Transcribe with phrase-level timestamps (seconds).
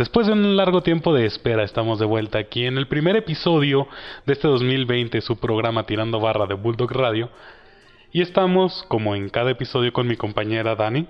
[0.00, 3.86] Después de un largo tiempo de espera, estamos de vuelta aquí en el primer episodio
[4.24, 7.28] de este 2020, su programa Tirando Barra de Bulldog Radio.
[8.10, 11.06] Y estamos, como en cada episodio, con mi compañera Dani.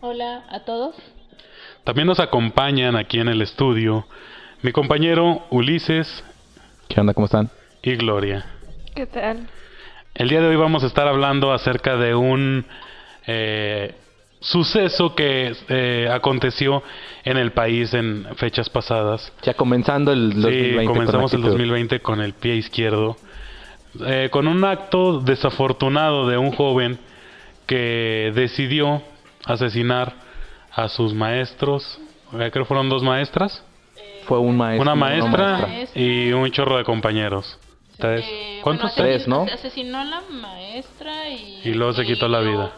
[0.00, 0.96] Hola a todos.
[1.84, 4.06] También nos acompañan aquí en el estudio
[4.62, 6.24] mi compañero Ulises.
[6.88, 7.12] ¿Qué onda?
[7.12, 7.50] ¿Cómo están?
[7.82, 8.46] Y Gloria.
[8.94, 9.50] ¿Qué tal?
[10.14, 12.64] El día de hoy vamos a estar hablando acerca de un
[13.26, 13.96] eh,
[14.40, 16.82] suceso que eh, aconteció
[17.24, 19.32] en el país en fechas pasadas.
[19.42, 20.80] Ya comenzando el 2020.
[20.80, 23.16] Sí, comenzamos el 2020 con el pie izquierdo.
[24.06, 26.98] Eh, con un acto desafortunado de un joven
[27.66, 29.02] que decidió
[29.44, 30.14] asesinar
[30.72, 32.00] a sus maestros.
[32.30, 33.64] Creo que fueron dos maestras.
[34.24, 34.82] Fue un maestro.
[34.82, 36.00] Una maestra, maestra.
[36.00, 37.58] y un chorro de compañeros.
[37.98, 38.24] Tres.
[38.24, 38.94] Eh, ¿Cuántos?
[38.96, 39.42] bueno, Tres, ¿no?
[39.42, 41.60] Asesinó a la maestra y...
[41.64, 42.72] Y luego se quitó la vida.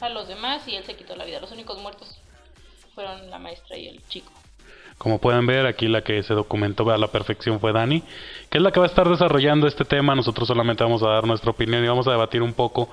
[0.00, 1.40] A los demás y él se quitó la vida.
[1.40, 2.18] Los únicos muertos
[2.94, 4.30] fueron la maestra y el chico.
[4.98, 8.02] Como pueden ver, aquí la que se documentó a la perfección fue Dani,
[8.50, 10.14] que es la que va a estar desarrollando este tema.
[10.14, 12.88] Nosotros solamente vamos a dar nuestra opinión y vamos a debatir un poco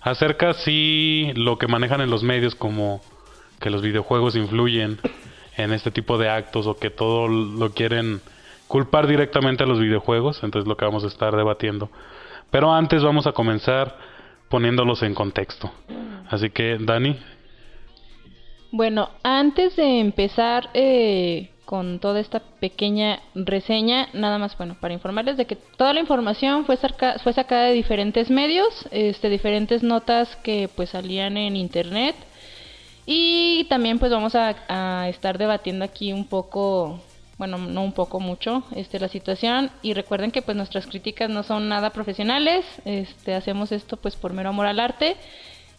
[0.00, 3.02] acerca si lo que manejan en los medios como
[3.60, 5.00] que los videojuegos influyen
[5.56, 8.20] en este tipo de actos o que todo lo quieren
[8.66, 10.42] culpar directamente a los videojuegos.
[10.42, 11.90] Entonces lo que vamos a estar debatiendo.
[12.50, 13.98] Pero antes vamos a comenzar
[14.54, 15.68] poniéndolos en contexto.
[16.30, 17.16] Así que, Dani,
[18.70, 25.36] Bueno, antes de empezar eh, con toda esta pequeña reseña, nada más, bueno, para informarles
[25.36, 30.36] de que toda la información fue, saca- fue sacada de diferentes medios, este, diferentes notas
[30.44, 32.14] que pues salían en internet
[33.06, 37.00] y también pues vamos a estar debatiendo aquí un poco,
[37.38, 41.42] bueno, no un poco mucho, este, la situación y recuerden que pues nuestras críticas no
[41.42, 45.16] son nada profesionales, este, hacemos esto pues por mero amor al arte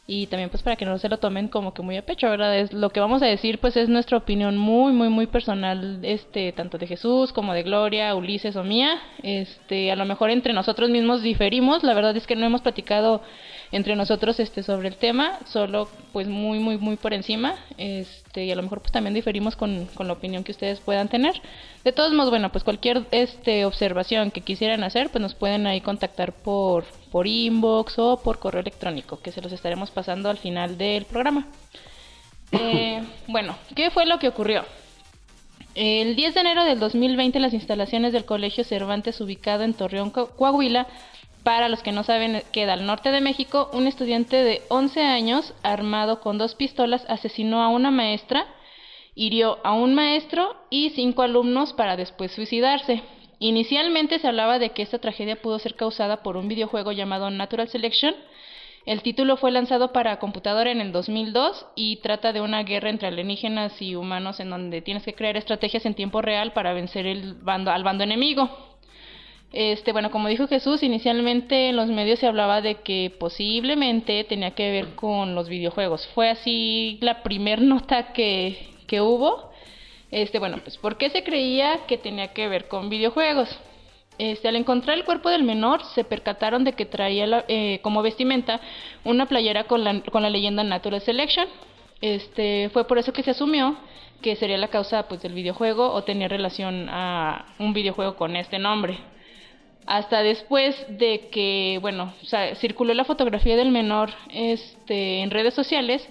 [0.08, 2.56] y también pues para que no se lo tomen como que muy a pecho, ¿verdad?
[2.58, 6.52] Es, lo que vamos a decir pues es nuestra opinión muy, muy, muy personal, este,
[6.52, 9.00] tanto de Jesús como de Gloria, Ulises o mía.
[9.24, 13.24] Este, a lo mejor entre nosotros mismos diferimos, la verdad es que no hemos platicado
[13.76, 18.52] entre nosotros este sobre el tema, solo pues muy, muy, muy por encima, este, y
[18.52, 21.34] a lo mejor pues también diferimos con, con la opinión que ustedes puedan tener.
[21.84, 25.82] De todos modos, bueno, pues cualquier este observación que quisieran hacer, pues nos pueden ahí
[25.82, 30.78] contactar por, por inbox o por correo electrónico, que se los estaremos pasando al final
[30.78, 31.46] del programa.
[32.52, 34.64] Eh, bueno, ¿qué fue lo que ocurrió?
[35.74, 40.10] El 10 de enero del 2020 en las instalaciones del Colegio Cervantes ubicado en Torreón,
[40.12, 40.88] Co- Coahuila,
[41.46, 45.54] para los que no saben, queda al norte de México, un estudiante de 11 años
[45.62, 48.48] armado con dos pistolas asesinó a una maestra,
[49.14, 53.04] hirió a un maestro y cinco alumnos para después suicidarse.
[53.38, 57.70] Inicialmente se hablaba de que esta tragedia pudo ser causada por un videojuego llamado Natural
[57.70, 58.16] Selection,
[58.86, 63.08] el título fue lanzado para computadora en el 2002 y trata de una guerra entre
[63.08, 67.34] alienígenas y humanos en donde tienes que crear estrategias en tiempo real para vencer el
[67.34, 68.75] bando, al bando enemigo.
[69.58, 74.52] Este, bueno, como dijo Jesús, inicialmente en los medios se hablaba de que posiblemente tenía
[74.52, 76.06] que ver con los videojuegos.
[76.14, 79.52] Fue así la primer nota que, que hubo.
[80.12, 83.48] Este, bueno, pues ¿por qué se creía que tenía que ver con videojuegos?
[84.18, 88.02] Este, al encontrar el cuerpo del menor, se percataron de que traía la- eh, como
[88.02, 88.60] vestimenta
[89.06, 91.48] una playera con la, con la leyenda Natural Selection.
[92.02, 93.78] Este, fue por eso que se asumió
[94.22, 98.60] que sería la causa pues, del videojuego o tenía relación a un videojuego con este
[98.60, 98.98] nombre.
[99.86, 105.54] Hasta después de que, bueno, o sea, circuló la fotografía del menor este, en redes
[105.54, 106.08] sociales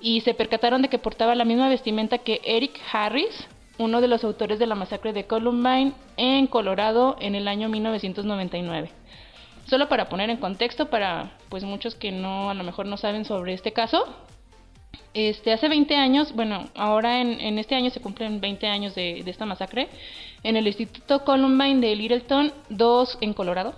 [0.00, 3.46] y se percataron de que portaba la misma vestimenta que Eric Harris,
[3.78, 8.90] uno de los autores de la masacre de Columbine en Colorado en el año 1999.
[9.66, 13.24] Solo para poner en contexto para pues muchos que no a lo mejor no saben
[13.24, 14.04] sobre este caso.
[15.14, 19.46] Este, hace 20 años, bueno, ahora en, este año se cumplen 20 años de esta
[19.46, 19.88] masacre.
[20.44, 23.74] En el Instituto Columbine de Littleton, dos en Colorado,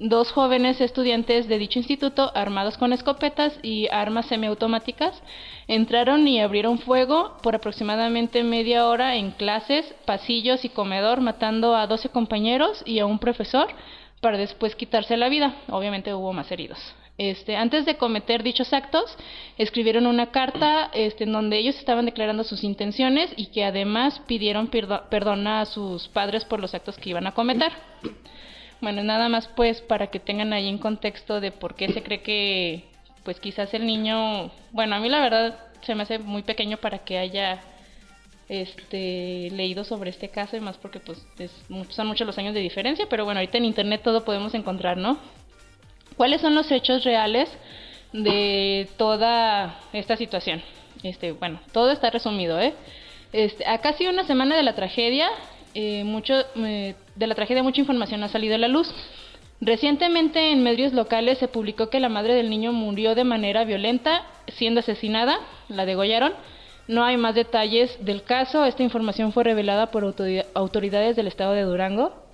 [0.00, 5.22] dos jóvenes estudiantes de dicho instituto, armados con escopetas y armas semiautomáticas,
[5.68, 11.86] entraron y abrieron fuego por aproximadamente media hora en clases, pasillos y comedor, matando a
[11.86, 13.68] 12 compañeros y a un profesor
[14.20, 15.54] para después quitarse la vida.
[15.68, 16.78] Obviamente hubo más heridos.
[17.18, 19.16] Este, antes de cometer dichos actos,
[19.58, 24.68] escribieron una carta este, en donde ellos estaban declarando sus intenciones y que además pidieron
[24.68, 27.72] perdón a sus padres por los actos que iban a cometer.
[28.80, 32.22] Bueno, nada más pues para que tengan ahí en contexto de por qué se cree
[32.22, 32.84] que
[33.24, 36.98] pues quizás el niño, bueno, a mí la verdad se me hace muy pequeño para
[36.98, 37.60] que haya
[38.48, 41.20] este leído sobre este caso y más porque pues
[41.90, 45.18] son muchos los años de diferencia, pero bueno, ahorita en internet todo podemos encontrar, ¿no?
[46.18, 47.48] ¿Cuáles son los hechos reales
[48.12, 50.60] de toda esta situación?
[51.04, 52.74] Este, bueno, todo está resumido, ¿eh?
[53.32, 55.28] Este, a casi una semana de la tragedia,
[55.74, 58.92] eh, mucho, eh, de la tragedia mucha información ha salido a la luz.
[59.60, 64.24] Recientemente en medios locales se publicó que la madre del niño murió de manera violenta,
[64.48, 65.38] siendo asesinada,
[65.68, 66.32] la degollaron.
[66.88, 70.02] No hay más detalles del caso, esta información fue revelada por
[70.54, 72.27] autoridades del estado de Durango.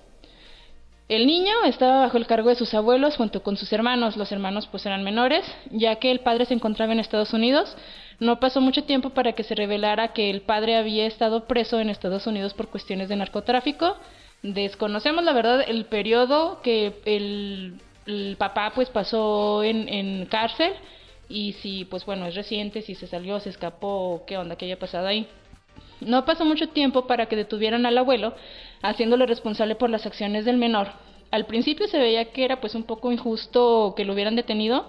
[1.07, 4.17] El niño estaba bajo el cargo de sus abuelos junto con sus hermanos.
[4.17, 7.77] Los hermanos pues eran menores, ya que el padre se encontraba en Estados Unidos.
[8.19, 11.91] No pasó mucho tiempo para que se revelara que el padre había estado preso en
[11.91, 13.97] Estados Unidos por cuestiones de narcotráfico.
[14.41, 20.73] Desconocemos la verdad el periodo que el, papá pues pasó en, en, cárcel
[21.29, 24.79] y si pues bueno es reciente, si se salió, se escapó, qué onda que haya
[24.79, 25.27] pasado ahí.
[26.01, 28.35] No pasó mucho tiempo para que detuvieran al abuelo,
[28.89, 30.89] haciéndole responsable por las acciones del menor.
[31.31, 34.85] Al principio se veía que era pues un poco injusto que lo hubieran detenido.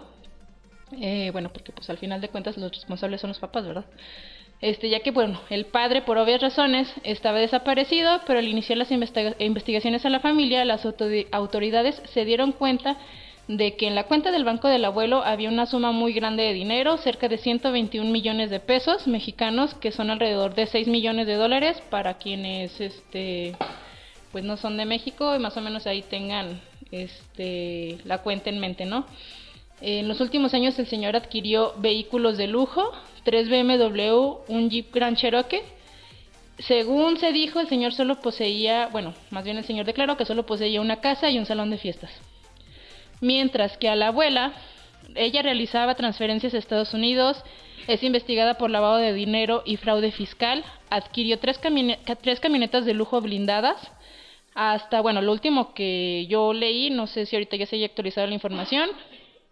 [1.00, 3.84] Eh, bueno, porque pues al final de cuentas los responsables son los papás, ¿verdad?
[4.60, 8.90] Este, ya que bueno, el padre por obvias razones estaba desaparecido, pero al iniciar las
[8.90, 10.86] investigaciones a la familia, las
[11.32, 12.96] autoridades se dieron cuenta
[13.48, 16.52] de que en la cuenta del banco del abuelo había una suma muy grande de
[16.52, 21.34] dinero, cerca de 121 millones de pesos mexicanos, que son alrededor de 6 millones de
[21.34, 23.54] dólares para quienes este
[24.36, 26.60] pues no son de México y más o menos ahí tengan
[26.90, 29.06] este la cuenta en mente, ¿no?
[29.80, 32.92] En los últimos años el señor adquirió vehículos de lujo,
[33.24, 35.62] tres BMW, un Jeep Grand Cherokee.
[36.58, 40.44] Según se dijo, el señor solo poseía, bueno, más bien el señor declaró que solo
[40.44, 42.10] poseía una casa y un salón de fiestas
[43.22, 44.52] mientras que a la abuela,
[45.14, 47.42] ella realizaba transferencias a Estados Unidos,
[47.86, 51.58] es investigada por lavado de dinero y fraude fiscal, adquirió tres,
[52.20, 53.76] tres camionetas de lujo blindadas,
[54.56, 58.26] hasta, bueno, lo último que yo leí, no sé si ahorita ya se haya actualizado
[58.26, 58.88] la información,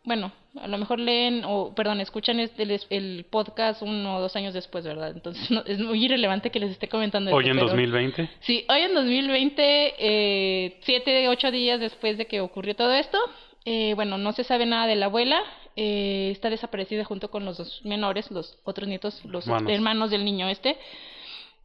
[0.02, 4.54] bueno, a lo mejor leen o, perdón, escuchan este, el, podcast uno o dos años
[4.54, 5.10] después, ¿verdad?
[5.10, 7.34] Entonces es muy irrelevante que les esté comentando.
[7.34, 8.30] ¿Hoy en 2020?
[8.40, 13.18] Sí, hoy en 2020, eh, siete, ocho días después de que ocurrió todo esto,
[13.66, 15.38] eh, bueno, no se sabe nada de la abuela.
[15.76, 20.48] Eh, está desaparecida junto con los dos menores, los otros nietos, los hermanos del niño
[20.48, 20.78] este.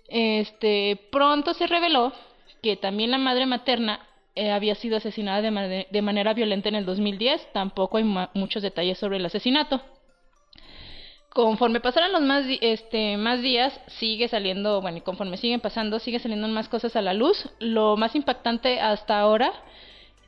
[0.10, 2.12] Este, pronto se reveló
[2.62, 7.54] que también la madre materna eh, había sido asesinada de, manera violenta en el 2010.
[7.54, 8.04] Tampoco hay
[8.34, 9.82] muchos detalles sobre el asesinato.
[11.30, 16.20] Conforme pasaron los más, este, más días, sigue saliendo, bueno, y conforme siguen pasando, sigue
[16.20, 17.50] saliendo más cosas a la luz.
[17.60, 19.54] Lo más impactante hasta ahora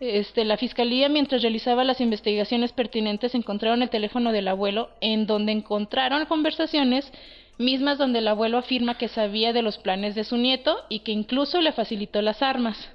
[0.02, 5.52] este, la fiscalía, mientras realizaba las investigaciones pertinentes, encontraron el teléfono del abuelo, en donde
[5.52, 7.14] encontraron conversaciones
[7.62, 11.12] mismas donde el abuelo afirma que sabía de los planes de su nieto y que
[11.12, 12.90] incluso le facilitó las armas.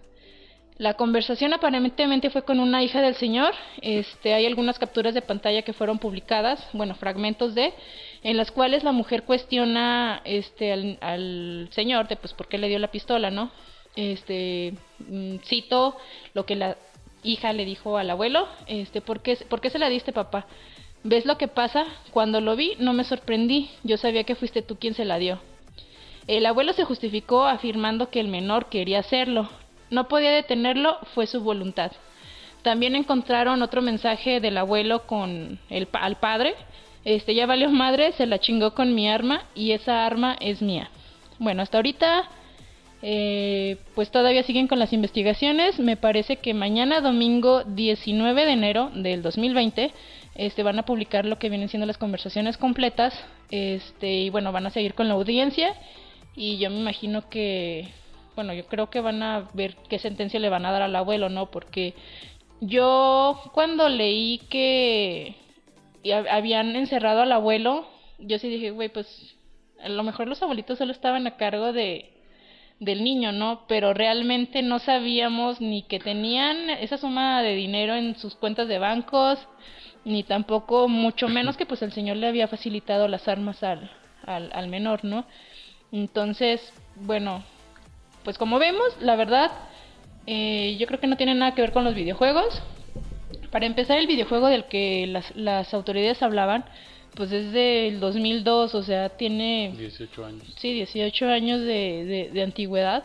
[0.79, 3.55] La conversación aparentemente fue con una hija del señor.
[3.81, 7.73] Este, hay algunas capturas de pantalla que fueron publicadas, bueno, fragmentos de,
[8.23, 12.79] en las cuales la mujer cuestiona este, al, señor de pues por qué le dio
[12.79, 13.51] la pistola, ¿no?
[13.95, 15.97] Este, mm, cito
[16.35, 16.77] lo que la
[17.23, 20.47] hija le dijo al abuelo, este, ¿por qué, ¿por qué se la diste papá?
[21.08, 21.85] ¿Ves lo que pasa?
[22.11, 25.38] Cuando lo vi no me sorprendí, yo sabía que fuiste tú quien se la dio.
[26.26, 29.49] El abuelo se justificó afirmando que el menor quería hacerlo.
[29.88, 31.93] No podía detenerlo, fue su voluntad.
[32.62, 36.56] También encontraron otro mensaje del abuelo con el al padre.
[37.05, 40.90] Este ya valió madre, se la chingó con mi arma y esa arma es mía.
[41.38, 42.28] Bueno, hasta ahorita
[43.02, 45.78] eh, pues todavía siguen con las investigaciones.
[45.78, 49.92] Me parece que mañana domingo 19 de enero del 2020
[50.37, 53.14] este, van a publicar lo que vienen siendo las conversaciones completas.
[53.50, 55.75] Este, y bueno, van a seguir con la audiencia.
[56.35, 57.88] Y yo me imagino que,
[58.35, 61.28] bueno, yo creo que van a ver qué sentencia le van a dar al abuelo,
[61.28, 61.50] ¿no?
[61.50, 61.95] Porque
[62.61, 65.37] yo cuando leí que
[66.31, 67.88] habían encerrado al abuelo,
[68.19, 69.37] yo sí dije, güey, pues
[69.83, 72.12] a lo mejor los abuelitos solo estaban a cargo de
[72.78, 73.62] del niño, ¿no?
[73.69, 78.78] Pero realmente no sabíamos ni que tenían esa suma de dinero en sus cuentas de
[78.78, 79.38] bancos,
[80.07, 83.91] ni tampoco, mucho menos que pues el señor le había facilitado las armas al,
[84.25, 85.27] al, menor, ¿no?
[85.91, 86.61] Entonces,
[86.95, 87.43] bueno,
[88.23, 89.51] pues como vemos, la verdad,
[90.29, 92.63] eh, yo creo que no tiene nada que ver con los videojuegos.
[93.51, 96.65] Para empezar, el videojuego del que las, las autoridades hablaban,
[97.17, 99.75] pues desde el 2002, o sea, tiene...
[99.77, 100.55] 18 años.
[100.57, 103.03] Sí, 18 años de, de, antigüedad.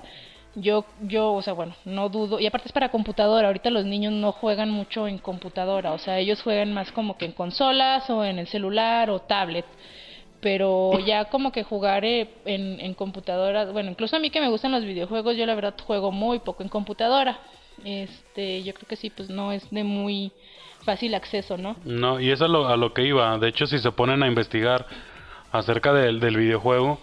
[0.56, 2.40] Yo, yo, o sea, bueno, no dudo.
[2.40, 3.48] Y aparte es para computadora.
[3.48, 5.94] Ahorita los niños no juegan mucho en computadora.
[5.94, 9.66] O sea, ellos juegan más como que en consolas o en el celular o tablet.
[10.42, 13.66] Pero ya como que jugar eh, en, computadora.
[13.66, 16.64] Bueno, incluso a mí que me gustan los videojuegos, yo la verdad juego muy poco
[16.64, 17.40] en computadora.
[17.86, 20.32] Este, yo creo que sí, pues no es de muy
[20.84, 21.78] fácil acceso, ¿no?
[21.86, 23.38] No, y eso es a lo, que iba.
[23.38, 24.86] De hecho, si se ponen a investigar
[25.52, 27.00] acerca del, del videojuego,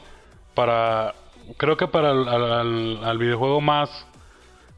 [0.54, 1.14] para
[1.56, 4.06] creo que para el al, videojuego más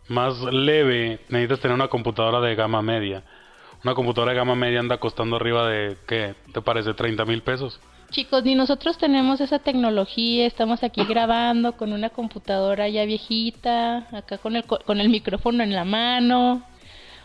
[0.08, 3.22] más leve, necesitas tener una computadora de gama media.
[3.84, 6.34] Una computadora de gama media anda costando arriba de, ¿qué?
[6.52, 6.94] ¿Te parece?
[6.94, 7.80] 30 mil pesos.
[8.10, 14.38] Chicos, ni nosotros tenemos esa tecnología, estamos aquí grabando con una computadora ya viejita, acá
[14.38, 16.62] con el, con el micrófono en la mano.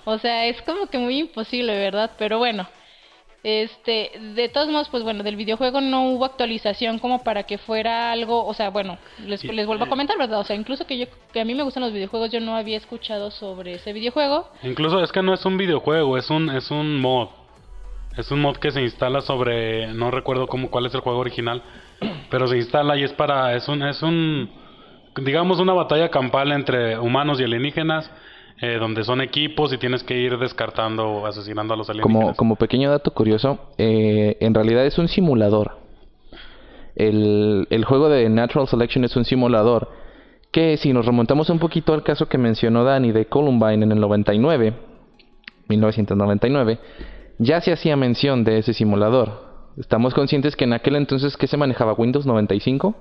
[0.06, 2.12] O sea, es como que muy imposible, ¿verdad?
[2.20, 2.68] Pero bueno,
[3.46, 8.12] este, de todos modos, pues bueno, del videojuego no hubo actualización como para que fuera
[8.12, 10.40] algo, o sea, bueno, les, les vuelvo a comentar, ¿verdad?
[10.40, 12.76] O sea, incluso que yo, que a mí me gustan los videojuegos, yo no había
[12.76, 14.50] escuchado sobre ese videojuego.
[14.64, 17.28] Incluso es que no es un videojuego, es un, es un mod.
[18.18, 21.62] Es un mod que se instala sobre, no recuerdo cómo, cuál es el juego original,
[22.32, 24.50] pero se instala y es para, es un, es un,
[25.22, 28.10] digamos una batalla campal entre humanos y alienígenas
[28.62, 32.38] eh, donde son equipos y tienes que ir descartando o asesinando a los alienígenas.
[32.38, 35.80] Como, pequeño dato curioso, eh, en realidad es un simulador.
[36.96, 39.90] El, el juego de Natural Selection es un simulador
[40.56, 44.00] que si nos remontamos un poquito al caso que mencionó Dani de Columbine en el
[44.00, 44.74] 99,
[45.68, 46.80] 1999,
[47.40, 49.44] ya se hacía mención de ese simulador.
[49.78, 52.96] Estamos conscientes que en aquel entonces que se manejaba Windows 95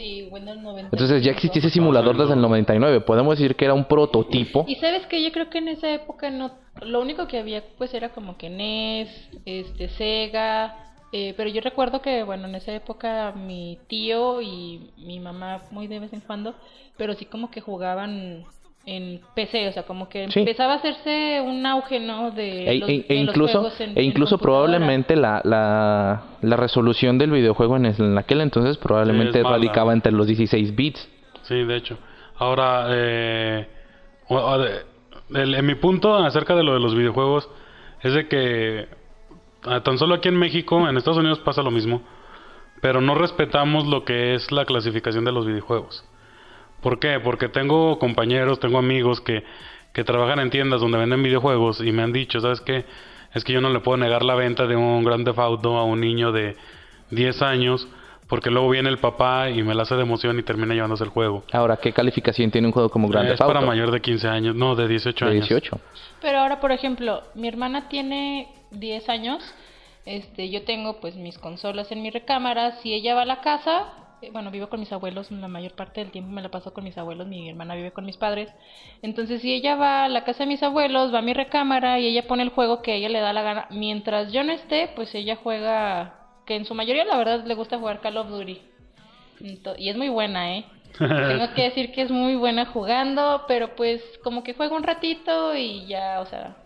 [0.00, 0.96] Sí, Windows 95.
[0.96, 3.02] Entonces ya existía ese simulador desde el 99.
[3.02, 4.64] Podemos decir que era un prototipo.
[4.66, 7.92] Y sabes que yo creo que en esa época no, lo único que había pues
[7.92, 9.10] era como que NES,
[9.44, 15.20] este Sega, eh, pero yo recuerdo que bueno en esa época mi tío y mi
[15.20, 16.54] mamá muy de vez en cuando,
[16.96, 18.46] pero sí como que jugaban
[18.86, 22.30] en PC, o sea, como que empezaba a hacerse un auge, ¿no?
[22.30, 26.22] De, e, los, e- e de los incluso, juegos en- e incluso probablemente la, la,
[26.40, 29.56] la resolución del videojuego en, en aquel entonces probablemente Sí, es mala.
[29.56, 31.08] radicaba entre los 16 bits.
[31.42, 31.98] Sí, de hecho.
[32.36, 33.66] Ahora, eh,
[35.34, 37.48] en mi punto acerca de lo de los videojuegos
[38.02, 38.88] es de que
[39.64, 42.02] ah, tan solo aquí en México, en Estados Unidos pasa lo mismo,
[42.80, 46.04] pero no respetamos lo que es la clasificación de los videojuegos.
[46.80, 47.20] ¿Por qué?
[47.20, 49.44] Porque tengo compañeros, tengo amigos que,
[49.92, 52.84] que trabajan en tiendas donde venden videojuegos y me han dicho, ¿sabes qué?
[53.34, 55.84] Es que yo no le puedo negar la venta de un Grand Theft Auto a
[55.84, 56.56] un niño de
[57.10, 57.88] 10 años
[58.30, 61.10] porque luego viene el papá y me la hace de emoción y termina llevándose el
[61.10, 61.42] juego.
[61.52, 63.54] Ahora, ¿qué calificación tiene un juego como Grand es Theft Auto?
[63.54, 65.48] para mayor de 15 años, no, de 18 de años.
[65.48, 65.80] 18.
[66.22, 69.54] Pero ahora, por ejemplo, mi hermana tiene 10 años.
[70.06, 72.76] Este, yo tengo pues mis consolas en mi recámara.
[72.82, 73.88] Si ella va a la casa,
[74.32, 76.96] bueno, vivo con mis abuelos, la mayor parte del tiempo me la paso con mis
[76.98, 78.48] abuelos, mi hermana vive con mis padres.
[79.02, 82.06] Entonces, si ella va a la casa de mis abuelos, va a mi recámara y
[82.06, 84.90] ella pone el juego que a ella le da la gana, mientras yo no esté,
[84.94, 86.14] pues ella juega
[86.46, 88.60] que en su mayoría la verdad le gusta jugar Call of Duty.
[89.78, 90.64] Y es muy buena, ¿eh?
[90.98, 95.56] Tengo que decir que es muy buena jugando, pero pues como que juega un ratito
[95.56, 96.56] y ya, o sea,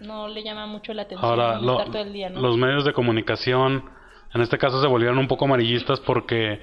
[0.00, 2.40] no le llama mucho la atención Ahora, lo- estar todo el día, ¿no?
[2.40, 3.84] los medios de comunicación,
[4.32, 6.60] en este caso, se volvieron un poco amarillistas porque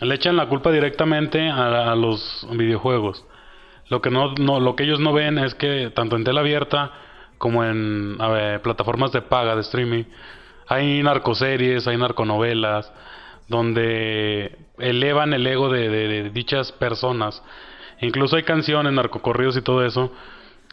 [0.00, 3.24] le echan la culpa directamente a, los videojuegos.
[3.88, 6.92] Lo que no, no, lo que ellos no ven es que tanto en tela abierta
[7.38, 8.18] como en
[8.62, 10.04] plataformas de paga de streaming
[10.66, 12.92] hay narcoseries, hay narconovelas
[13.48, 17.42] donde elevan el ego de, de- de dichas personas.
[18.00, 20.12] Incluso hay canciones, narcocorridos y todo eso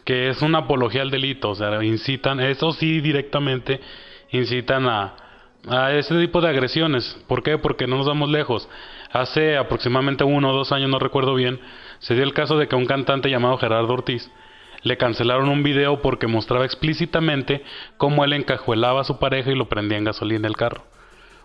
[0.04, 3.80] que es una apología al delito, o sea, incitan, eso sí directamente
[4.30, 5.14] incitan a,
[5.68, 7.20] a ese tipo de agresiones.
[7.26, 7.58] ¿Por qué?
[7.58, 8.68] Porque no nos vamos lejos.
[9.20, 11.58] Hace aproximadamente uno o dos años, no recuerdo bien,
[12.00, 14.30] se dio el caso de que a un cantante llamado Gerardo Ortiz
[14.82, 17.62] le cancelaron un video porque mostraba explícitamente
[17.96, 20.82] cómo él encajuelaba a su pareja y lo prendía en gasolina el carro.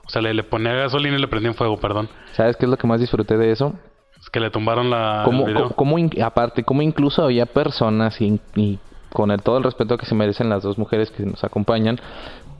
[0.05, 2.09] O sea, le, le ponía gasolina y le prendía en fuego, perdón.
[2.33, 3.73] ¿Sabes qué es lo que más disfruté de eso?
[4.19, 5.69] Es que le tumbaron la, Como, el video.
[5.69, 8.79] como in- aparte, como incluso había personas, y, y
[9.13, 11.99] con el, todo el respeto que se merecen las dos mujeres que nos acompañan,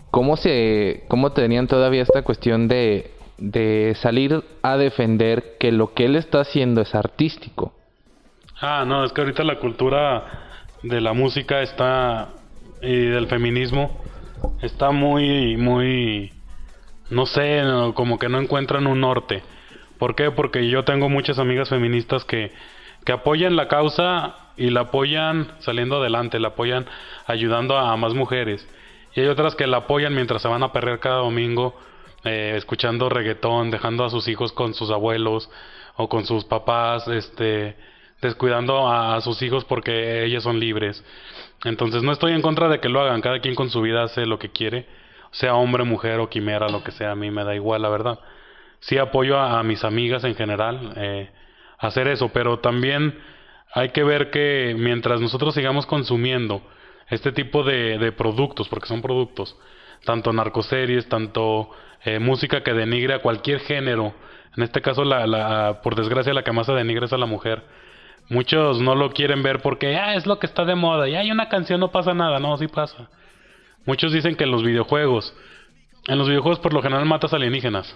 [0.10, 6.06] cómo se, cómo tenían todavía esta cuestión de, de salir a defender que lo que
[6.06, 7.74] él está haciendo es artístico.
[8.60, 10.26] Ah, no, es que ahorita la cultura
[10.84, 12.30] de la música está
[12.82, 14.02] y del feminismo
[14.62, 16.32] está muy muy
[17.10, 17.62] no sé,
[17.94, 19.44] como que no encuentran un norte.
[20.00, 20.32] ¿Por qué?
[20.32, 22.52] Porque yo tengo muchas amigas feministas que
[23.06, 26.86] que apoyan la causa y la apoyan saliendo adelante, la apoyan
[27.26, 28.68] ayudando a, más mujeres.
[29.16, 31.78] Y hay otras que la apoyan mientras se van a perder cada domingo
[32.24, 35.50] eh, escuchando reggaetón, dejando a sus hijos con sus abuelos
[35.96, 37.76] o con sus papás, este,
[38.22, 41.04] descuidando a, sus hijos porque ellas son libres.
[41.64, 44.26] Entonces no estoy en contra de que lo hagan, cada quien con su vida hace
[44.26, 44.86] lo que quiere,
[45.32, 48.20] sea hombre, mujer o quimera, lo que sea, a mí me da igual, la verdad.
[48.80, 51.30] Sí apoyo a, mis amigas en general eh,
[51.80, 53.20] hacer eso, pero también
[53.74, 56.62] hay que ver que mientras nosotros sigamos consumiendo
[57.10, 59.58] este tipo de, de productos, porque son productos,
[60.06, 61.70] tanto narcoseries, tanto
[62.04, 64.14] eh, música que denigre a cualquier género.
[64.56, 67.26] En este caso, la, la, por desgracia, la que más se denigra es a la
[67.26, 67.64] mujer.
[68.30, 71.32] Muchos no lo quieren ver porque ah, es lo que está de moda y hay
[71.32, 72.40] una canción, no pasa nada.
[72.40, 73.10] No, sí pasa.
[73.86, 75.36] Muchos dicen que en los videojuegos,
[76.08, 77.96] en los videojuegos por lo general matas alienígenas.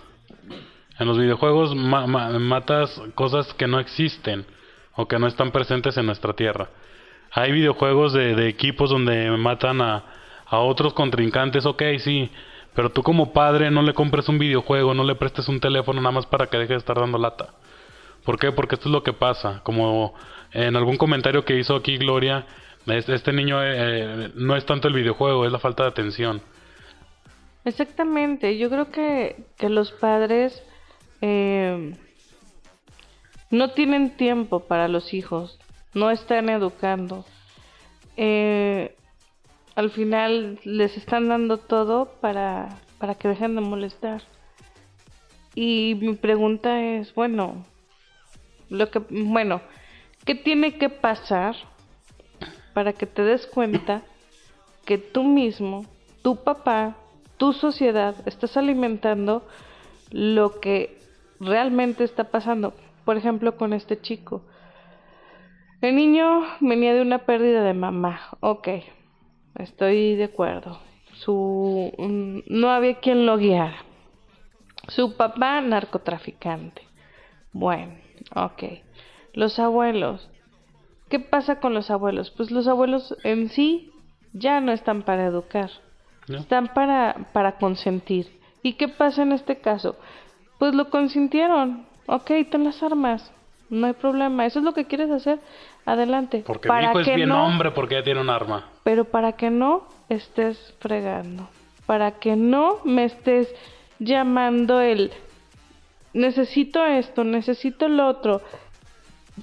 [1.00, 4.45] En los videojuegos matas cosas que no existen
[4.93, 6.69] o que no están presentes en nuestra tierra.
[7.31, 10.03] Hay videojuegos de, equipos donde matan a,
[10.45, 12.31] a otros contrincantes, ok, sí,
[12.75, 16.12] pero tú como padre no le compres un videojuego, no le prestes un teléfono nada
[16.12, 17.53] más para que deje de estar dando lata.
[18.25, 18.51] ¿Por qué?
[18.51, 19.62] Porque esto es lo que pasa.
[19.63, 20.13] Como
[20.51, 22.46] en algún comentario que hizo aquí Gloria,
[22.86, 26.41] este niño eh, no es tanto el videojuego, es la falta de atención.
[27.63, 30.62] Exactamente, yo creo que, que los padres
[31.22, 31.96] eh,
[33.50, 35.58] no tienen tiempo para los hijos,
[35.94, 37.25] no están educando.
[38.17, 38.96] Eh,
[39.75, 44.22] al final les están dando todo para, para que dejen de molestar.
[45.53, 47.65] Y mi pregunta es, bueno,
[48.70, 49.62] lo que, bueno,
[50.25, 51.55] ¿qué tiene que pasar
[52.74, 54.01] para que te des cuenta
[54.86, 55.86] que tú mismo,
[56.22, 56.96] tu papá,
[57.38, 59.46] tu sociedad, estás alimentando
[60.12, 61.00] lo que
[61.39, 62.74] realmente está pasando?
[63.03, 64.41] Por ejemplo, con este chico.
[65.82, 68.67] El niño venía de una pérdida de mamá, ok,
[69.55, 70.79] estoy de acuerdo.
[71.13, 73.77] Su, mm, no había quien lo guiara.
[74.88, 76.83] Su papá, narcotraficante.
[77.53, 77.93] Bueno,
[78.35, 78.63] ok.
[79.33, 80.29] Los abuelos.
[81.09, 82.31] ¿Qué pasa con los abuelos?
[82.31, 83.91] Pues los abuelos en sí
[84.33, 85.69] ya no están para educar.
[86.27, 88.39] Están para, para consentir.
[88.63, 89.95] ¿Y qué pasa en este caso?
[90.57, 91.85] Pues lo consintieron.
[92.07, 93.31] Ok, ten las armas.
[93.69, 94.45] No hay problema.
[94.45, 95.39] ¿Eso es lo que quieres hacer?
[95.86, 96.44] Adelante.
[96.46, 98.65] Porque para mi hijo es bien hombre porque ya tiene un arma.
[98.84, 101.48] Pero para que no estés fregando.
[101.86, 103.54] Para que no me estés
[104.00, 105.12] llamando el
[106.13, 108.41] necesito esto, necesito lo otro.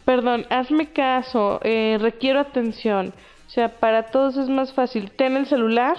[0.05, 3.13] Perdón, hazme caso, eh, requiero atención.
[3.47, 5.13] O sea, para todos es más fácil.
[5.13, 5.97] Ten el celular.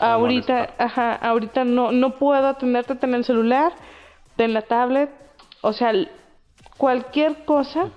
[0.00, 3.72] Ahorita, ajá, ahorita no, no puedo atenderte, ten el celular,
[4.36, 5.10] ten la tablet.
[5.62, 5.92] O sea,
[6.76, 7.88] cualquier cosa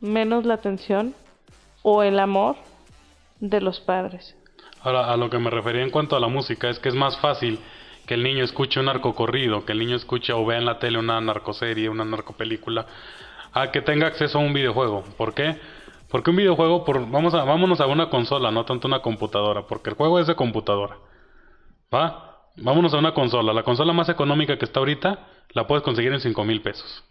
[0.00, 1.14] menos la atención
[1.82, 2.56] o el amor
[3.38, 4.36] de los padres.
[4.82, 7.18] Ahora, a lo que me refería en cuanto a la música es que es más
[7.18, 7.58] fácil
[8.06, 10.98] que el niño escuche un narcocorrido, que el niño escuche o vea en la tele
[10.98, 12.86] una narcoserie, una narcopelícula,
[13.52, 15.04] a que tenga acceso a un videojuego.
[15.16, 15.56] ¿Por qué?
[16.08, 19.90] Porque un videojuego, por, vamos a, vámonos a una consola, no tanto una computadora, porque
[19.90, 20.96] el juego es de computadora.
[21.92, 22.48] ¿Va?
[22.56, 23.52] Vámonos a una consola.
[23.52, 27.04] La consola más económica que está ahorita la puedes conseguir en 5 mil pesos.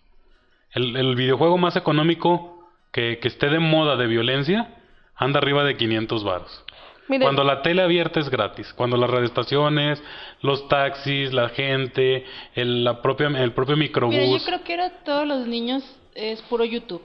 [0.71, 2.58] El, el, videojuego más económico
[2.91, 4.75] que, que, esté de moda de violencia
[5.15, 6.65] anda arriba de 500 baros.
[7.07, 10.01] Cuando la tele abierta es gratis, cuando las radioestaciones,
[10.41, 12.23] los taxis, la gente,
[12.53, 14.15] el, la propia, el propio microbús.
[14.15, 17.01] Mira, yo creo que era todos los niños es puro YouTube.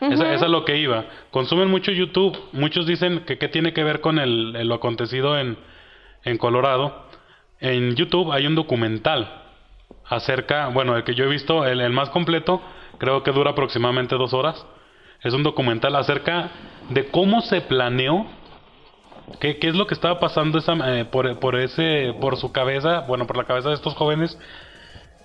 [0.00, 1.04] Esa, es lo que iba.
[1.30, 2.38] Consumen mucho YouTube.
[2.52, 5.58] Muchos dicen que qué tiene que ver con el, lo acontecido en,
[6.24, 7.06] en Colorado.
[7.58, 9.42] En YouTube hay un documental
[10.06, 12.62] acerca, bueno, el que yo he visto, el, el más completo,
[12.98, 14.64] creo que dura aproximadamente dos horas.
[15.22, 16.50] Es un documental acerca
[16.88, 18.26] de cómo se planeó
[19.38, 23.00] ¿Qué, ¿Qué, es lo que estaba pasando esa, eh, por, por, ese, por su cabeza,
[23.06, 24.36] bueno, por la cabeza de estos jóvenes?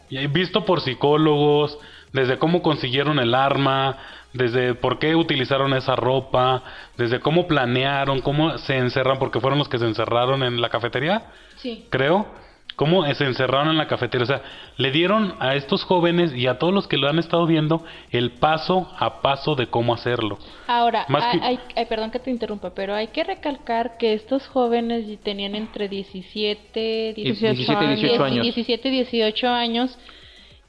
[0.09, 1.79] Y visto por psicólogos,
[2.13, 3.97] desde cómo consiguieron el arma,
[4.33, 6.61] desde por qué utilizaron esa ropa,
[6.97, 11.31] desde cómo planearon, cómo se encerran, porque fueron los que se encerraron en la cafetería,
[11.55, 11.87] sí.
[11.89, 12.27] creo
[12.75, 14.23] cómo se encerraron en la cafetería.
[14.23, 14.41] O sea,
[14.77, 18.31] le dieron a estos jóvenes y a todos los que lo han estado viendo el
[18.31, 20.37] paso a paso de cómo hacerlo.
[20.67, 21.05] Ahora,
[21.41, 27.13] hay, perdón que te interrumpa, pero hay que recalcar que estos jóvenes tenían entre 17,
[27.15, 29.97] 18, años, 17, 18 años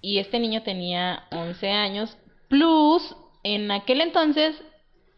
[0.00, 2.16] y este niño tenía 11 años,
[2.48, 4.62] plus en aquel entonces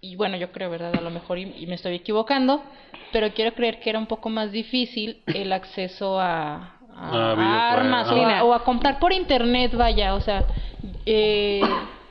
[0.01, 0.95] y bueno, yo creo, ¿verdad?
[0.97, 2.63] A lo mejor y, me estoy equivocando,
[3.13, 8.09] pero quiero creer que era un poco más difícil el acceso a, a, armas
[8.43, 10.45] o a, comprar por internet, vaya, o sea,
[11.07, 11.61] eh,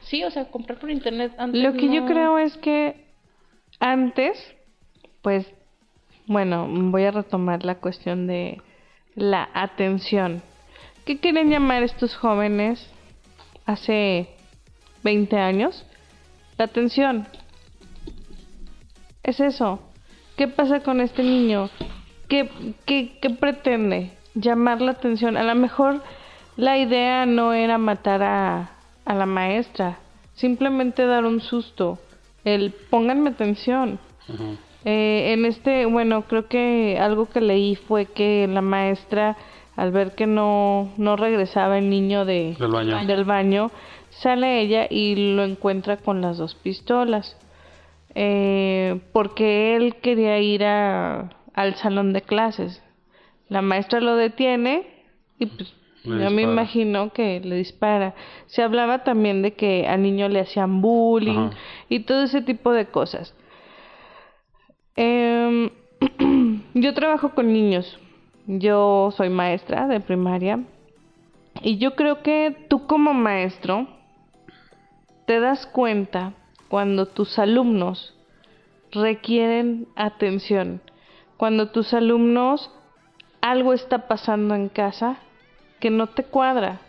[0.01, 1.33] sí, o sea, comprar por internet.
[1.37, 3.05] Antes Lo que yo creo es que
[3.79, 4.37] antes,
[5.21, 5.45] pues,
[6.25, 8.61] bueno, voy a retomar la cuestión de
[9.15, 10.41] la atención.
[11.05, 12.85] ¿Qué quieren llamar estos jóvenes
[13.65, 14.29] hace
[15.03, 15.85] 20 años?
[16.57, 17.27] La atención.
[19.23, 19.79] Es eso.
[20.37, 21.69] ¿Qué pasa con este niño?
[22.27, 22.49] ¿Qué,
[22.85, 24.16] qué, qué pretende?
[24.39, 25.37] Llamar la atención.
[25.37, 26.01] A lo mejor
[26.55, 28.71] la idea no era matar a,
[29.05, 29.99] a la maestra,
[30.35, 31.99] simplemente dar un susto,
[32.43, 33.99] el pónganme atención.
[34.85, 39.35] Eh, en este, bueno, creo que algo que leí fue que la maestra,
[39.75, 43.05] al ver que no, no regresaba el niño de, Del baño.
[43.05, 43.71] del baño,
[44.09, 47.37] sale ella y lo encuentra con las dos pistolas.
[48.15, 52.81] Eh, porque él quería ir a, al salón de clases.
[53.49, 54.87] La maestra lo detiene
[55.39, 58.15] y pues Le yo me imagino que le dispara.
[58.47, 61.57] Se hablaba también de que al niño le hacían bullying Ajá.
[61.89, 63.35] y todo ese tipo de cosas.
[64.95, 65.69] Em,
[66.73, 67.99] yo trabajo con niños.
[68.47, 70.63] Yo soy maestra de primaria.
[71.61, 73.87] Y yo creo que tú como maestro
[75.25, 76.33] te das cuenta
[76.69, 78.15] cuando tus alumnos
[78.91, 80.81] requieren atención.
[81.35, 82.71] Cuando tus alumnos
[83.51, 85.17] algo está pasando en casa
[85.79, 86.79] que no te cuadra.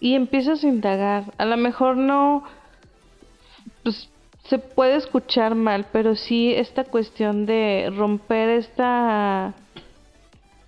[0.00, 1.24] Y empiezas a indagar.
[1.38, 2.44] A lo mejor no
[3.82, 4.08] pues
[4.44, 9.54] se puede escuchar mal, pero sí esta cuestión de romper esta,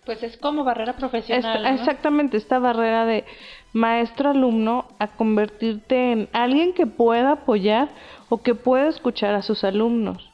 [0.06, 1.56] Pues es como barrera profesional.
[1.56, 1.74] esta- ¿no?
[1.76, 3.24] exactamente esta barrera de
[3.72, 7.88] maestro alumno a convertirte en alguien que pueda apoyar
[8.30, 10.25] o que pueda escuchar a sus alumnos.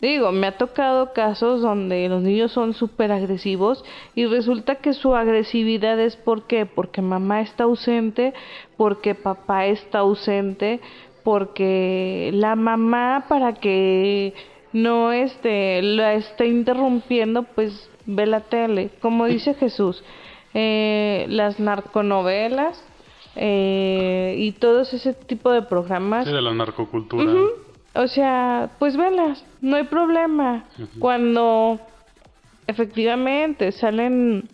[0.00, 3.82] Digo, me ha tocado casos donde los niños son súper agresivos
[4.14, 6.66] y resulta que su agresividad es ¿por qué?
[6.66, 8.34] Porque mamá está ausente,
[8.76, 10.80] porque papá está ausente,
[11.24, 14.34] porque la mamá para que
[14.74, 18.90] no este, la esté interrumpiendo, pues ve la tele.
[19.00, 20.04] Como dice Jesús,
[20.52, 22.84] eh, las narconovelas
[23.34, 27.24] eh, y todos ese tipo de programas Sí, de la narcocultura.
[27.24, 27.65] Ujú.
[27.96, 30.64] O sea, pues velas, no hay problema.
[30.98, 31.80] Cuando
[32.66, 34.48] efectivamente salen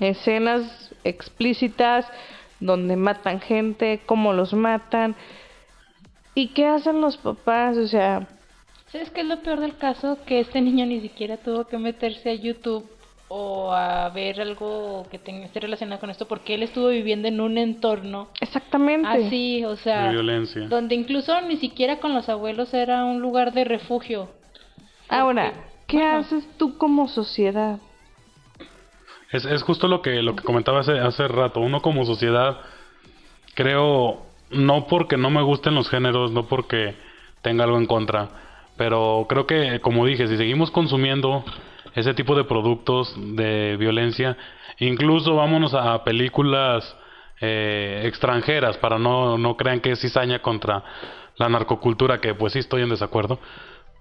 [0.00, 2.06] escenas explícitas
[2.60, 5.14] donde matan gente, cómo los matan.
[6.34, 7.76] ¿Y qué hacen los papás?
[7.76, 8.26] O sea,
[8.92, 10.18] ¿Sabes qué es lo peor del caso?
[10.26, 12.88] Que este niño ni siquiera tuvo que meterse a YouTube
[13.28, 17.40] o a ver algo que tenga, esté relacionado con esto porque él estuvo viviendo en
[17.40, 19.08] un entorno exactamente.
[19.08, 20.68] así, o sea, De violencia.
[20.68, 24.28] donde incluso ni siquiera con los abuelos era un lugar de refugio.
[25.08, 25.52] Ahora,
[25.86, 26.18] ¿qué bueno.
[26.18, 27.78] haces tú como sociedad?
[29.32, 31.60] Es, es justo lo que, lo que comentaba hace, hace rato.
[31.60, 32.58] Uno como sociedad,
[33.54, 36.94] creo, no porque no me gusten los géneros, no porque
[37.42, 38.28] tenga algo en contra,
[38.76, 41.44] pero creo que, como dije, si seguimos consumiendo
[41.96, 44.36] ese tipo de productos de violencia,
[44.78, 46.96] incluso vámonos a películas
[47.40, 50.84] eh, extranjeras, para no, no crean que es cizaña contra
[51.36, 53.40] la narcocultura, que pues sí estoy en desacuerdo,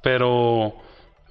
[0.04, 0.76] pero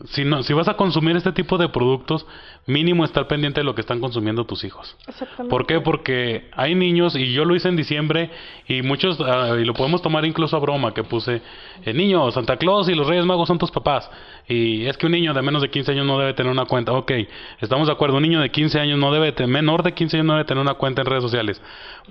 [0.07, 2.27] si, no, si vas a consumir este tipo de productos,
[2.67, 4.97] mínimo estar pendiente de lo que están consumiendo tus hijos.
[5.07, 5.49] Exactamente.
[5.51, 5.81] ¿Por qué?
[5.81, 8.31] Porque hay niños, y yo lo hice en diciembre,
[8.67, 11.43] y muchos, ah, y lo podemos tomar incluso a broma, que puse,
[11.85, 14.11] eh, niño, Santa Claus y los Reyes Magos son tus papás.
[14.49, 16.93] Y es que un niño de menos de 15 años no debe tener una cuenta.
[16.93, 17.13] Ok,
[17.61, 20.27] estamos de acuerdo, un niño de 15 años no debe, te- menor de 15 años
[20.27, 21.63] no debe tener una cuenta en redes sociales.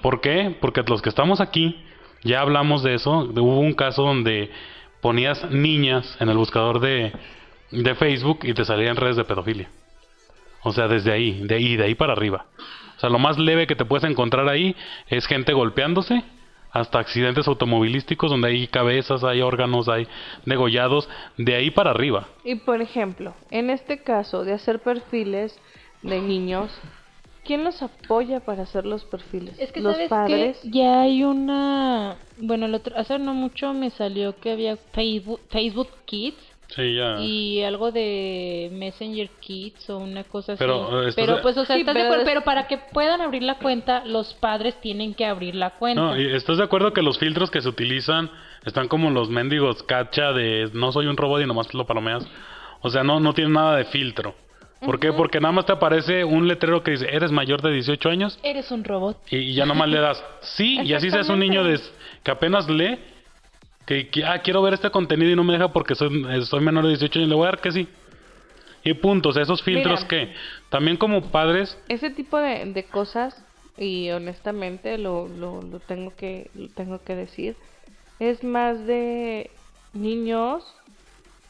[0.01, 0.55] ¿Por qué?
[0.61, 1.81] Porque los que estamos aquí,
[2.23, 4.49] ya hablamos de eso, hubo un caso donde
[5.01, 7.11] ponías niñas en el buscador de,
[7.73, 9.69] de Facebook y te salían redes de pedofilia.
[10.63, 12.45] O sea, desde ahí, de ahí, de ahí para arriba.
[12.95, 14.75] O sea, lo más leve que te puedes encontrar ahí
[15.07, 16.23] es gente golpeándose,
[16.71, 20.07] hasta accidentes automovilísticos donde hay cabezas, hay órganos, hay
[20.45, 22.27] degollados, de ahí para arriba.
[22.43, 25.59] Y por ejemplo, en este caso de hacer perfiles
[26.01, 26.71] de niños,
[27.43, 29.59] ¿quién los apoya para hacer los perfiles?
[29.59, 30.59] Es que los sabes padres.
[30.62, 35.41] que ya hay una, bueno, el otro, hace no mucho me salió que había Facebook,
[35.49, 37.19] Facebook Kids Sí, ya.
[37.19, 40.95] y algo de Messenger Kids o una cosa Pero, así.
[40.95, 42.23] eh, estás pero de- pues, o sea, Sí, ¿estás de pero acuerdo?
[42.23, 46.01] es- Pero para que puedan abrir la cuenta, los padres tienen que abrir la cuenta.
[46.01, 48.31] No, y ¿estás de acuerdo que los filtros que se utilizan
[48.65, 52.25] están como los mendigos cacha de no soy un robot y nomás lo palomeas?
[52.81, 54.33] O sea, no, no tiene nada de filtro.
[54.83, 55.13] ¿Por qué?
[55.13, 58.38] Porque nada más te aparece un letrero que dice, ¿eres mayor de 18 años?
[58.43, 59.17] Eres un robot.
[59.29, 61.79] Y, y ya nomás le das sí, y así seas un niño de,
[62.21, 62.99] que apenas lee,
[63.85, 66.09] que, que, ah, quiero ver este contenido y no me deja porque soy,
[66.45, 67.87] soy menor de 18 años, le voy a dar que sí.
[68.83, 70.33] Y puntos, esos filtros que
[70.69, 73.41] también como padres, Ese tipo de, de cosas,
[73.77, 77.55] y honestamente lo, lo, lo tengo que, lo tengo que decir,
[78.19, 79.49] es más de
[79.93, 80.65] niños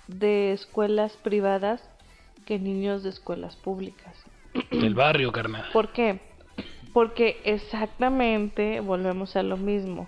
[0.07, 1.81] de escuelas privadas
[2.45, 4.15] que niños de escuelas públicas.
[4.71, 5.65] del barrio, carnal.
[5.73, 6.19] ¿Por qué?
[6.93, 10.07] Porque exactamente volvemos a lo mismo.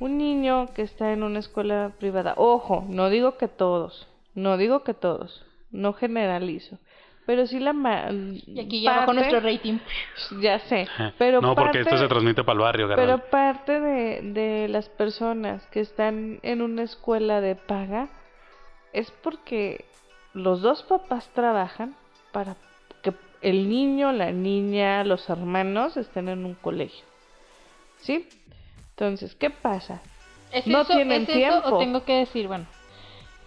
[0.00, 4.82] Un niño que está en una escuela privada, ojo, no digo que todos, no digo
[4.82, 6.78] que todos, no generalizo,
[7.26, 9.78] pero sí la ma- Y aquí ya bajó parte- nuestro rating.
[10.40, 13.06] Ya sé, pero no, porque esto parte- se transmite para el barrio, carnal.
[13.06, 18.08] pero parte de, de las personas que están en una escuela de paga
[18.92, 19.84] es porque
[20.34, 21.94] los dos papás trabajan
[22.32, 22.56] para
[23.02, 27.04] que el niño, la niña, los hermanos estén en un colegio.
[28.00, 28.28] ¿Sí?
[28.96, 30.00] Entonces, ¿qué pasa?
[30.52, 31.68] ¿Es No eso, tienen es eso tiempo.
[31.76, 32.66] o tengo que decir, bueno,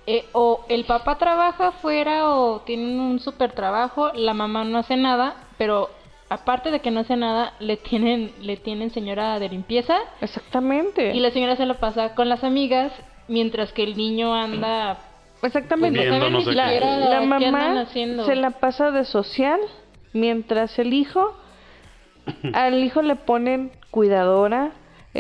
[0.06, 4.98] eh, o el papá trabaja afuera o tiene un super trabajo, la mamá no hace
[4.98, 5.90] nada, pero
[6.30, 11.14] aparte de que no hace nada, le tienen, le tienen señora de limpieza Exactamente.
[11.16, 12.92] y la señora se lo pasa con las amigas,
[13.30, 14.98] mientras que el niño anda
[15.44, 16.00] Exactamente.
[16.00, 17.86] Pues no saben Viendo no ni sé la, mamá
[18.26, 19.60] se la pasa de social,
[20.12, 21.36] mientras el hijo,
[22.54, 24.72] al hijo le ponen cuidadora,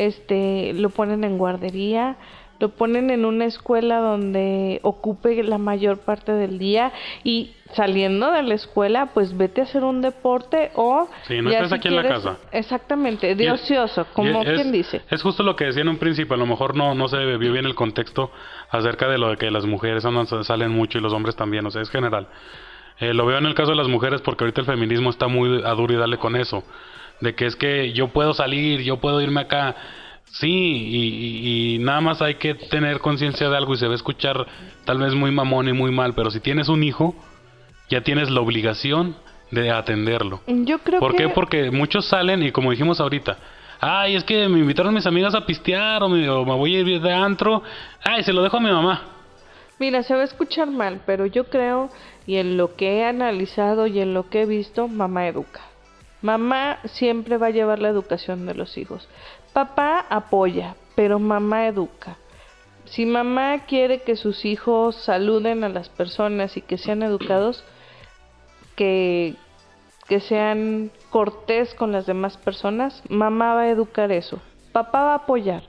[0.06, 2.16] este, lo ponen en guardería,
[2.60, 6.92] lo ponen en una escuela donde ocupe la mayor parte del día
[7.24, 11.70] y saliendo de la escuela, pues vete a hacer un deporte o Sí, no estés
[11.70, 12.38] si aquí en la casa.
[12.52, 15.02] Exactamente, de ocioso, como es- quien dice.
[15.12, 17.52] Es justo lo que decía en un principio, a lo mejor no, no se vio
[17.52, 18.32] bien el contexto
[18.72, 21.70] acerca de lo de que las mujeres andan- salen mucho y los hombres también, o
[21.70, 22.28] sea, es general.
[23.00, 25.62] Eh, lo veo en el caso de las mujeres porque ahorita el feminismo está muy
[25.64, 26.64] a duro y dale con eso,
[27.22, 29.76] de que es que yo puedo salir, yo puedo irme acá,
[30.32, 33.94] sí, y, y- y nada más hay que tener conciencia de algo y se va
[33.94, 34.46] a escuchar
[34.86, 37.16] tal vez muy mamón y muy mal, pero si tienes un hijo,
[37.90, 39.16] ya tienes la obligación
[39.52, 40.42] de atenderlo.
[40.48, 41.30] Yo creo ¿Por que qué?
[41.30, 43.38] Porque muchos salen y como dijimos ahorita,
[43.80, 46.80] ay, es que me invitaron mis amigas a pistear o me, o me voy a
[46.82, 47.64] ir de antro,
[48.04, 49.02] ay, se lo dejo a mi mamá.
[49.80, 51.90] Mira, se va a escuchar mal, pero yo creo,
[52.26, 55.62] y en lo que he analizado y en lo que he visto, mamá educa.
[56.22, 59.08] Mamá siempre va a llevar la educación de los hijos.
[59.54, 62.18] Papá apoya, pero mamá educa.
[62.86, 67.64] Si mamá quiere que sus hijos saluden a las personas y que sean educados,
[68.76, 69.36] que,
[70.08, 74.40] que sean cortés con las demás personas, mamá va a educar eso.
[74.72, 75.64] Papá va a apoyar,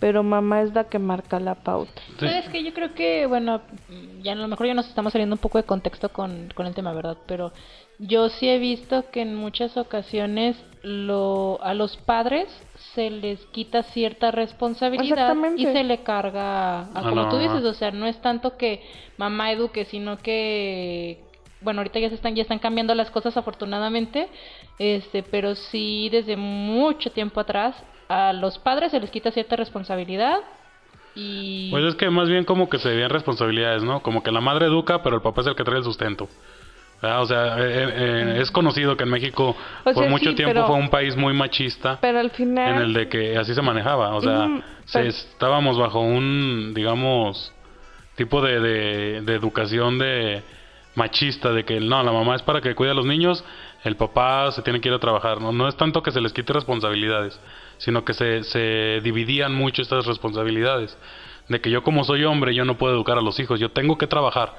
[0.00, 2.00] pero mamá es la que marca la pauta.
[2.18, 2.26] Sí.
[2.26, 3.60] Es que yo creo que, bueno,
[4.22, 6.74] ya a lo mejor ya nos estamos saliendo un poco de contexto con, con el
[6.74, 7.18] tema, ¿verdad?
[7.26, 7.52] Pero
[7.98, 12.46] yo sí he visto que en muchas ocasiones lo, a los padres
[12.94, 17.38] se les quita cierta responsabilidad y se le carga, a, A como tú mamá.
[17.38, 18.82] dices, o sea, no es tanto que
[19.16, 21.20] mamá eduque, sino que,
[21.62, 24.28] bueno, ahorita ya se están, ya están cambiando las cosas afortunadamente,
[24.78, 27.74] este, pero sí desde mucho tiempo atrás
[28.08, 30.40] a los padres se les quita cierta responsabilidad
[31.16, 34.02] y Pues es que más bien como que se debían responsabilidades, ¿no?
[34.02, 36.28] Como que la madre educa, pero el papá es el que trae el sustento.
[37.04, 37.22] ¿Verdad?
[37.22, 40.54] O sea, eh, eh, es conocido que en México O por sea, mucho sí, tiempo
[40.54, 41.98] pero- fue un país muy machista.
[42.00, 42.76] Pero al final...
[42.76, 44.48] en el de que así se manejaba, o sea,
[44.86, 47.52] se- pero- estábamos bajo un, digamos,
[48.16, 50.42] tipo de, de, de educación de
[50.94, 53.44] machista, de que no, la mamá es para que cuide a los niños,
[53.82, 56.32] el papá se tiene que ir a trabajar, no, no es tanto que se les
[56.32, 57.38] quite responsabilidades,
[57.78, 60.96] sino que se, se dividían mucho estas responsabilidades,
[61.48, 63.98] de que yo como soy hombre, yo no puedo educar a los hijos, yo tengo
[63.98, 64.54] que trabajar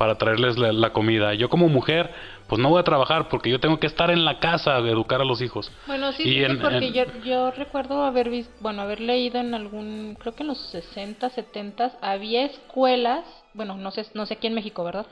[0.00, 2.10] para traerles la, la comida, yo como mujer,
[2.48, 5.20] pues no voy a trabajar porque yo tengo que estar en la casa a educar
[5.20, 5.70] a los hijos.
[5.86, 9.38] Bueno, sí, Y sí, en- porque en- yo, yo recuerdo haber visto, bueno, haber leído
[9.38, 14.34] en algún, creo que en los 60, 70, había escuelas, bueno, no sé, no sé
[14.34, 15.04] aquí en México, ¿verdad?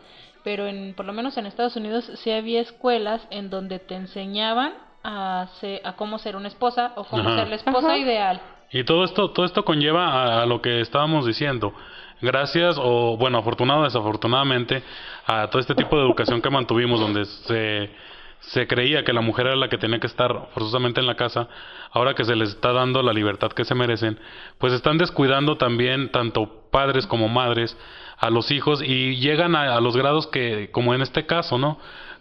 [0.43, 4.73] Pero en, por lo menos en Estados Unidos sí había escuelas en donde te enseñaban
[5.05, 7.41] a, se- a cómo ser una esposa o cómo Ajá.
[7.41, 7.99] ser la esposa Ajá.
[7.99, 8.41] ideal.
[8.73, 11.75] Y todo esto, todo esto conlleva a, a lo que estábamos diciendo.
[12.21, 14.83] Gracias, o bueno, afortunado desafortunadamente,
[15.27, 17.91] a todo este tipo de educación que mantuvimos, donde se,
[18.41, 21.49] se creía que la mujer era la que tenía que estar forzosamente en la casa,
[21.93, 24.19] ahora que se les está dando la libertad que se merecen,
[24.59, 27.77] pues están descuidando también tanto padres como madres
[28.19, 31.79] a los hijos y llegan a, a los grados que, como en este caso, ¿no?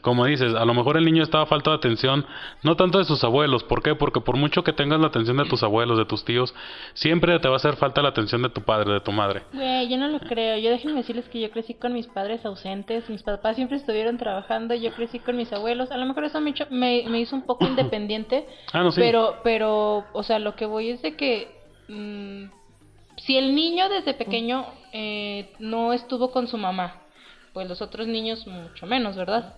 [0.07, 2.25] Como dices, a lo mejor el niño estaba falta de atención,
[2.63, 3.65] no tanto de sus abuelos.
[3.65, 3.93] ¿Por qué?
[3.93, 6.55] Porque por mucho que tengas la atención de tus abuelos, de tus tíos,
[6.93, 9.41] siempre te va a hacer falta la atención de tu padre, de tu madre.
[9.51, 10.57] Güey, yo no lo creo.
[10.59, 13.09] Yo déjenme decirles que yo crecí con mis padres ausentes.
[13.09, 14.73] Mis papás siempre estuvieron trabajando.
[14.75, 15.91] Yo crecí con mis abuelos.
[15.91, 18.45] A lo mejor eso me, hizo- me, me hizo un poco independiente.
[18.71, 19.01] Ah, no, sí.
[19.01, 21.51] Pero, pero, o sea, lo que voy es de que
[21.89, 22.45] mm,
[23.17, 27.01] si el niño desde pequeño eh, no estuvo con su mamá,
[27.51, 29.55] pues los otros niños mucho menos, ¿verdad?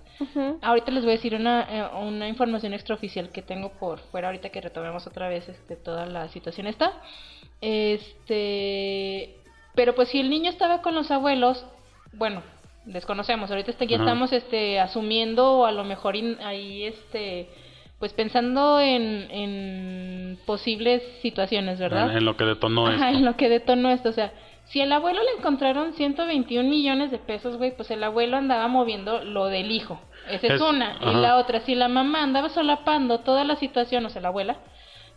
[0.62, 4.50] Ahorita les voy a decir una, eh, una información extraoficial que tengo por fuera ahorita
[4.50, 6.94] que retomemos otra vez este, toda la situación esta.
[7.62, 9.36] Este,
[9.76, 11.66] pero pues si el niño estaba con los abuelos,
[12.14, 12.42] bueno,
[12.86, 13.50] desconocemos.
[13.50, 17.50] Ahorita este, ya estamos este asumiendo o a lo mejor in- ahí este
[18.00, 22.12] pues pensando en, en posibles situaciones, ¿verdad?
[22.12, 23.18] En, en lo que detonó Ajá, esto.
[23.20, 24.32] en lo que detonó esto, o sea,
[24.70, 29.24] si al abuelo le encontraron 121 millones de pesos, güey, pues el abuelo andaba moviendo
[29.24, 30.00] lo del hijo.
[30.30, 30.92] Esa es, Es- una.
[30.92, 31.12] ajá.
[31.12, 34.58] Y la otra, si la mamá andaba solapando toda la situación, o sea, la abuela,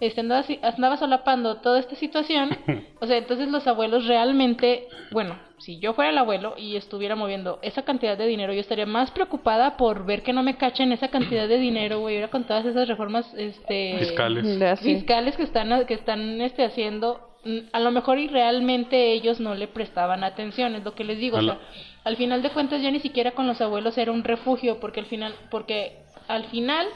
[0.00, 2.50] este, andaba, andaba solapando toda esta situación.
[3.00, 7.58] O sea, entonces los abuelos realmente, bueno, si yo fuera el abuelo y estuviera moviendo
[7.62, 11.08] esa cantidad de dinero, yo estaría más preocupada por ver que no me cachen esa
[11.08, 13.96] cantidad de dinero, güey, ahora con todas esas reformas, este...
[13.98, 14.80] Fiscales.
[14.80, 17.31] Fiscales que están que están este haciendo
[17.72, 21.38] a lo mejor y realmente ellos no le prestaban atención es lo que les digo
[21.38, 21.58] o sea,
[22.04, 25.06] al final de cuentas ya ni siquiera con los abuelos era un refugio porque al
[25.06, 25.92] final porque
[26.28, 26.86] al final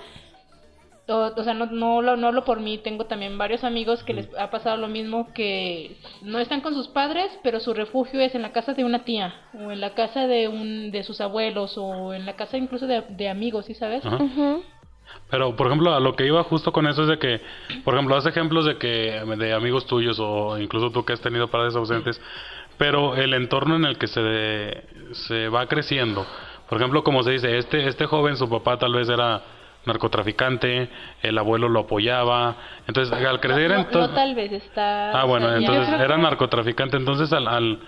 [1.09, 4.15] o, o sea no no lo no hablo por mí tengo también varios amigos que
[4.15, 8.35] les ha pasado lo mismo que no están con sus padres pero su refugio es
[8.35, 11.77] en la casa de una tía o en la casa de un de sus abuelos
[11.77, 14.05] o en la casa incluso de, de amigos ¿sí sabes?
[14.07, 14.23] Ajá.
[14.23, 14.63] Ujú.
[15.31, 17.41] Pero, por ejemplo, a lo que iba justo con eso es de que,
[17.85, 21.49] por ejemplo, haz ejemplos de que de amigos tuyos o incluso tú que has tenido
[21.49, 22.21] padres ausentes,
[22.79, 26.25] pero el entorno en el que se, se va creciendo.
[26.69, 29.43] Por ejemplo, como se dice, este, este joven, su papá tal vez era
[29.85, 30.89] narcotraficante,
[31.23, 35.25] el abuelo lo apoyaba, entonces al crecer no, en to- no tal vez está Ah,
[35.25, 36.97] bueno, entonces era narcotraficante.
[36.97, 37.79] Entonces, al, al,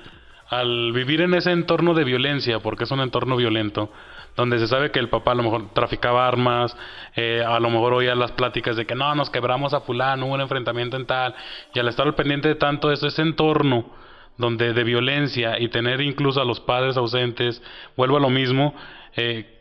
[0.49, 3.93] al vivir en ese entorno de violencia, porque es un entorno violento,
[4.39, 6.77] donde se sabe que el papá a lo mejor traficaba armas,
[7.17, 10.35] eh, a lo mejor oía las pláticas de que no, nos quebramos a fulano, hubo
[10.35, 11.35] un enfrentamiento en tal,
[11.75, 13.87] y al estar al pendiente de tanto eso, ese entorno
[14.37, 17.61] donde de violencia y tener incluso a los padres ausentes,
[17.97, 18.77] vuelvo a lo mismo,
[19.17, 19.58] eh,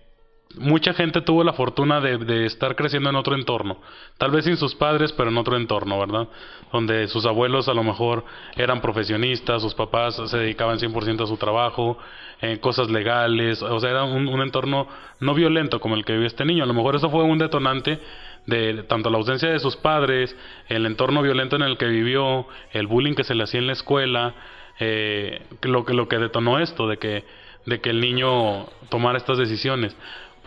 [0.60, 3.80] mucha gente tuvo la fortuna de, de estar creciendo en otro entorno,
[4.17, 6.28] tal vez sin sus padres, pero en otro entorno, ¿verdad?
[6.72, 11.38] Donde sus abuelos a lo mejor eran profesionistas, sus papás se dedicaban 100% a su
[11.38, 11.98] trabajo,
[12.41, 14.88] en cosas legales, o sea, era un, un entorno
[15.20, 16.63] no violento como el que vive este niño.
[16.63, 18.00] A lo mejor eso fue un detonante
[18.46, 20.36] de tanto la ausencia de sus padres,
[20.67, 23.74] el entorno violento en el que vivió, el bullying que se le hacía en la
[23.74, 24.36] escuela,
[24.80, 27.26] eh, lo que lo que detonó esto de que
[27.65, 29.96] de que el niño tomara estas decisiones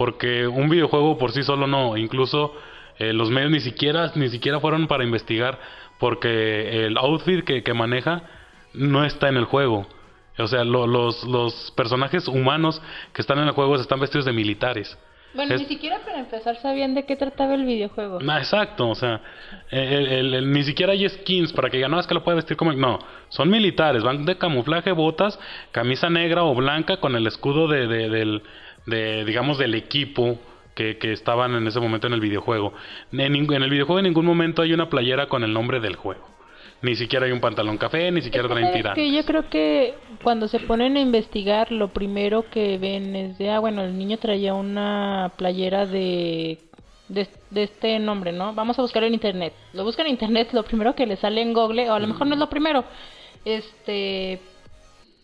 [0.01, 2.55] porque un videojuego por sí solo no incluso
[2.99, 5.59] eh, los medios ni siquiera ni siquiera fueron para investigar
[5.99, 8.23] porque el outfit que, que maneja
[8.73, 9.87] no está en el juego.
[10.39, 12.81] O sea lo- los los personajes humanos
[13.13, 14.97] que están en el juego están vestidos de militares.
[15.35, 18.19] Bueno, Es- ni siquiera para empezar sabían de qué trataba el videojuego.
[18.27, 19.21] Ah, exacto, o sea,
[19.71, 22.37] el- el- el- ni siquiera hay skins para que digan, no, es que lo puede
[22.37, 22.73] vestir como...
[22.73, 25.39] No, son militares, van de camuflaje, botas,
[25.73, 28.43] camisa negra o blanca con el escudo de, de- del,
[28.87, 30.38] de, digamos, del equipo
[30.75, 32.73] que, que estaban en ese momento en el videojuego.
[33.12, 36.29] En, el videojuego en ningún momento hay una playera con el nombre del juego.
[36.83, 39.05] Ni siquiera hay un pantalón café, ni siquiera que, traen ¿sabes tirantes.
[39.05, 39.14] qué?
[39.14, 43.59] yo creo que cuando se ponen a investigar, lo primero que ven es de, ah,
[43.59, 46.59] bueno, el niño traía una playera de,
[47.09, 48.55] de, de este nombre, ¿no?
[48.55, 49.53] Vamos a buscar en internet.
[49.75, 52.27] Lo buscan en internet, lo primero que le sale en Google, o a lo mejor
[52.27, 52.85] no es lo primero.
[53.45, 54.40] Este,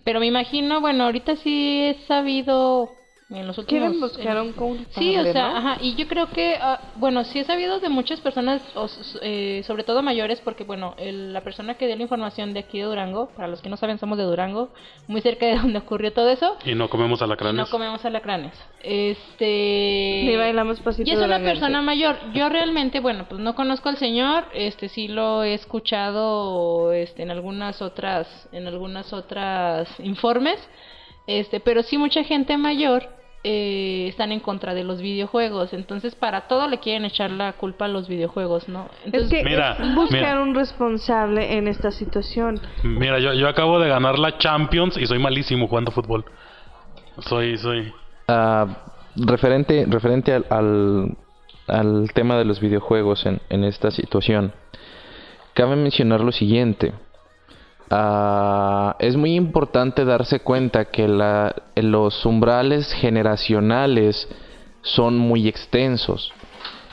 [0.04, 2.90] pero me imagino, bueno, ahorita sí he sabido
[3.28, 3.66] en los últimos...
[3.82, 5.56] Quieren buscar un culpable, Sí, o sea, ¿no?
[5.56, 8.86] ajá, y yo creo que, ah, bueno, sí he sabido de muchas personas, o
[9.22, 12.78] eh, sobre todo mayores, porque, bueno, el- la persona que dio la información de aquí
[12.78, 14.70] de Durango, para los que no saben, somos de Durango,
[15.08, 17.56] muy cerca de donde ocurrió todo eso, Y no comemos y alacranes.
[17.56, 18.52] no comemos alacranes.
[18.80, 20.22] Este...
[20.24, 22.16] Ni bailamos pasito Y es una persona mayor.
[22.32, 27.30] Yo realmente, bueno, pues no conozco al señor, este sí lo he escuchado este en
[27.30, 30.56] algunas otras en algunas otras informes.
[31.26, 33.08] Este, pero sí mucha gente mayor
[33.44, 37.84] eh, están en contra de los videojuegos, entonces para todo le quieren echar la culpa
[37.84, 38.88] a los videojuegos, ¿no?
[39.12, 40.40] Es que Mira, buscar mira.
[40.42, 42.60] un responsable en esta situación.
[42.82, 46.24] Mira, yo, yo acabo de ganar la Champions y soy malísimo jugando fútbol.
[47.20, 47.92] Soy, soy...
[48.28, 48.66] Ah,
[49.16, 51.16] referente referente al, al,
[51.68, 54.52] al tema de los videojuegos en, en esta situación,
[55.54, 56.92] cabe mencionar lo siguiente.
[57.90, 61.06] Ah, es muy importante darse cuenta que
[61.76, 64.28] los umbrales generacionales
[64.82, 66.32] son muy extensos.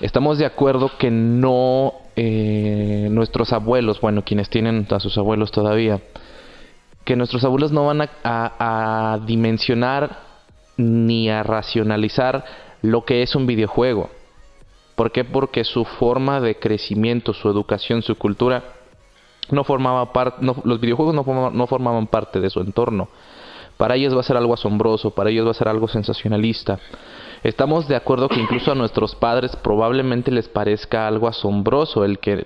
[0.02, 6.02] Estamos de acuerdo que no eh, nuestros abuelos, bueno, quienes tienen a sus abuelos todavía,
[7.06, 10.20] que nuestros abuelos no van a dimensionar
[10.78, 12.46] ni a racionalizar
[12.82, 14.10] lo que es un videojuego.
[14.96, 15.24] ¿Por qué?
[15.24, 18.64] Porque su forma de crecimiento, su educación, su cultura,
[19.52, 23.10] no formaba parte, los videojuegos no formaban, no formaban parte de su entorno.
[23.78, 26.80] Para ellos va a ser algo asombroso, para ellos va a ser algo sensacionalista.
[27.44, 32.46] Estamos de acuerdo que incluso a nuestros padres probablemente les parezca algo asombroso el que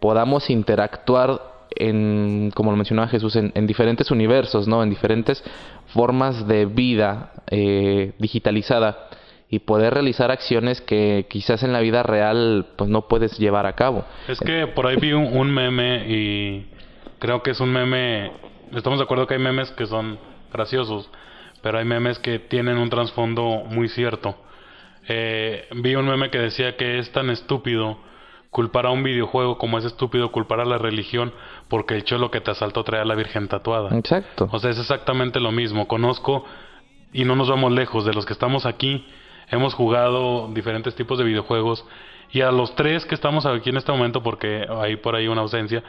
[0.00, 1.40] podamos interactuar
[1.76, 4.82] en, como lo mencionaba Jesús, en, en diferentes universos, ¿no?
[4.82, 5.42] En diferentes
[5.86, 9.08] formas de vida eh, digitalizada
[9.52, 13.74] y poder realizar acciones que quizás en la vida real pues no puedes llevar a
[13.74, 14.02] cabo.
[14.26, 16.70] Es que por ahí vi un, un meme y
[17.18, 18.32] creo que es un meme.
[18.74, 20.18] Estamos de acuerdo que hay memes que son
[20.50, 21.10] graciosos,
[21.60, 24.34] pero hay memes que tienen un trasfondo muy cierto.
[25.06, 27.98] Eh, vi un meme que decía que es tan estúpido
[28.48, 31.30] culpar a un videojuego como es estúpido culpar a la religión
[31.68, 33.94] porque el cholo que te asaltó traía a la Virgen tatuada.
[33.98, 34.48] Exacto.
[34.50, 35.88] O sea, es exactamente lo mismo.
[35.88, 36.46] Conozco
[37.12, 39.04] y no nos vamos lejos de los que estamos aquí.
[39.50, 41.84] Hemos jugado diferentes tipos de videojuegos
[42.30, 45.42] y a los tres que estamos aquí en este momento, porque hay por ahí una
[45.42, 45.82] ausencia,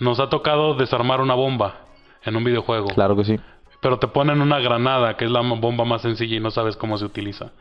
[0.00, 1.80] nos ha tocado desarmar una bomba
[2.24, 2.88] en un videojuego.
[2.88, 3.38] Claro que sí.
[3.80, 6.96] Pero te ponen una granada, que es la bomba más sencilla y no sabes cómo
[6.96, 7.52] se utiliza.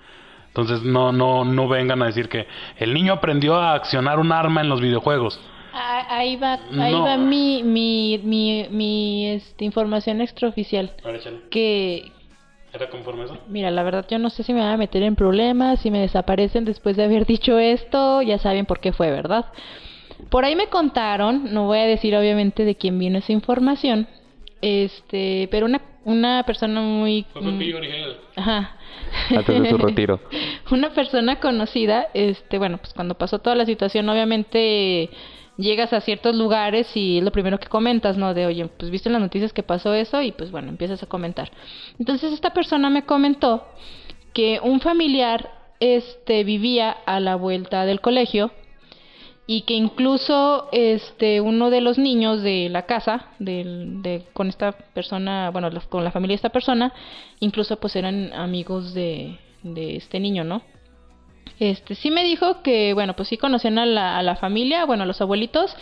[0.48, 4.62] Entonces no, no, no vengan a decir que el niño aprendió a accionar un arma
[4.62, 5.40] en los videojuegos.
[5.74, 7.04] Ah, Ahí va, ahí No.
[7.04, 10.92] va mi, mi, mi, mi este, información extraoficial.
[11.50, 12.12] Que,
[12.74, 13.38] ¿Era conforme eso?
[13.48, 16.00] mira, la verdad yo no sé si me van a meter en problemas, si me
[16.00, 19.46] desaparecen después de haber dicho esto, ya saben por qué fue, ¿verdad?
[20.30, 24.08] Por ahí me contaron, no voy a decir obviamente de quién vino esa información,
[24.62, 27.26] este, pero una, una persona muy...
[27.36, 28.18] mm, original.
[28.36, 28.78] Ajá.
[29.30, 30.20] Antes de su retiro.
[30.72, 35.10] una persona conocida, este, bueno, pues cuando pasó toda la situación, obviamente
[35.58, 38.34] llegas a ciertos lugares y lo primero que comentas, ¿no?
[38.34, 41.52] De, oye, pues viste las noticias que pasó eso y pues bueno, empiezas a comentar.
[42.00, 43.66] Entonces esta persona me comentó
[44.34, 48.52] que un familiar, este, vivía a la vuelta del colegio
[49.46, 54.72] y que incluso este uno de los niños de la casa del, de con esta
[54.72, 56.94] persona bueno con la familia de esta persona
[57.42, 60.62] incluso pues eran amigos de, de este niño no
[61.60, 65.04] este sí me dijo que bueno pues sí conocían a la, a la familia bueno
[65.04, 65.76] a los abuelitos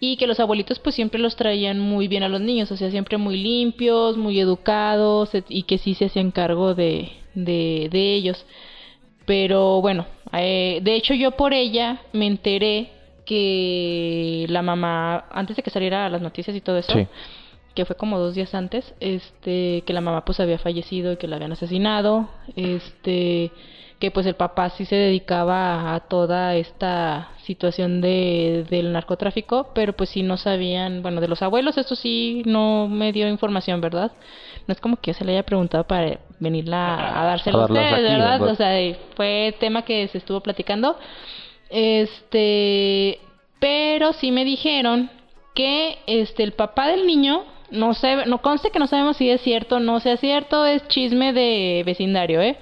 [0.00, 2.90] y que los abuelitos pues siempre los traían muy bien a los niños o sea
[2.90, 8.46] siempre muy limpios muy educados y que sí se hacían cargo de, de, de ellos
[9.26, 12.88] pero bueno, eh, de hecho yo por ella me enteré
[13.26, 17.06] que la mamá, antes de que saliera a las noticias y todo eso, Sí.
[17.74, 21.28] que fue como dos días antes, este, que la mamá pues había fallecido y que
[21.28, 23.50] la habían asesinado, este,
[23.98, 29.92] que pues el papá sí se dedicaba a toda esta situación de, del narcotráfico, pero
[29.92, 34.12] pues sí no sabían, bueno, de los abuelos eso sí no me dio información, ¿verdad?
[34.66, 37.92] No es como que yo se le haya preguntado para venirla a dárselo a ustedes,
[37.92, 38.40] aquí, ¿verdad?
[38.40, 38.52] ¿verdad?
[38.52, 40.96] O sea, fue tema que se estuvo platicando.
[41.68, 43.18] Este,
[43.58, 45.10] pero sí me dijeron
[45.54, 49.40] que este el papá del niño no sé, no conste que no sabemos si es
[49.42, 52.56] cierto o no sea cierto, es chisme de vecindario, ¿eh?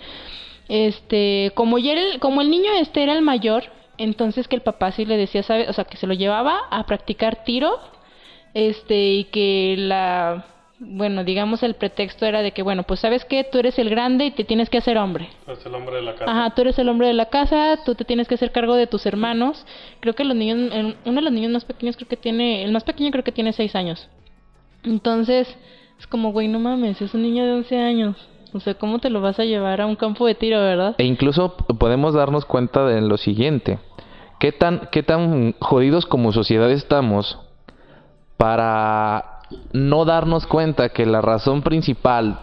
[0.69, 3.65] Este, como ya el, como el niño este era el mayor,
[3.99, 5.69] entonces que el papá sí le decía, ¿sabe?
[5.69, 7.79] O sea, que se lo llevaba a practicar tiro,
[8.55, 10.47] este, y que la,
[10.79, 14.27] bueno, digamos el pretexto era de que, bueno, pues sabes que tú eres el grande
[14.27, 15.29] y te tienes que hacer hombre.
[15.47, 16.31] Es el hombre de la casa.
[16.31, 18.87] Ajá, tú eres el hombre de la casa, tú te tienes que hacer cargo de
[18.87, 19.65] tus hermanos.
[20.01, 20.73] Creo que los niños,
[21.05, 23.53] uno de los niños más pequeños creo que tiene, el más pequeño creo que tiene
[23.53, 24.09] seis años.
[24.85, 25.49] Entonces,
[25.99, 28.29] es como, güey, no mames, es un niño de 11 años.
[28.57, 30.95] O sea, ¿cómo te lo vas a llevar a un campo de tiro, verdad?
[30.97, 33.79] E incluso podemos darnos cuenta de lo siguiente.
[34.41, 37.39] ¿Qué tan, qué tan jodidos como sociedad estamos
[38.37, 39.41] para
[39.73, 42.41] no darnos cuenta que la razón principal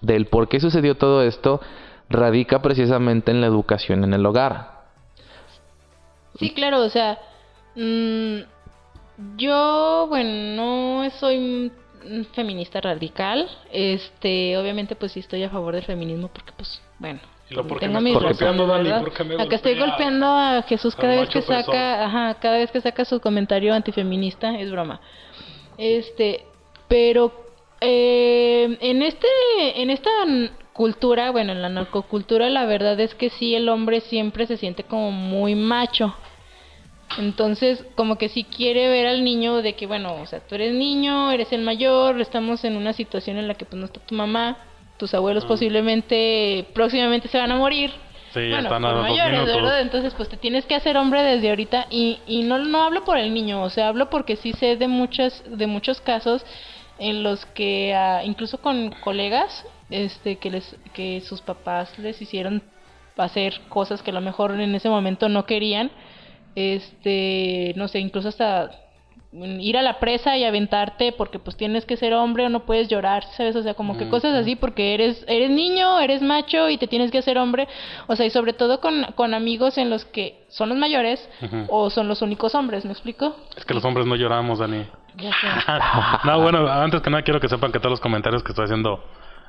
[0.00, 1.60] del por qué sucedió todo esto
[2.08, 4.82] radica precisamente en la educación en el hogar?
[6.38, 7.18] Sí, claro, o sea,
[7.76, 8.38] mm,
[9.36, 11.70] yo, bueno, no soy
[12.34, 13.48] feminista radical.
[13.72, 17.86] Este, obviamente, pues sí estoy a favor del feminismo porque, pues, bueno, Y lo porque
[17.86, 19.00] tengo me mis golpeando, Dani, ¿verdad?
[19.02, 19.88] porque me Acá estoy golpea.
[19.88, 24.58] golpeando a Jesús cada vez que saca, ajá, cada vez que saca su comentario antifeminista,
[24.58, 25.00] es broma.
[25.78, 26.44] Este,
[26.88, 27.32] pero
[27.80, 29.26] eh, en este,
[29.74, 30.10] en esta
[30.72, 34.84] cultura, bueno, en la narcocultura, la verdad es que sí, el hombre siempre se siente
[34.84, 36.14] como muy macho.
[37.18, 40.74] Entonces, como que sí quiere ver al niño de que, bueno, o sea, tú eres
[40.74, 44.14] niño, eres el mayor, estamos en una situación en la que pues no está tu
[44.14, 44.58] mamá,
[44.96, 47.90] tus abuelos posiblemente próximamente se van a morir.
[48.32, 49.44] Sí, ya bueno, están a mayores.
[49.44, 49.80] ¿verdad?
[49.82, 53.18] Entonces, pues te tienes que hacer hombre desde ahorita y, y no, no hablo por
[53.18, 56.44] el niño, o sea, hablo porque sí sé de muchas, de muchos casos
[56.98, 62.62] en los que ah, incluso con colegas, este, que les, que sus papás les hicieron
[63.16, 65.90] hacer cosas que a lo mejor en ese momento no querían,
[66.54, 68.70] este, no sé, incluso hasta
[69.32, 72.88] ir a la presa y aventarte porque pues tienes que ser hombre o no puedes
[72.88, 73.56] llorar, ¿sabes?
[73.56, 77.10] O sea, como que cosas así porque eres eres niño, eres macho y te tienes
[77.10, 77.66] que hacer hombre,
[78.08, 81.26] o sea, y sobre todo con, con amigos en los que son los mayores
[81.68, 83.34] o son los únicos hombres, ¿me explico?
[83.56, 84.84] Es que los hombres no lloramos, Dani.
[85.16, 85.46] Ya sé.
[86.24, 89.02] no, bueno, antes que nada quiero que sepan que todos los comentarios que estoy haciendo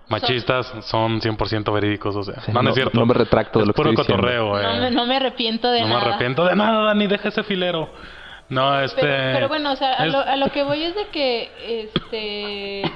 [0.09, 2.99] machistas son 100% verídicos, o sea, Sí, no, no no- es cierto.
[2.99, 4.21] no me retracto de Es lo que puro estoy diciendo.
[4.23, 4.63] cotorreo, eh.
[4.63, 6.05] No, me, no me arrepiento de No me nada.
[6.07, 7.89] arrepiento de nada, Dani, deja ese filero.
[8.49, 9.01] No, este...
[9.01, 11.51] Pero, pero bueno, o sea, a es- lo, a lo que voy es de que,
[11.85, 12.91] este,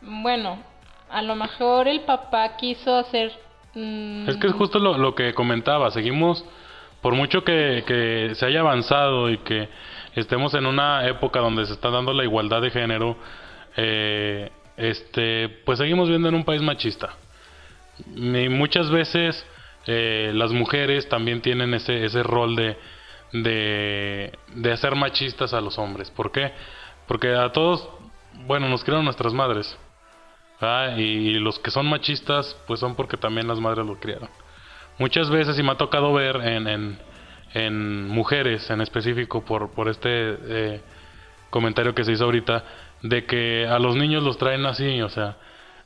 [0.00, 0.58] bueno,
[1.10, 3.32] a lo mejor el papá quiso hacer...
[3.74, 6.44] mm, Es que es justo lo, lo que comentaba, seguimos
[7.02, 9.68] por mucho que, que se haya avanzado y que
[10.14, 13.16] estemos en una época donde se está dando la igualdad de género,
[13.76, 17.14] eh, este, pues seguimos viendo en un país machista.
[18.14, 19.44] Y muchas veces
[19.86, 22.76] eh, las mujeres también tienen ese, ese rol de,
[23.32, 26.10] de, de hacer machistas a los hombres.
[26.10, 26.52] ¿Por qué?
[27.06, 27.88] Porque a todos,
[28.46, 29.78] bueno, nos criaron nuestras madres.
[30.96, 34.30] Y los que son machistas, pues son porque también las madres lo criaron.
[34.98, 36.98] Muchas veces, y me ha tocado ver en, en,
[37.52, 40.80] en mujeres en específico, por, por este eh,
[41.50, 42.64] comentario que se hizo ahorita,
[43.02, 45.36] de que a los niños los traen así, o sea,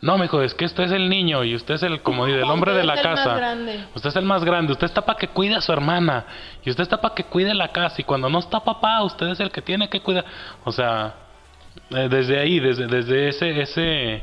[0.02, 2.44] no, mijo, es que usted es el niño y usted es el, como dice, el
[2.44, 3.54] hombre de la casa.
[3.94, 6.24] Usted es el más grande, usted está para que cuide a su hermana
[6.64, 9.40] y usted está para que cuide la casa y cuando no está papá, usted es
[9.40, 10.24] el que tiene que cuidar.
[10.64, 11.14] O sea,
[11.90, 14.22] eh, desde ahí, desde, desde ese, ese,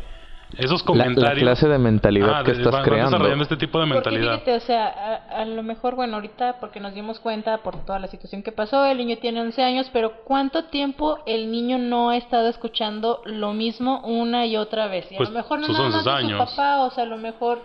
[0.57, 1.23] esos La, comentarios.
[1.23, 3.11] la clase de mentalidad Ah, que de- estás van- van creando.
[3.11, 4.33] desarrollando este tipo de Porque mentalidad.
[4.35, 4.87] fíjate, o sea,
[5.29, 8.51] a, a lo mejor, bueno, ahorita porque nos dimos cuenta por toda la situación que
[8.51, 13.21] pasó, el niño tiene 11 años, pero ¿cuánto tiempo el niño no ha estado escuchando
[13.25, 15.11] lo mismo una y otra vez?
[15.11, 17.07] Y Pues, a lo mejor no nada más 11 de su papá, o sea, a
[17.07, 17.61] lo mejor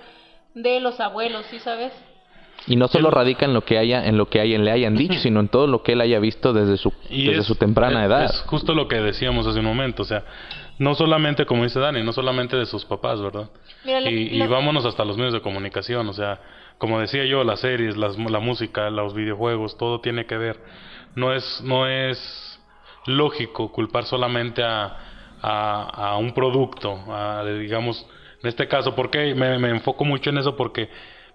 [0.55, 1.93] de los abuelos, ¿sí sabes?
[2.68, 4.95] Y no solo El- radica en lo que haya, en lo que hayan, le hayan
[4.97, 7.55] dicho, sino en todo lo que él haya visto desde su, Y desde es- su
[7.57, 8.24] temprana es- edad.
[8.24, 10.22] Es justo lo que decíamos hace un momento, o sea,
[10.79, 13.49] no solamente, como dice Dani, no solamente de sus papás, ¿verdad?
[13.85, 16.41] Mira, lo- y, vámonos hasta los medios de comunicación, o sea,
[16.79, 20.61] como decía yo, las series, las, la música, los videojuegos, todo tiene que ver.
[21.14, 22.61] No es, no es
[23.07, 24.97] lógico culpar solamente a,
[25.43, 28.07] a, a un producto, a, digamos,
[28.43, 30.89] en este caso, porque me, me enfoco mucho en eso porque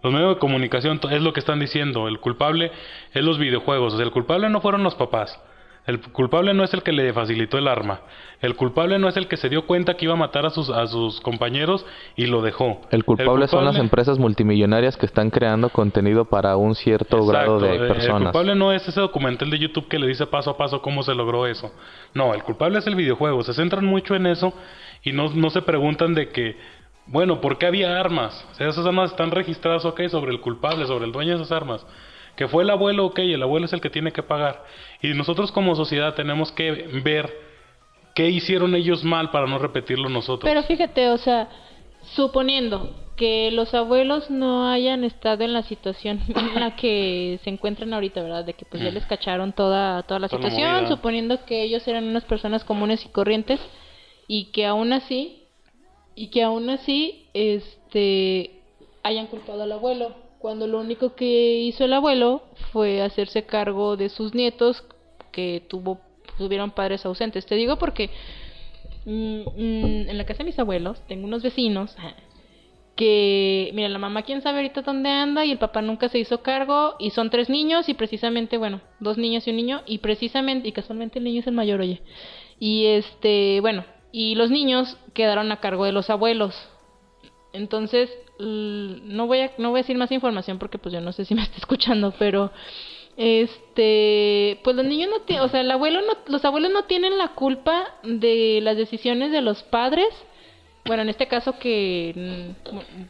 [0.03, 2.71] los medios de comunicación es lo que están diciendo, el culpable
[3.13, 5.39] es los videojuegos, o sea, el culpable no fueron los papás.
[5.88, 8.01] El culpable no es el que le facilitó el arma.
[8.41, 10.69] El culpable no es el que se dio cuenta que iba a matar a sus,
[10.69, 11.85] a sus compañeros
[12.17, 12.81] y lo dejó.
[12.91, 17.69] El culpable, son las empresas multimillonarias que están creando contenido para un cierto grado de
[17.69, 18.23] eh, El personas.
[18.23, 21.15] culpable no es ese documental de YouTube que le dice paso a paso cómo se
[21.15, 21.71] logró eso.
[22.13, 23.41] No, el culpable es el videojuego.
[23.43, 24.53] Se centran mucho en eso
[25.03, 26.57] y no, no se preguntan de que,
[27.05, 28.45] bueno, ¿por qué había armas?
[28.51, 31.53] O sea, esas armas están registradas, ok, sobre el culpable, sobre el dueño de esas
[31.53, 31.85] armas.
[32.38, 34.63] Que fue el abuelo, ok, el abuelo es el que tiene que pagar.
[35.01, 36.71] Y nosotros como sociedad tenemos que
[37.03, 37.33] ver
[38.15, 40.49] qué hicieron ellos mal para no repetirlo nosotros.
[40.49, 41.49] Pero fíjate, o sea,
[42.15, 47.93] suponiendo que los abuelos no hayan estado en la situación en la que se encuentran
[47.93, 48.45] ahorita, ¿verdad?
[48.45, 48.93] De que pues ya Mm.
[48.93, 53.09] les cacharon toda, toda la Toda situación, suponiendo que ellos eran unas personas comunes y
[53.09, 53.59] corrientes
[54.27, 55.43] y que aún así,
[56.15, 58.61] y que aún así, este,
[59.03, 64.09] hayan culpado al abuelo, cuando lo único que hizo el abuelo fue hacerse cargo de
[64.09, 64.83] sus nietos
[65.31, 65.99] que tuvo,
[66.38, 67.45] tuvieron padres ausentes.
[67.45, 68.09] Te digo porque
[69.07, 71.95] Mm, mm, en la casa de mis abuelos tengo unos vecinos
[72.97, 76.41] que, mira, la mamá quién sabe ahorita dónde anda y el papá nunca se hizo
[76.41, 80.67] cargo y son tres niños y precisamente, bueno, dos niñas y un niño y precisamente,
[80.67, 82.01] y casualmente el niño es el mayor, oye.
[82.59, 86.53] Y este, bueno, y los niños quedaron a cargo de los abuelos.
[87.53, 88.09] Entonces,
[88.39, 91.35] no voy a, no voy a decir más información porque pues yo no sé si
[91.35, 92.51] me está escuchando, pero
[93.17, 97.17] este, pues los niños no tienen, o sea, el abuelo no, los abuelos no tienen
[97.17, 100.07] la culpa de las decisiones de los padres.
[100.85, 102.55] Bueno, en este caso que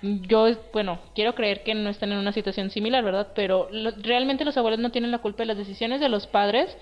[0.02, 3.34] mm, yo, bueno, quiero creer que no están en una situación similar, ¿verdad?
[3.36, 3.70] Pero
[4.02, 6.76] realmente los abuelos no tienen la culpa de las decisiones de los padres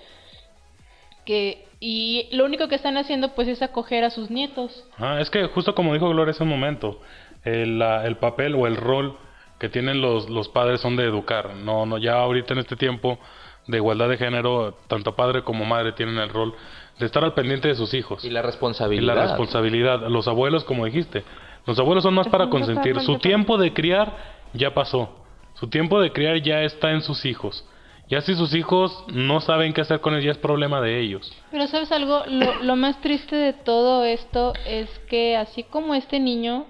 [1.26, 4.84] que y lo único que están haciendo pues es acoger a sus nietos.
[4.96, 7.00] Ah, es que justo como dijo Gloria hace un momento,
[7.46, 9.16] el, la- el papel o el rol
[9.58, 11.54] que tienen los, los padres son de educar.
[11.54, 13.18] No, no, ya ahorita en este tiempo
[13.66, 16.54] de igualdad de género, tanto padre como madre tienen el rol
[16.98, 18.24] de estar al pendiente de sus hijos.
[18.24, 19.14] Y la Y responsabilidad.
[19.14, 20.08] la responsabilidad.
[20.08, 21.24] Los abuelos, como dijiste,
[21.66, 23.00] los abuelos son más para Están consentir.
[23.00, 24.16] Su tiempo de criar
[24.52, 25.10] ya pasó.
[25.54, 27.64] Su tiempo de criar ya está en sus hijos.
[28.08, 31.32] Ya si sus hijos no saben qué hacer con ellos, ya es problema de ellos.
[31.50, 36.20] Pero sabes algo, lo, lo más triste de todo esto es que así como este
[36.20, 36.66] niño,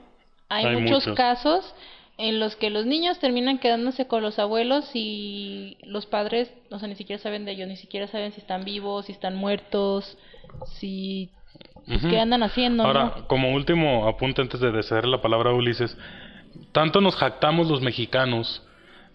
[0.49, 1.17] hay, Hay muchos, muchos.
[1.17, 1.75] casos
[2.19, 6.89] en los que los niños terminan quedándose con los abuelos y los padres, o sea,
[6.89, 10.17] ni siquiera saben de ellos, ni siquiera saben si están vivos, si están muertos,
[10.79, 11.31] si...
[12.11, 12.83] ¿Qué andan haciendo?
[12.83, 13.29] Ahora, no?
[13.29, 15.97] como último apunte antes de ceder la palabra a Ulises,
[16.73, 18.61] tanto nos jactamos los mexicanos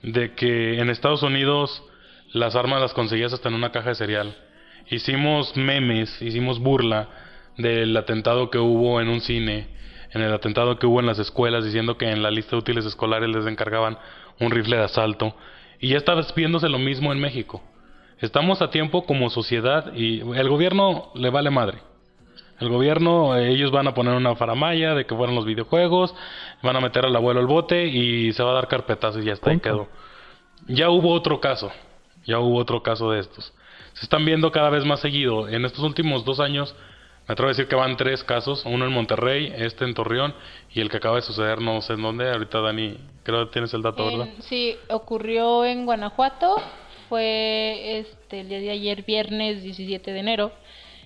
[0.02, 1.84] de que en Estados Unidos
[2.32, 4.36] las armas las conseguías hasta en una caja de cereal.
[4.90, 7.10] Hicimos memes, hicimos burla
[7.58, 9.68] del atentado que hubo en un cine,
[10.12, 12.86] en el atentado que hubo en las escuelas, diciendo que en la lista de útiles
[12.86, 13.98] escolares les encargaban
[14.40, 15.36] un rifle de asalto.
[15.80, 17.62] Y ya está viéndose lo mismo en México.
[18.20, 21.80] Estamos a tiempo como sociedad y el gobierno le vale madre.
[22.60, 26.14] El gobierno, eh, ellos van a poner una faramaya de que fueron los videojuegos,
[26.62, 29.34] van a meter al abuelo al bote y se va a dar carpetazo y ya
[29.34, 29.90] está, y quedó.
[30.68, 31.72] Ya hubo otro caso.
[32.24, 33.52] ya hubo otro caso de estos.
[33.94, 35.50] Se están viendo cada vez más seguido.
[35.50, 36.76] En estos últimos dos años,
[37.32, 40.34] me atrevo a decir que van tres casos, uno en Monterrey, este en Torreón
[40.74, 42.30] y el que acaba de suceder no sé en dónde.
[42.30, 44.28] Ahorita Dani, creo que tienes el dato, ¿verdad?
[44.40, 46.58] Sí, ocurrió en Guanajuato.
[47.08, 50.52] Fue este el día de ayer, viernes 17 de enero.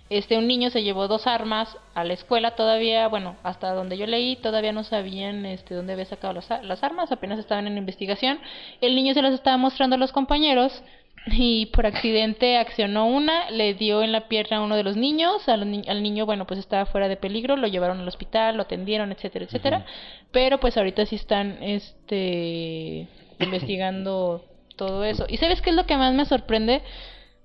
[0.09, 4.07] Este un niño se llevó dos armas a la escuela todavía, bueno, hasta donde yo
[4.07, 8.39] leí, todavía no sabían este dónde había sacado las, las armas, apenas estaban en investigación.
[8.81, 10.81] El niño se las estaba mostrando a los compañeros
[11.27, 15.47] y por accidente accionó una, le dio en la pierna a uno de los niños,
[15.49, 18.63] al, ni- al niño, bueno, pues estaba fuera de peligro, lo llevaron al hospital, lo
[18.63, 19.85] atendieron, etcétera, etcétera.
[20.31, 23.07] Pero pues ahorita sí están este
[23.39, 24.43] investigando
[24.75, 25.25] todo eso.
[25.27, 26.81] ¿Y sabes qué es lo que más me sorprende?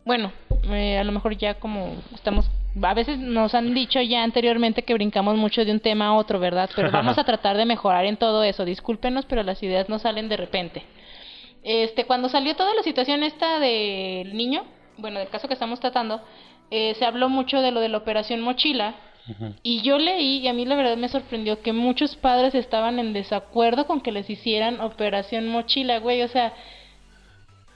[0.04, 0.32] Bueno,
[0.70, 2.50] eh, a lo mejor ya como estamos
[2.82, 6.38] a veces nos han dicho ya anteriormente que brincamos mucho de un tema a otro,
[6.38, 6.70] ¿verdad?
[6.76, 8.64] Pero vamos a tratar de mejorar en todo eso.
[8.64, 10.82] Discúlpenos, pero las ideas no salen de repente.
[11.62, 14.64] Este, cuando salió toda la situación esta del niño,
[14.96, 16.22] bueno, del caso que estamos tratando,
[16.70, 18.94] eh, se habló mucho de lo de la operación mochila.
[19.62, 23.12] Y yo leí, y a mí la verdad me sorprendió que muchos padres estaban en
[23.12, 26.22] desacuerdo con que les hicieran operación mochila, güey.
[26.22, 26.52] O sea,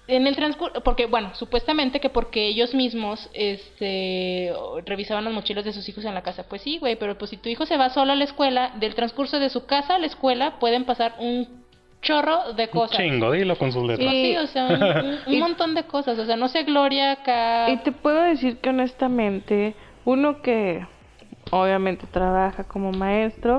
[0.09, 4.53] en el transcurso, porque bueno, supuestamente que porque ellos mismos, este,
[4.85, 6.47] revisaban las mochilas de sus hijos en la casa.
[6.49, 8.95] Pues sí, güey, pero pues si tu hijo se va solo a la escuela, del
[8.95, 11.64] transcurso de su casa a la escuela pueden pasar un
[12.05, 12.97] chorro de Un cosas.
[12.97, 14.09] chingo, dilo con sus letras.
[14.13, 16.17] Sí, o sea, un, un- un Y- montón de cosas.
[16.21, 17.69] O sea, no sé, Gloria, acá.
[17.71, 19.75] Y te puedo decir que honestamente,
[20.05, 20.87] uno que
[21.51, 23.59] obviamente trabaja como maestro,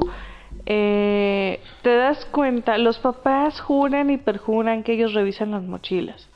[0.65, 6.29] eh, te das cuenta, los papás juran y perjuran que ellos revisan las mochilas.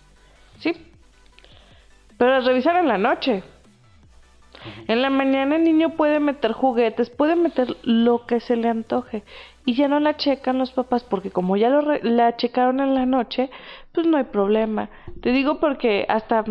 [0.59, 0.73] ¿Sí?
[2.17, 3.43] Pero las revisan en la noche.
[4.89, 9.23] En la mañana el niño puede meter juguetes, puede meter lo que se le antoje.
[9.69, 12.95] Y ya no la checan los papás porque como ya lo re- la checaron en
[12.95, 13.49] la noche,
[13.91, 14.89] pues no hay problema.
[15.21, 16.43] Te digo porque hasta,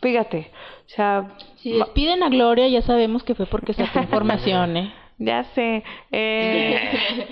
[0.00, 0.50] fíjate,
[0.86, 4.92] o sea, Si despiden a Gloria, ya sabemos que fue porque sacó información, ¿eh?
[5.18, 5.84] ya sé.
[6.12, 7.26] eh,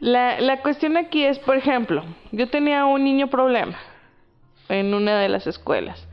[0.00, 3.78] la, la cuestión aquí es, por ejemplo, yo tenía un niño problema
[4.68, 6.06] en una de las escuelas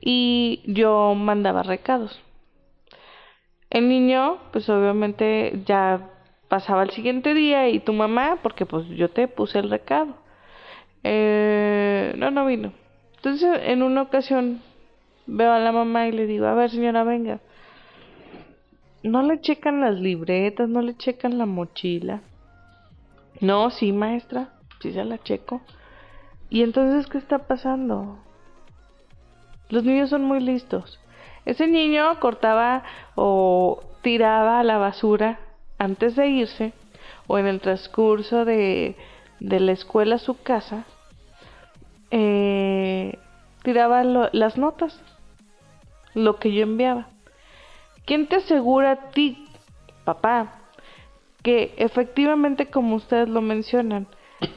[0.00, 2.18] y yo mandaba recados.
[3.68, 6.00] El niño, pues obviamente ya
[6.48, 10.16] pasaba el siguiente día y tu mamá, porque pues yo te puse el recado.
[11.02, 12.72] Eh, no, no vino.
[13.16, 14.60] Entonces, en una ocasión
[15.26, 17.40] veo a la mamá y le digo, a ver señora, venga.
[19.02, 22.22] No le checan las libretas, no le checan la mochila.
[23.40, 25.60] No, sí, maestra, sí se la checo.
[26.48, 28.18] ¿Y entonces qué está pasando?
[29.68, 31.00] Los niños son muy listos.
[31.44, 32.82] Ese niño cortaba
[33.14, 35.40] o tiraba a la basura
[35.78, 36.72] antes de irse
[37.26, 38.96] o en el transcurso de,
[39.40, 40.84] de la escuela a su casa.
[42.10, 43.18] eh,
[43.62, 45.00] tiraba las notas,
[46.14, 47.08] lo que yo enviaba.
[48.04, 49.44] ¿Quién te asegura a ti,
[50.04, 50.52] papá,
[51.42, 54.06] que efectivamente, como ustedes lo mencionan,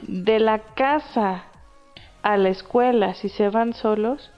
[0.04, 1.46] de la casa
[2.22, 4.32] a la escuela, si se van solos,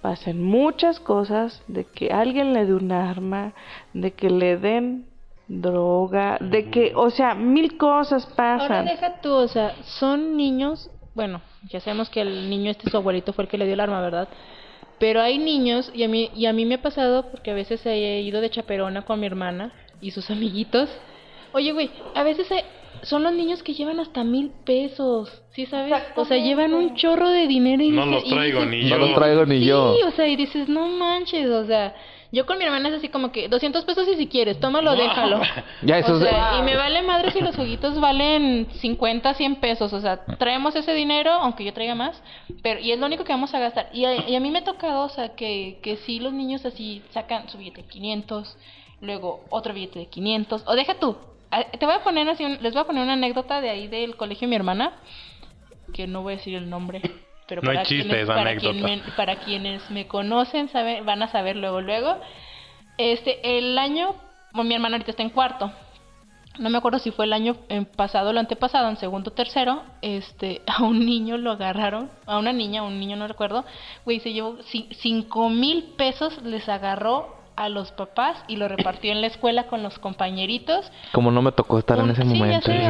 [0.00, 3.52] pasan muchas cosas, de que alguien le dé un arma,
[3.92, 5.06] de que le den
[5.60, 8.86] droga, de que, o sea, mil cosas Ahora pasan.
[8.86, 13.32] deja tú, o sea, son niños, bueno, ya sabemos que el niño este su abuelito
[13.32, 14.28] fue el que le dio el arma, ¿verdad?
[14.98, 17.84] Pero hay niños, y a mí, y a mí me ha pasado, porque a veces
[17.86, 20.88] he ido de chaperona con mi hermana y sus amiguitos.
[21.52, 22.64] Oye, güey, a veces hay-
[23.02, 25.92] son los niños que llevan hasta mil pesos, ¿sí sabes?
[26.14, 28.90] O sea, llevan un chorro de dinero y No dices- los y traigo dices, ni
[28.90, 29.06] No yo.
[29.08, 29.94] lo traigo ni sí, yo.
[30.06, 31.94] o sea, y dices, no manches, o sea,
[32.32, 35.40] yo con mi hermana es así como que 200 pesos y si quieres, tómalo, déjalo.
[35.82, 39.56] Ya, eso o es- sea, y me vale madre si los juguitos valen 50, 100
[39.56, 42.20] pesos, o sea, traemos ese dinero, aunque yo traiga más,
[42.62, 43.88] pero y es lo único que vamos a gastar.
[43.92, 46.64] Y a, y a mí me ha tocado, o sea, que, que sí los niños
[46.64, 48.56] así sacan su billete de 500,
[49.00, 51.16] luego otro billete de 500, o deja tú,
[51.78, 54.16] te voy a poner así, un- les voy a poner una anécdota de ahí del
[54.16, 54.92] colegio de mi hermana,
[55.92, 57.02] que no voy a decir el nombre.
[57.52, 58.86] Pero No hay para chiste, quienes, para, anécdota.
[58.86, 62.16] quien para quienes me conocen saben, van a saber luego luego.
[62.98, 64.14] Este el año
[64.52, 65.70] bueno, mi hermana ahorita está en cuarto.
[66.58, 67.56] No me acuerdo si fue el año
[67.96, 72.38] pasado o el antepasado en segundo o tercero este a un niño lo agarraron a
[72.38, 73.64] una niña a un niño no recuerdo.
[74.04, 79.12] Güey se llevó ci- cinco mil pesos les agarró a los papás y lo repartió
[79.12, 82.34] en la escuela con los compañeritos Como no me tocó estar en ese sí, ya
[82.34, 82.66] momento.
[82.66, 82.86] sé, las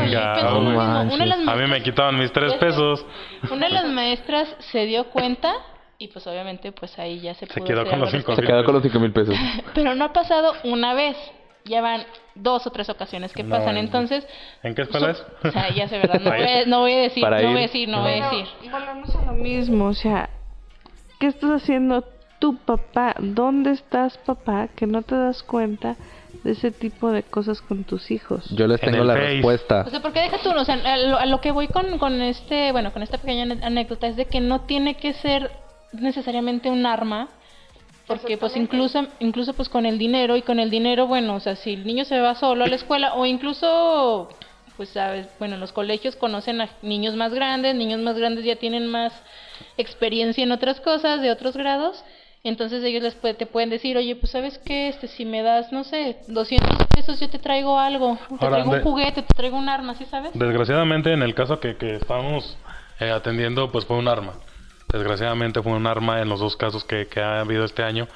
[0.47, 2.59] A mí me maestras- quitaban mis tres sé.
[2.59, 3.05] pesos.
[3.51, 5.53] una de las maestras se dio cuenta
[5.99, 8.65] y pues obviamente pues ahí ya se, Se pudo quedó con los cinco Se quedó
[8.65, 9.35] con los cinco mil pesos.
[9.75, 11.17] Pero no ha pasado una vez.
[11.65, 12.03] Ya van
[12.35, 13.77] dos o tres ocasiones que No, pasan.
[13.77, 14.27] en- Entonces.
[14.65, 15.49] ¿En qué escuela so- es?
[15.49, 16.21] O sea, ya sé, ¿verdad?
[16.25, 18.47] No voy, a, no voy a decir, no voy a decir, no voy a decir.
[18.69, 20.29] volvemos a lo mismo, o sea,
[21.21, 22.05] ¿qué estás haciendo
[22.43, 23.15] tu papá?
[23.21, 25.95] ¿Dónde estás papá que no te das cuenta
[26.43, 28.51] de ese tipo de cosas con tus hijos?
[28.51, 29.27] Yo les En tengo la Face.
[29.35, 29.85] respuesta.
[29.87, 32.21] O sea, porque deja tú, o sea, a lo, a lo que voy con, con
[32.21, 35.53] este, bueno, con esta pequeña anécdota es de que no tiene que ser
[35.93, 37.29] necesariamente un arma,
[38.09, 41.55] porque pues incluso, incluso pues con el dinero y con el dinero, bueno, o sea,
[41.55, 44.29] si el niño se va solo a la escuela o incluso,
[44.77, 48.57] pues sabes, bueno, en los colegios conocen a niños más grandes, niños más grandes ya
[48.57, 49.13] tienen más
[49.79, 52.03] experiencia en otras cosas de otros grados.
[52.45, 55.71] Entonces ellos les puede- te pueden decir, oye, pues sabes qué, este, si me das,
[55.71, 59.35] no sé, 200 pesos, yo te traigo algo, te Ahora, traigo un de- juguete, te
[59.35, 60.33] traigo un arma, ¿sí sabes?
[60.35, 62.59] Desgraciadamente, en el caso que, que estábamos
[62.99, 64.35] eh, atendiendo, pues fue un arma.
[64.93, 68.09] Desgraciadamente fue un arma en los dos casos que, que ha habido este año.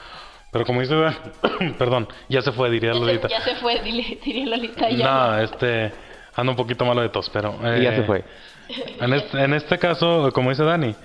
[0.50, 0.94] Pero como dice,
[1.78, 3.28] perdón, ya se fue, diría Ya se, Lolita.
[3.28, 4.90] ya se fue, dile, diría Lolita.
[4.90, 5.04] Ya.
[5.06, 5.92] No, este,
[6.34, 7.60] ando un poquito malo de tos, pero...
[7.62, 8.24] Ya eh, se fue.
[9.00, 10.96] En este, en este caso, como dice Dani,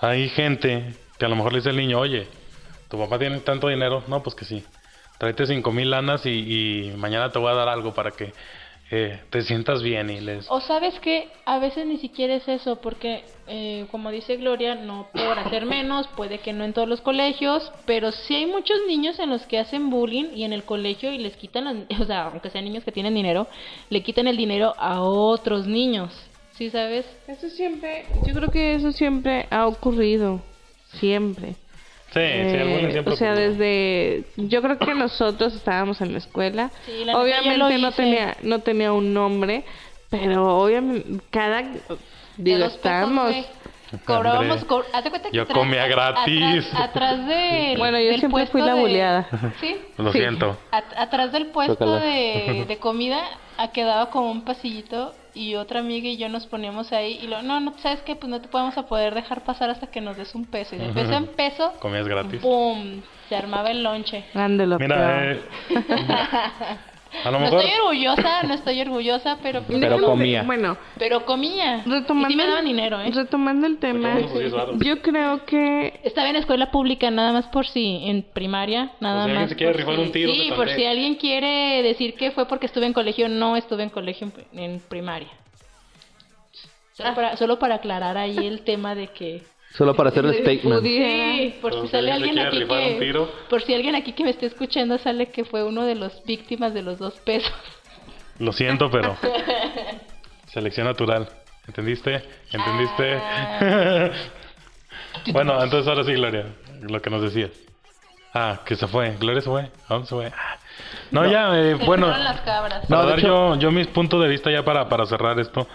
[0.00, 2.26] hay gente que a lo mejor le dice al niño, oye,
[2.88, 4.04] tu papá tiene tanto dinero.
[4.08, 4.64] No, pues que sí.
[5.18, 8.34] Tráete cinco mil lanas y, y mañana te voy a dar algo para que
[8.90, 10.46] eh, te sientas bien y les...
[10.50, 15.08] O sabes que a veces ni siquiera es eso, porque eh, como dice Gloria, no
[15.12, 19.18] por hacer menos, puede que no en todos los colegios, pero sí hay muchos niños
[19.18, 22.26] en los que hacen bullying y en el colegio y les quitan, las- o sea,
[22.26, 23.48] aunque sean niños que tienen dinero,
[23.88, 26.12] le quitan el dinero a otros niños,
[26.52, 27.06] ¿sí sabes?
[27.26, 30.42] Eso siempre, yo creo que eso siempre ha ocurrido,
[31.00, 31.56] siempre.
[32.12, 36.70] Sí, sí, Eh, siempre o sea, desde yo creo que nosotros estábamos en la escuela.
[36.86, 39.64] Sí, la obviamente lo no tenía no tenía un nombre,
[40.08, 41.70] pero obviamente cada De
[42.36, 42.68] digo
[43.22, 43.46] güey.
[44.04, 46.66] Cobrábamos, co- haz de cuenta que yo atrás- comía gratis.
[46.74, 49.28] Atrás, atrás del- Bueno, yo del siempre fui la de- buleada.
[49.60, 49.76] Sí.
[49.98, 50.18] Lo sí.
[50.18, 50.56] siento.
[50.72, 53.20] At- atrás del puesto de, de comida
[53.72, 57.60] quedaba como un pasillito y otra amiga y yo nos poníamos ahí y lo no,
[57.60, 58.16] no, ¿sabes qué?
[58.16, 60.74] Pues no te podemos a poder dejar pasar hasta que nos des un peso.
[60.74, 62.40] Y de peso en peso, Comías gratis.
[62.40, 63.02] ¡boom!
[63.28, 64.24] Se armaba el lonche.
[64.32, 65.42] Grande lo Mira, eh,
[67.24, 67.60] a lo No mejor...
[67.62, 70.42] estoy orgullosa, no estoy orgullosa, pero pues, Pero comía.
[70.42, 71.82] Bueno, pero comía.
[71.86, 73.10] retomando y sí me el- daban dinero, ¿eh?
[73.12, 74.76] Retomando el tema, Sacamos los 10 varos.
[74.80, 79.30] yo creo que Estaba en escuela pública nada más por si en primaria, nada si
[79.30, 79.50] alguien más.
[79.50, 82.66] se quiere rifar si- un tiro, Sí, por si alguien quiere decir que fue porque
[82.66, 85.28] estuve en colegio, no estuve en colegio en, en primaria.
[86.92, 89.42] Solo, para, solo para aclarar ahí el tema de que
[89.76, 90.82] Solo para hacer el statement.
[90.82, 94.46] Sí, por si sale alguien aquí un que por si alguien aquí que me esté
[94.46, 97.52] escuchando sale que fue uno de los víctimas de los dos pesos.
[98.38, 99.16] Lo siento, pero...
[100.46, 101.28] Selección natural.
[101.66, 102.22] ¿Entendiste?
[102.52, 103.18] ¿Entendiste?
[103.20, 104.10] Ah.
[105.32, 106.46] bueno, entonces ahora sí, Gloria.
[106.80, 107.50] Lo que nos decías.
[108.32, 109.16] Ah, que se fue.
[109.18, 109.62] Gloria se fue.
[109.62, 110.26] ¿A dónde se fue?
[110.26, 110.58] Ah.
[111.10, 112.08] No, ya, eh, bueno.
[112.08, 112.88] las cabras.
[112.88, 115.66] No, de dar hecho- yo, yo mis puntos de vista ya para, para cerrar esto.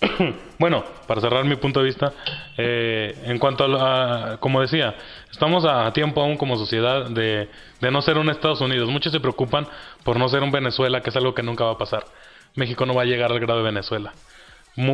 [0.58, 2.12] bueno, para cerrar mi punto de vista,
[2.58, 4.94] eh, en cuanto a, como decía,
[5.30, 7.48] estamos a tiempo aún como sociedad de,
[7.80, 8.88] de no ser un Estados Unidos.
[8.88, 9.66] Muchos se preocupan
[10.04, 12.04] por no ser un Venezuela, que es algo que nunca va a pasar.
[12.54, 14.12] México no va a llegar al grado de Venezuela.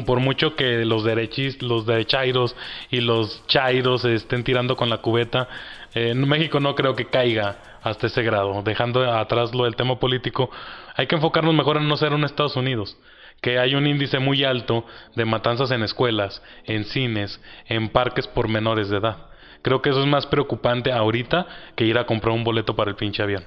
[0.07, 2.55] Por mucho que los derechis, los derechairos
[2.91, 5.49] y los chairos se estén tirando con la cubeta,
[5.95, 8.63] eh, México no creo que caiga hasta ese grado.
[8.63, 10.51] Dejando atrás lo del tema político,
[10.95, 12.97] hay que enfocarnos mejor en no ser un Estados Unidos.
[13.43, 18.49] Que hay un índice muy alto de matanzas en escuelas, en cines, en parques por
[18.49, 19.26] menores de edad.
[19.61, 22.97] Creo que eso es más preocupante ahorita que ir a comprar un boleto para el
[22.97, 23.45] pinche avión.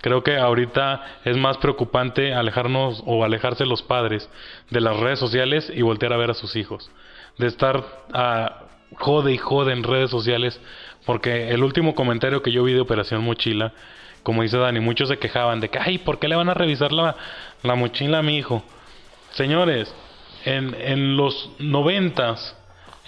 [0.00, 4.28] Creo que ahorita es más preocupante alejarnos o alejarse los padres
[4.70, 6.90] de las redes sociales y voltear a ver a sus hijos.
[7.38, 8.64] De estar a
[8.96, 10.60] jode y jode en redes sociales.
[11.06, 13.72] Porque el último comentario que yo vi de Operación Mochila,
[14.22, 16.92] como dice Dani, muchos se quejaban de que, ay, ¿por qué le van a revisar
[16.92, 17.16] la,
[17.62, 18.64] la mochila a mi hijo?
[19.34, 19.94] Señores,
[20.44, 22.56] en, en los noventas,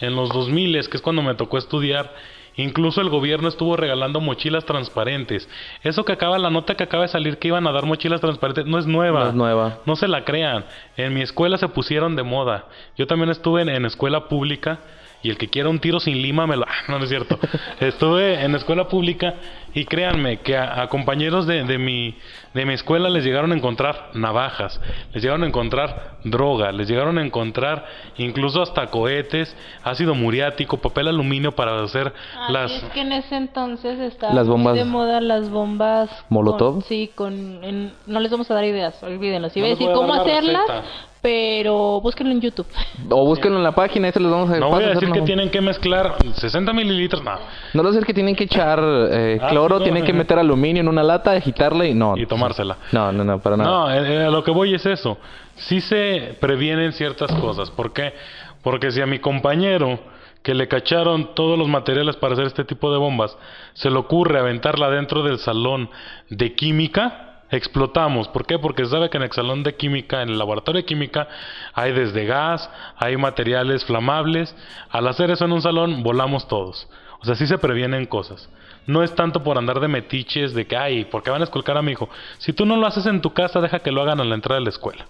[0.00, 2.12] en los dos miles, que es cuando me tocó estudiar,
[2.56, 5.48] incluso el gobierno estuvo regalando mochilas transparentes.
[5.82, 8.66] Eso que acaba, la nota que acaba de salir que iban a dar mochilas transparentes,
[8.66, 9.24] no es nueva.
[9.24, 9.78] No es nueva.
[9.86, 10.64] No se la crean.
[10.96, 12.66] En mi escuela se pusieron de moda.
[12.96, 14.80] Yo también estuve en, en escuela pública
[15.26, 16.64] y el que quiera un tiro sin lima me lo...
[16.64, 17.38] Ah, no, no es cierto.
[17.80, 19.34] estuve en escuela pública
[19.74, 22.14] y créanme que a, a compañeros de, de, mi,
[22.54, 24.80] de mi escuela les llegaron a encontrar navajas,
[25.12, 27.84] les llegaron a encontrar droga, les llegaron a encontrar
[28.16, 29.54] incluso hasta cohetes,
[29.84, 32.72] ácido muriático, papel aluminio para hacer Ah, las...
[32.72, 36.74] es que en ese entonces estaban Las bombas- de moda las bombas ¿Molotov?
[36.74, 39.48] con- sí, con en- no les vamos a dar ideas, olvídenlo.
[39.54, 40.84] Iba No a decir voy cómo la hacerlas, receta.
[41.26, 42.68] Pero búsquenlo en YouTube.
[43.10, 45.22] O búsquenlo en la página, ahí se los vamos a No voy a decir que
[45.22, 47.32] tienen que mezclar 60 mililitros, no.
[47.74, 48.78] No lo sé que tienen que echar
[49.10, 50.06] eh, Ah, cloro, sí, tienen no.
[50.06, 52.16] que meter aluminio en una lata, agitarla y no.
[52.16, 52.76] Y tomársela.
[52.92, 53.68] No, no, no, para nada.
[53.68, 55.18] No, eh, eh, a lo que voy es eso.
[55.56, 57.72] Sí se previenen ciertas cosas.
[57.72, 58.14] ¿Por qué?
[58.62, 59.98] Porque si a mi compañero
[60.44, 63.36] que le cacharon todos los materiales para hacer este tipo de bombas,
[63.72, 65.90] se le ocurre aventarla dentro del salón
[66.30, 68.28] de química, explotamos.
[68.28, 68.58] ¿Por qué?
[68.58, 71.28] Porque se sabe que en el salón de química, en el laboratorio de química,
[71.74, 74.54] hay desde gas, hay materiales flamables.
[74.90, 76.88] Al hacer eso en un salón, volamos todos.
[77.20, 78.48] O sea, sí se previenen cosas.
[78.86, 81.76] No es tanto por andar de metiches, de que, ay, ¿por qué van a escolcar
[81.76, 82.08] a mi hijo?
[82.38, 84.60] Si tú no lo haces en tu casa, deja que lo hagan a la entrada
[84.60, 85.06] de la escuela.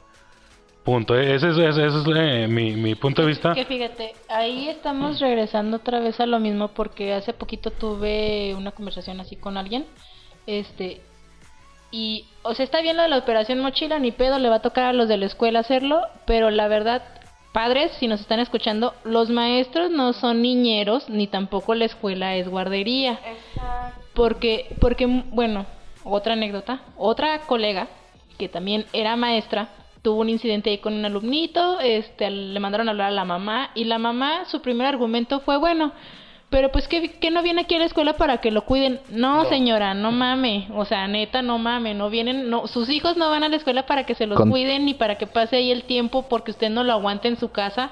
[0.83, 1.19] Punto.
[1.19, 3.53] E-, ese es, ese es eh, mi, mi punto de vista.
[3.55, 8.71] Que fíjate, ahí estamos regresando otra vez a lo mismo porque hace poquito tuve una
[8.71, 9.85] conversación así con alguien.
[10.47, 11.03] Este.
[11.97, 14.61] Y, o sea, está bien lo de la operación mochila, ni pedo, le va a
[14.61, 17.03] tocar a los de la escuela hacerlo, pero la verdad,
[17.55, 22.51] padres, si nos están escuchando, los maestros no son niñeros, ni tampoco la escuela es
[22.51, 23.19] guardería.
[24.13, 25.65] Porque, porque, bueno,
[26.05, 27.89] otra anécdota, otra colega
[28.37, 29.71] que también era maestra,
[30.03, 33.71] tuvo un incidente ahí con un alumnito, este, le mandaron a hablar a la mamá
[33.75, 35.93] y la mamá, su primer argumento fue, bueno,
[36.49, 39.01] pero pues que, que no viene aquí a la escuela para que lo cuiden.
[39.11, 43.31] No, señora, no mame, o sea, neta, no mame, no vienen, no, sus hijos no
[43.31, 45.85] van a la escuela para que se los cuiden ni para que pase ahí el
[45.85, 47.91] tiempo porque usted no lo aguante en su casa.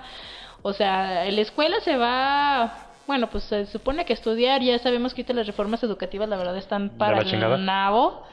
[0.62, 5.24] O sea, la escuela se va bueno, pues se supone que estudiar, ya sabemos que
[5.34, 8.24] las reformas educativas la verdad están para el nabo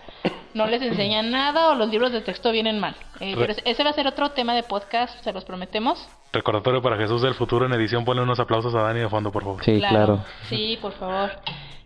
[0.53, 2.95] no les enseñan nada o los libros de texto vienen mal.
[3.19, 6.07] Eh, pero ese va a ser otro tema de podcast, se los prometemos.
[6.33, 9.43] Recordatorio para Jesús del futuro en edición, ponle unos aplausos a Dani de fondo, por
[9.43, 9.63] favor.
[9.63, 10.23] Sí, claro.
[10.49, 11.31] Sí, por favor.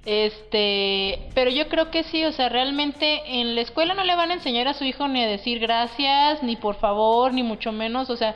[0.05, 4.29] Este, pero yo creo que sí, o sea, realmente en la escuela no le van
[4.29, 8.09] a enseñar a su hijo ni a decir gracias, ni por favor, ni mucho menos,
[8.11, 8.35] o sea,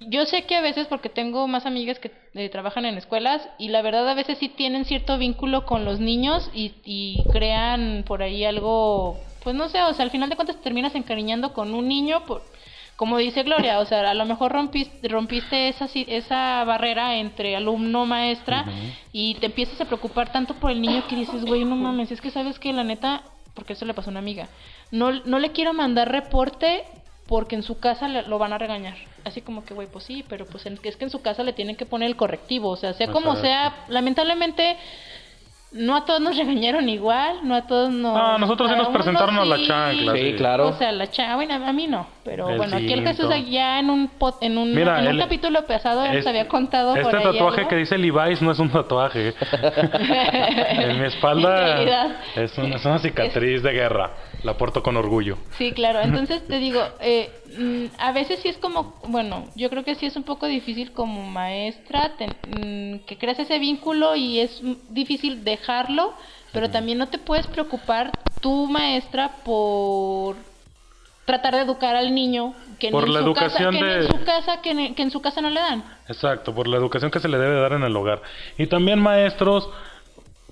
[0.00, 3.68] yo sé que a veces, porque tengo más amigas que eh, trabajan en escuelas, y
[3.68, 8.22] la verdad a veces sí tienen cierto vínculo con los niños y, y crean por
[8.22, 11.74] ahí algo pues no sé, o sea, al final de cuentas te terminas encariñando con
[11.74, 12.42] un niño, por,
[12.96, 18.64] como dice Gloria, o sea, a lo mejor rompiste, rompiste esa, esa barrera entre alumno-maestra
[19.12, 22.22] y te empiezas a preocupar tanto por el niño que dices, güey, no mames, es
[22.22, 23.22] que sabes que la neta,
[23.52, 24.48] porque eso le pasó a una amiga,
[24.90, 26.84] no, no le quiero mandar reporte
[27.26, 28.96] porque en su casa lo van a regañar.
[29.24, 31.76] Así como que, güey, pues sí, pero pues es que en su casa le tienen
[31.76, 34.76] que poner el correctivo, o sea, sea como sea, lamentablemente
[35.74, 38.14] no a todos nos regañaron igual, no a todos nos...
[38.14, 40.12] No, nosotros sí nos presentaron a la chancla.
[40.12, 40.68] Sí, claro.
[40.68, 43.90] O sea, la chancla, bueno, a mí no, pero bueno, aquí el Jesús ya en
[43.90, 44.10] un
[44.40, 48.52] en un, en un capítulo pasado nos había contado Este tatuaje que dice Levi's no
[48.52, 49.34] es un tatuaje.
[49.52, 51.82] en mi espalda
[52.36, 54.10] es, es, una cicatriz de guerra.
[54.44, 55.38] La porto con orgullo.
[55.56, 56.00] Sí, claro.
[56.02, 60.06] Entonces te digo, eh, mm, a veces sí es como, bueno, yo creo que sí
[60.06, 66.12] es un poco difícil como maestra mm, que creas ese vínculo y es difícil dejarlo,
[66.52, 70.36] pero también no te puedes preocupar tu maestra por
[71.24, 74.24] tratar de educar al niño que, por en, la su educación casa, que en su
[74.24, 75.84] casa que en su casa no le dan.
[76.06, 78.20] Exacto, por la educación que se le debe dar en el hogar.
[78.58, 79.70] Y también maestros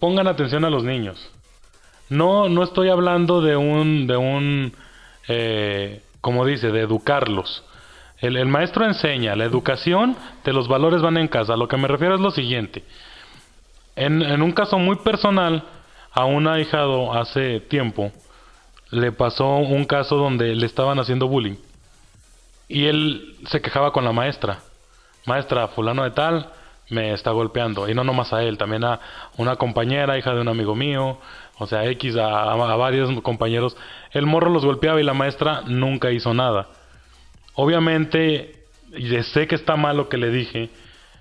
[0.00, 1.30] pongan atención a los niños.
[2.12, 4.74] No, no estoy hablando de un, de un,
[5.28, 7.64] eh, como dice, de educarlos.
[8.18, 11.56] El, el, maestro enseña, la educación de los valores van en casa.
[11.56, 12.84] Lo que me refiero es lo siguiente.
[13.96, 15.64] En, en un caso muy personal,
[16.12, 18.12] a un ahijado hace tiempo,
[18.90, 21.56] le pasó un caso donde le estaban haciendo bullying.
[22.68, 24.58] Y él se quejaba con la maestra.
[25.24, 26.52] Maestra, fulano de tal,
[26.90, 27.88] me está golpeando.
[27.88, 29.00] Y no nomás a él, también a
[29.38, 31.18] una compañera, hija de un amigo mío,
[31.58, 33.76] o sea, X a, varios compañeros,
[34.10, 36.68] el morro los golpeaba y la maestra nunca hizo nada.
[37.54, 38.64] Obviamente,
[38.96, 40.70] y sé que está mal lo que le dije,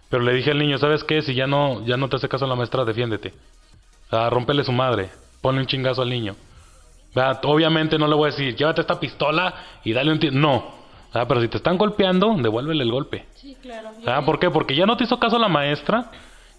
[0.09, 1.21] pero le dije al niño, ¿sabes qué?
[1.21, 3.33] Si ya no, ya no te hace caso la maestra, defiéndete.
[4.07, 5.09] O sea, rompele su madre,
[5.41, 6.35] ponle un chingazo al niño.
[7.43, 9.53] Obviamente no le voy a decir, llévate esta pistola
[9.83, 10.33] y dale un tiro.
[10.33, 10.81] No.
[11.11, 13.25] Pero si te están golpeando, devuélvele el golpe.
[13.35, 13.91] Sí, claro.
[14.25, 14.49] ¿Por qué?
[14.49, 16.09] Porque ya no te hizo caso la maestra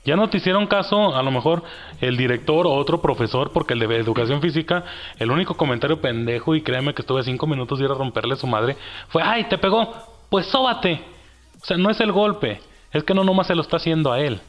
[0.05, 1.63] ya no te hicieron caso, a lo mejor,
[2.01, 4.85] el director o otro profesor, porque el de educación física,
[5.19, 8.47] el único comentario pendejo, y créeme que estuve cinco minutos y era romperle a su
[8.47, 8.77] madre,
[9.09, 9.95] fue, ay, te pegó,
[10.29, 11.05] pues sóbate.
[11.63, 14.19] O sea, no es el golpe, es que no nomás se lo está haciendo a
[14.19, 14.41] él,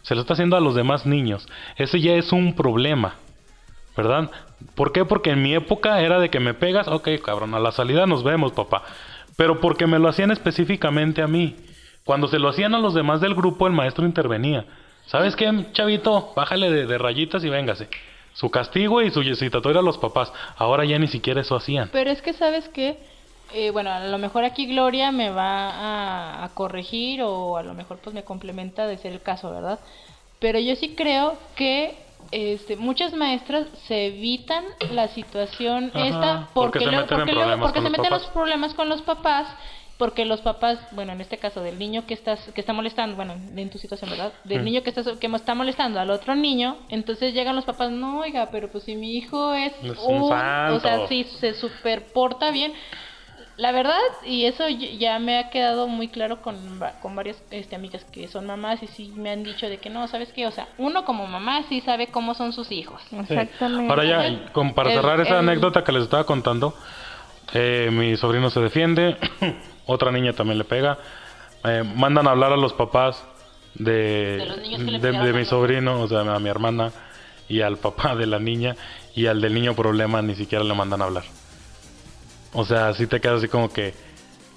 [0.00, 1.46] se lo está haciendo a los demás niños.
[1.76, 3.16] Ese ya es un problema,
[3.94, 4.30] ¿verdad?
[4.74, 5.04] ¿Por qué?
[5.04, 8.24] Porque en mi época era de que me pegas, ok, cabrón, a la salida nos
[8.24, 8.82] vemos, papá.
[9.36, 11.56] Pero porque me lo hacían específicamente a mí.
[12.04, 14.64] Cuando se lo hacían a los demás del grupo, el maestro intervenía.
[15.06, 16.32] ¿Sabes qué, chavito?
[16.34, 17.88] Bájale de, rayitas y véngase.
[18.34, 20.32] Su castigo y su citatorio a los papás.
[20.56, 21.88] Ahora ya ni siquiera eso hacían.
[21.92, 22.98] Pero es que, ¿sabes qué?
[23.54, 27.98] Eh, bueno, a lo mejor aquí Gloria me va a, corregir o a lo mejor
[27.98, 29.78] pues me complementa de ser el caso, ¿verdad?
[30.40, 31.96] Pero yo sí creo que
[32.32, 38.10] este, muchas maestras se evitan la situación esta porque, se meten, porque, porque se meten
[38.10, 39.46] los problemas con los papás
[39.98, 43.34] porque los papás, bueno, en este caso del niño que estás que está molestando, bueno,
[43.56, 44.32] en tu situación, ¿verdad?
[44.44, 48.20] Del niño que está que está molestando al otro niño, entonces llegan los papás, "No,
[48.20, 50.80] oiga, pero pues si mi hijo es, Es un o santo".
[50.80, 52.72] sea, si se superporta bien,
[53.56, 58.04] la verdad, y eso ya me ha quedado muy claro con, con varias este, amigas
[58.12, 60.46] que son mamás y sí me han dicho de que no, ¿sabes qué?
[60.46, 63.00] O sea, uno como mamá sí sabe cómo son sus hijos.
[63.08, 63.16] Sí.
[63.18, 63.90] Exactamente.
[63.90, 66.74] Ahora ya, para El- cerrar esa el- anécdota que les estaba contando,
[67.54, 69.16] eh, mi sobrino se defiende,
[69.86, 70.98] otra niña también le pega,
[71.64, 73.22] eh, mandan a hablar a los papás
[73.74, 74.38] de,
[75.00, 76.92] De de- mi sobrino, o sea, a mi hermana,
[77.48, 78.76] y al papá de la niña,
[79.14, 81.24] y al del niño problema ni siquiera le mandan a hablar.
[82.52, 83.94] O sea, sí te quedas así como que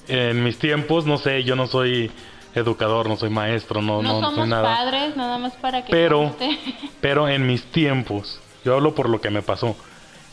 [0.07, 2.11] en mis tiempos, no sé, yo no soy
[2.55, 4.63] educador, no soy maestro, no, No, no, somos soy nada.
[4.63, 6.57] padres, nada más para que Pero, conste.
[7.01, 9.75] pero en mis tiempos, yo hablo por lo que me pasó.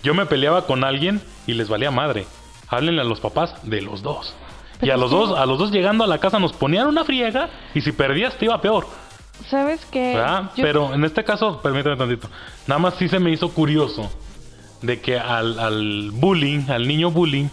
[0.02, 2.26] Yo me peleaba con alguien y les valía madre.
[2.68, 4.34] Háblenle a los papás de los dos.
[4.82, 7.50] Y a los dos, a los dos llegando a la casa nos ponían una friega
[7.74, 8.86] y si perdías te iba peor.
[9.48, 10.20] ¿Sabes qué?
[10.56, 12.28] Pero en este caso, permítame tantito.
[12.66, 14.10] Nada más sí se me hizo curioso
[14.82, 17.48] de que al, al bullying, al niño bullying,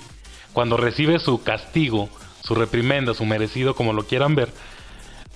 [0.54, 2.10] cuando recibe su castigo,
[2.44, 4.50] su reprimenda, su merecido, como lo quieran ver,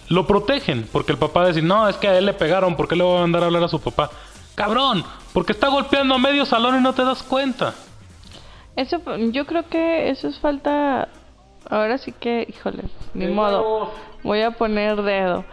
[0.10, 0.88] lo protegen.
[0.92, 3.18] Porque el papá dice, no, es que a él le pegaron, ¿por qué le va
[3.18, 4.10] a mandar a hablar a su papá?
[4.56, 7.76] Cabrón, porque está golpeando a medio salón y no te das cuenta.
[8.76, 11.10] Eso, yo creo que eso es falta.
[11.70, 13.92] Ahora sí que, híjole, ni modo.
[14.24, 15.46] Voy a poner dedo.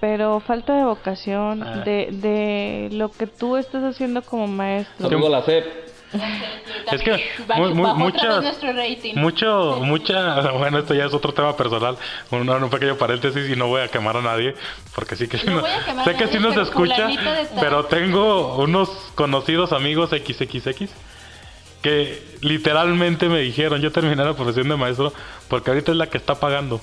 [0.00, 1.82] Pero falta de vocación, Ah.
[1.84, 5.08] de, de lo que tú estás haciendo como maestro.
[5.08, 5.90] Saludo la CEP.
[6.90, 7.22] Es que
[7.56, 9.14] muy, muy, rating.
[9.14, 11.96] Mucho, mucha, bueno, esto ya es otro tema personal,
[12.32, 14.54] un, un pequeño paréntesis y no voy a quemar a nadie,
[14.94, 17.08] porque sí que No no- sé que sí nos pero escucha,
[17.60, 20.90] pero tengo unos conocidos amigos XXX
[21.82, 25.12] que literalmente me dijeron, yo terminé la profesión de maestro
[25.48, 26.80] porque ahorita es la que está pagando.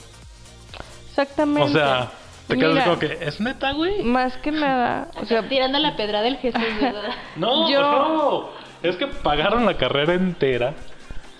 [1.09, 1.61] Exactamente.
[1.69, 2.11] O sea,
[2.47, 4.03] te quedas Mira, como que, ¿es neta, güey?
[4.03, 7.15] Más que nada, o sea, Tirando la pedra del Jesús, ¿verdad?
[7.35, 8.49] No, Yo- no,
[8.83, 10.73] es que pagaron la carrera entera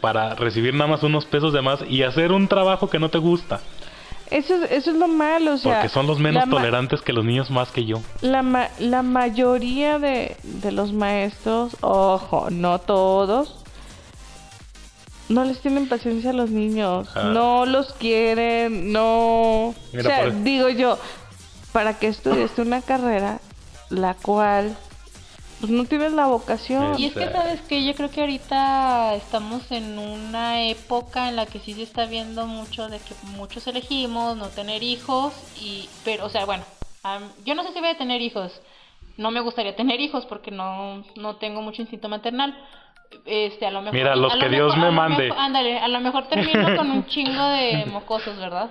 [0.02, 3.18] para recibir nada más unos pesos de más y hacer un trabajo que no te
[3.18, 3.62] gusta.
[4.32, 5.74] Eso es, eso es lo malo, o sea.
[5.76, 8.02] Porque son los menos tolerantes que los niños más que yo.
[8.22, 13.56] La, ma- la mayoría de, de los maestros, ojo, no todos,
[15.30, 17.32] no les tienen paciencia a los niños, Ah.
[17.34, 19.76] no los quieren, no...
[19.92, 20.98] Mira, o sea, por- digo yo,
[21.74, 23.40] para que estudies una carrera
[23.90, 24.76] la cual
[25.60, 27.00] pues, no tienes la vocación.
[27.00, 31.46] Y es que sabes que yo creo que ahorita estamos en una época en la
[31.46, 36.26] que sí se está viendo mucho de que muchos elegimos no tener hijos y pero
[36.26, 36.64] o sea bueno
[37.46, 38.62] yo no sé si voy a tener hijos
[39.18, 42.54] no me gustaría tener hijos porque no no tengo mucho instinto maternal
[43.26, 45.24] este a lo mejor Mira, los a lo que Dios mejor- me mande.
[45.24, 48.70] mejor- ándale a lo mejor termino con un chingo de mocosos verdad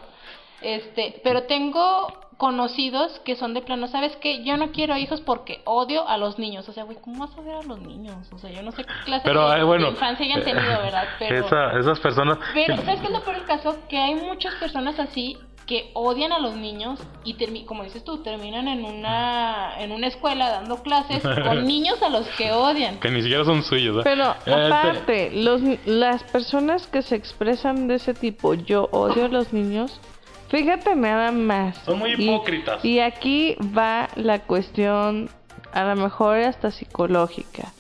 [0.61, 4.45] este pero tengo conocidos que son de plano, ¿sabes qué?
[4.45, 6.69] Yo no quiero hijos porque odio a los niños.
[6.69, 8.17] O sea, güey, ¿cómo vas a odiar a los niños?
[8.33, 9.87] O sea, yo no sé qué clase Pero, de, bueno.
[9.87, 11.05] de infancia hayan tenido, ¿verdad?
[11.19, 12.39] Pero, esa- esas personas.
[12.55, 13.77] pero ¿sabes qué es lo peor del caso?
[13.89, 18.19] Que hay muchas personas así que odian a los niños y, termi- como dices tú,
[18.19, 23.01] terminan en una, en una escuela dando clases con niños a los que odian.
[23.01, 23.97] Que ni siquiera son suyos.
[23.97, 24.01] ¿eh?
[24.05, 29.29] Pero Eh, aparte, los, las personas que se expresan de ese tipo, yo odio a
[29.29, 30.01] los niños,
[30.49, 31.79] fíjate nada más.
[31.85, 32.85] Son muy Y- hipócritas.
[32.85, 35.31] Y, aquí va la cuestión,
[35.73, 37.73] a lo mejor hasta psicológica.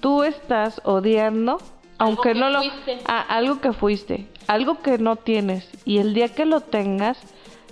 [0.00, 1.58] Tú estás odiando,
[1.98, 2.60] aunque que no lo...
[2.60, 2.98] fuiste.
[3.06, 7.18] a algo que fuiste, algo que no tienes, y el día que lo tengas,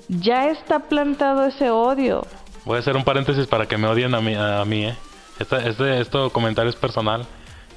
[0.09, 2.27] ya está plantado ese odio.
[2.65, 4.97] Voy a hacer un paréntesis para que me odien a mí, a mí ¿eh?
[5.39, 7.25] Este, este, esto comentario es personal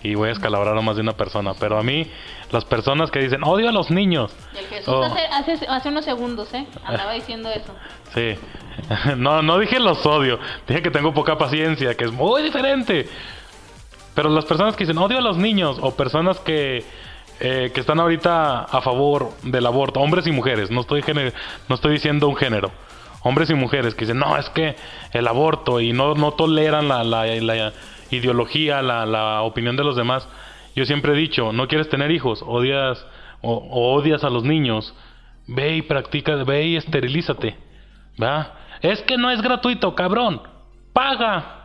[0.03, 1.53] y voy a escalabrar a más de una persona.
[1.59, 2.09] Pero a mí,
[2.51, 4.31] las personas que dicen odio a los niños.
[4.53, 5.03] Y el Jesús Oh.
[5.03, 6.65] hace, hace, hace unos segundos, ¿eh?
[6.85, 7.73] Andaba diciendo eso.
[8.13, 8.35] Sí.
[9.17, 10.39] No, no dije los odio.
[10.67, 13.07] Dije que tengo poca paciencia, que es muy diferente.
[14.15, 16.83] Pero las personas que dicen odio a los niños o personas que,
[17.39, 21.03] eh, que están ahorita a favor del aborto, hombres y mujeres, no estoy,
[21.69, 22.71] no estoy diciendo un género.
[23.23, 24.75] Hombres y mujeres que dicen, no, es que
[25.13, 27.73] el aborto y no, no toleran la, la- la
[28.11, 30.27] ideología, la, la opinión de los demás.
[30.75, 33.05] Yo siempre he dicho, no quieres tener hijos, odias
[33.41, 34.93] o, o odias a los niños,
[35.47, 37.57] ve y practica, ve y esterilízate.
[38.21, 38.53] ¿Va?
[38.81, 40.41] Es que no es gratuito, cabrón.
[40.93, 41.57] Paga.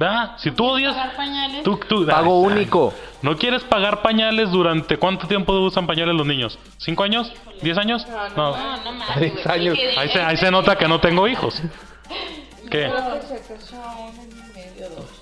[0.00, 0.38] ¿Va?
[0.38, 0.94] Si tú odias.
[0.94, 1.62] Pagar pañales.
[1.64, 2.94] Tú, tú- Pago Ay, único.
[3.22, 6.56] ¿No quieres pagar pañales durante cuánto tiempo usan pañales los niños?
[6.76, 7.32] ¿Cinco años?
[7.62, 8.06] ¿Diez años?
[8.36, 8.56] No.
[8.56, 9.08] No, no más.
[9.18, 9.48] Seis güey.
[9.48, 9.78] años.
[9.96, 11.60] Ahí se, ahí se nota que no tengo hijos.
[12.70, 12.88] ¿Qué?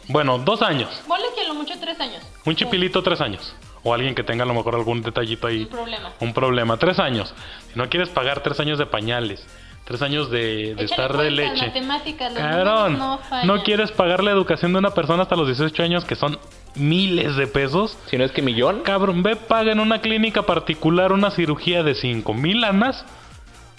[0.09, 0.89] Bueno, dos años.
[1.07, 2.23] Ponle que a lo mucho tres años.
[2.45, 3.55] Un chipilito, tres años.
[3.83, 5.63] o alguien que tenga a lo mejor algún detallito ahí.
[5.63, 6.13] Un problema.
[6.21, 6.77] Un problema.
[6.77, 7.35] Tres años.
[7.73, 9.47] Si no quieres pagar tres años de pañales,
[9.85, 11.69] tres años de, estar de leche.
[11.69, 16.05] matemáticas, Cabrón, no no, quieres pagar la educación de una persona hasta los 18 años,
[16.05, 16.39] que son
[16.75, 17.97] miles de pesos.
[18.11, 18.81] Si no es que millón.
[18.83, 23.05] Cabrón, ve, paga en una clínica particular una cirugía de 5 mil lanas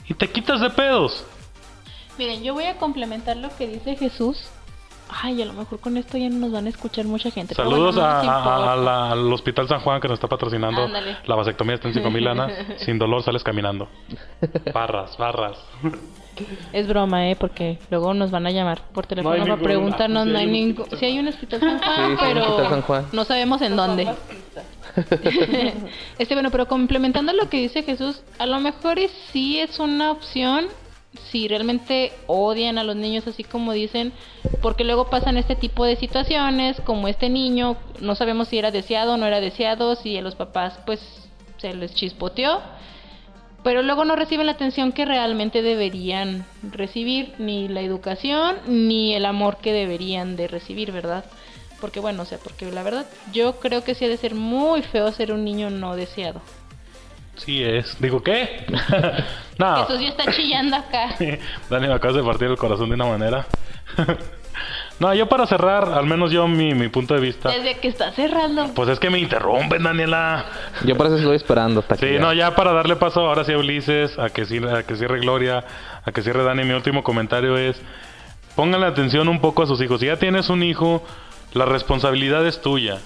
[0.07, 1.25] y te quitas de pedos.
[2.17, 4.49] Miren, yo voy a complementar lo que dice Jesús.
[5.09, 7.55] Ay, a lo mejor con esto ya no nos van a escuchar mucha gente.
[7.55, 8.73] Saludos bueno, no a- nos a- importa.
[8.73, 10.83] a la- al Hospital San Juan que nos está patrocinando.
[10.83, 11.17] Ándale.
[11.25, 12.51] La vasectomía está en 5 mil lanas.
[12.77, 13.87] Sin dolor sales caminando.
[14.73, 15.57] Barras, barras.
[16.71, 17.35] Es broma, ¿eh?
[17.35, 20.25] Porque luego nos van a llamar por teléfono para preguntarnos.
[20.25, 20.81] sí no hay ningún.
[20.83, 23.05] hospital Sí, hay un hospital San Juan, Sí, pero hospital San Juan.
[23.11, 24.07] no sabemos en dónde.
[26.19, 28.97] este, bueno, pero complementando lo que dice Jesús, a lo mejor
[29.31, 30.67] sí es una opción
[31.31, 34.13] si realmente odian a los niños así como dicen,
[34.61, 39.13] porque luego pasan este tipo de situaciones, como este niño, no sabemos si era deseado
[39.13, 40.99] o no era deseado, si a los papás pues
[41.57, 42.61] se les chispoteó,
[43.63, 49.25] pero luego no reciben la atención que realmente deberían recibir, ni la educación, ni el
[49.25, 51.25] amor que deberían de recibir, ¿verdad?
[51.81, 54.81] Porque bueno, o sea, porque la verdad yo creo que sí ha de ser muy
[54.83, 56.41] feo ser un niño no deseado.
[57.37, 57.99] Sí es.
[58.01, 58.65] Digo, ¿qué?
[59.57, 59.85] no.
[59.85, 61.15] Jesús ya está chillando acá.
[61.69, 63.45] Dani, me acabas de partir el corazón de una manera.
[64.99, 67.49] no, yo para cerrar, al menos yo mi, mi punto de vista.
[67.49, 68.73] Desde que está cerrando.
[68.73, 70.45] Pues es que me interrumpen, Daniela.
[70.85, 72.19] Yo por eso estoy esperando hasta Sí, que.
[72.19, 75.19] no, ya para darle paso ahora sí a Ulises, a que, cierre, a que cierre
[75.19, 75.63] Gloria,
[76.03, 77.79] a que cierre Dani, mi último comentario es,
[78.55, 79.99] pónganle atención un poco a sus hijos.
[79.99, 81.03] Si ya tienes un hijo,
[81.53, 82.97] la responsabilidad es tuya.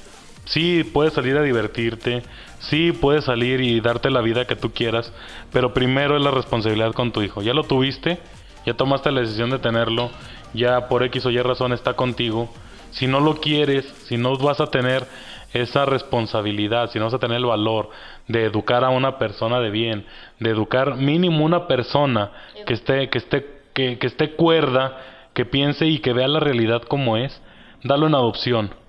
[0.46, 2.24] Sí, puedes salir a divertirte,
[2.62, 5.12] sí, puedes salir y darte la vida que tú quieras,
[5.52, 7.42] pero primero es la responsabilidad con tu hijo.
[7.42, 8.20] Ya lo tuviste,
[8.66, 10.10] ya tomaste la decisión de tenerlo,
[10.54, 12.50] ya por X o Y razón está contigo.
[12.92, 15.06] Si no lo quieres, si no vas a tener
[15.54, 17.90] esa responsabilidad, si no vas a tener el valor
[18.28, 20.06] de educar a una persona de bien,
[20.40, 22.32] de educar mínimo una persona
[22.66, 24.98] que esté, que esté, que, que esté cuerda,
[25.34, 27.42] que piense y que vea la realidad como es,
[27.84, 28.81] dalo en adopción.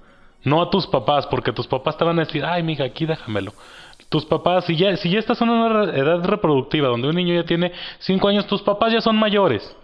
[0.45, 3.53] No a tus papás, porque tus papás te van a decir, ay, mija, aquí déjamelo.
[4.09, 7.45] Tus papás, si ya, si ya estás en una edad reproductiva donde un niño ya
[7.45, 9.76] tiene 5 años, tus papás ya son mayores.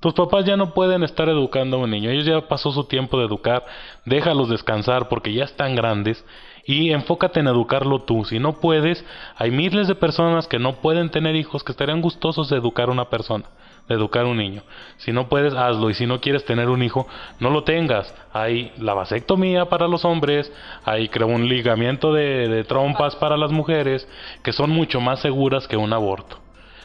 [0.00, 2.10] Tus papás ya no pueden estar educando a un niño.
[2.10, 3.64] Ellos ya pasó su tiempo de educar.
[4.04, 6.24] Déjalos descansar porque ya están grandes.
[6.64, 8.24] Y enfócate en educarlo tú.
[8.24, 9.04] Si no puedes,
[9.36, 12.92] hay miles de personas que no pueden tener hijos que estarían gustosos de educar a
[12.92, 13.44] una persona,
[13.88, 14.62] educar un niño.
[14.98, 15.90] Si no puedes, hazlo.
[15.90, 17.06] Y si no quieres tener un hijo,
[17.40, 18.14] no lo tengas.
[18.32, 20.52] Hay la vasectomía para los hombres,
[20.84, 24.08] hay creo un ligamiento de, de trompas para las mujeres,
[24.42, 26.38] que son mucho más seguras que un aborto.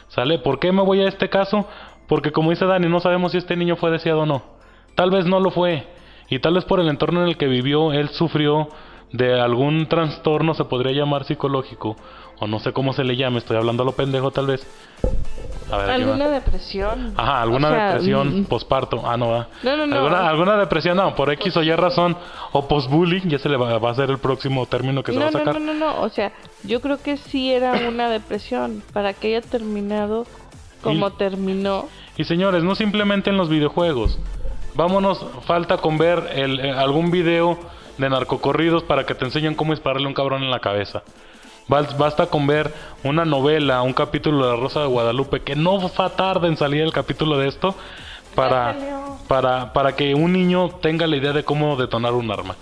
[0.08, 0.38] ¿Sale?
[0.38, 1.66] ¿Por qué me voy a este caso?
[2.06, 4.42] Porque como dice Dani, no sabemos si este niño fue deseado o no.
[4.94, 5.86] Tal vez no lo fue.
[6.28, 8.68] Y tal vez por el entorno en el que vivió, él sufrió
[9.12, 11.96] de algún trastorno, se podría llamar psicológico.
[12.40, 14.66] O no sé cómo se le llame, estoy hablando a lo pendejo tal vez.
[15.72, 15.90] A ver.
[15.90, 17.14] ¿Alguna depresión?
[17.16, 19.02] Ajá, alguna O sea, depresión, mm, posparto.
[19.04, 19.48] Ah, no va.
[19.62, 19.96] No, no, no.
[19.96, 22.16] ¿Alguna, alguna depresión, no, por X o Y razón.
[22.52, 25.24] O postbullying, ya se le va, va a ser el próximo término que se va
[25.24, 25.60] No, a no, sacar.
[25.60, 26.32] no, no, no, o sea,
[26.64, 30.26] yo creo que sí era una depresión para que haya terminado
[30.82, 31.88] como Y- terminó.
[32.16, 34.18] Y señores, no simplemente en los videojuegos.
[34.74, 37.58] Vámonos, falta con ver el, eh, algún video
[37.98, 41.02] de narcocorridos para que te enseñen cómo dispararle a un cabrón en la cabeza.
[41.68, 42.72] Bas- Basta con ver
[43.04, 46.82] una novela, un capítulo de La Rosa de Guadalupe, que no fa tarde en salir
[46.82, 47.74] el capítulo de esto,
[48.34, 48.74] para,
[49.28, 52.56] para, para que un niño tenga la idea de cómo detonar un arma.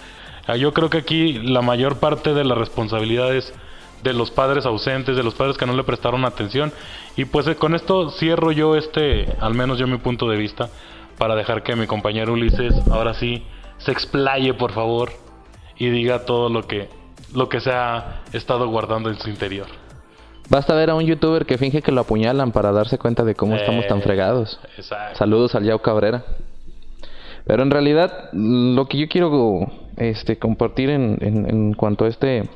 [0.46, 3.52] Ah, Yo creo que aquí la mayor parte de la responsabilidad es
[4.02, 6.72] de los padres ausentes, de los padres que no le prestaron atención.
[7.16, 10.70] Y pues eh, con esto cierro yo este, al menos yo mi punto de vista,
[11.18, 13.44] para dejar que mi compañero Ulises ahora sí
[13.78, 15.12] se explaye por favor
[15.76, 16.88] y diga todo lo que,
[17.34, 19.66] lo que se ha estado guardando en su interior.
[20.48, 23.54] Basta ver a un youtuber que finge que lo apuñalan para darse cuenta de cómo
[23.56, 24.58] estamos tan Eh, fregados.
[24.76, 25.16] Exacto.
[25.18, 26.24] Saludos al Yao Cabrera.
[27.46, 29.60] Pero en realidad, lo que yo quiero
[29.96, 32.48] este, compartir en, en- en cuanto a este...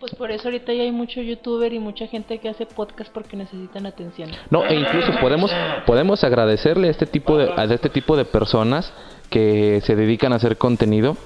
[0.00, 3.36] Pues por eso ahorita ya hay mucho youtuber y mucha gente que hace podcast porque
[3.36, 4.30] necesitan atención.
[4.48, 5.50] No, e incluso podemos,
[5.86, 8.92] podemos agradecerle a este, tipo de, a este tipo de personas
[9.28, 11.16] que se dedican a hacer contenido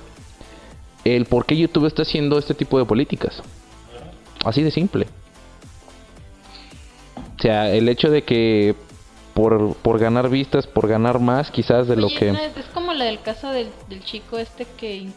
[1.05, 3.43] el por qué YouTube está haciendo este tipo de políticas.
[4.45, 5.07] Así de simple.
[7.39, 8.75] O sea, el hecho de que
[9.35, 12.33] por, por ganar vistas, por ganar más quizás de lo que...
[12.33, 15.15] ¿no es, como la del caso del, del chico este que in-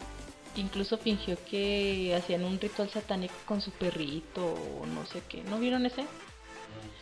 [0.56, 5.42] incluso fingió que hacían un ritual satánico con su perrito o no sé qué.
[5.48, 6.04] ¿No vieron ese?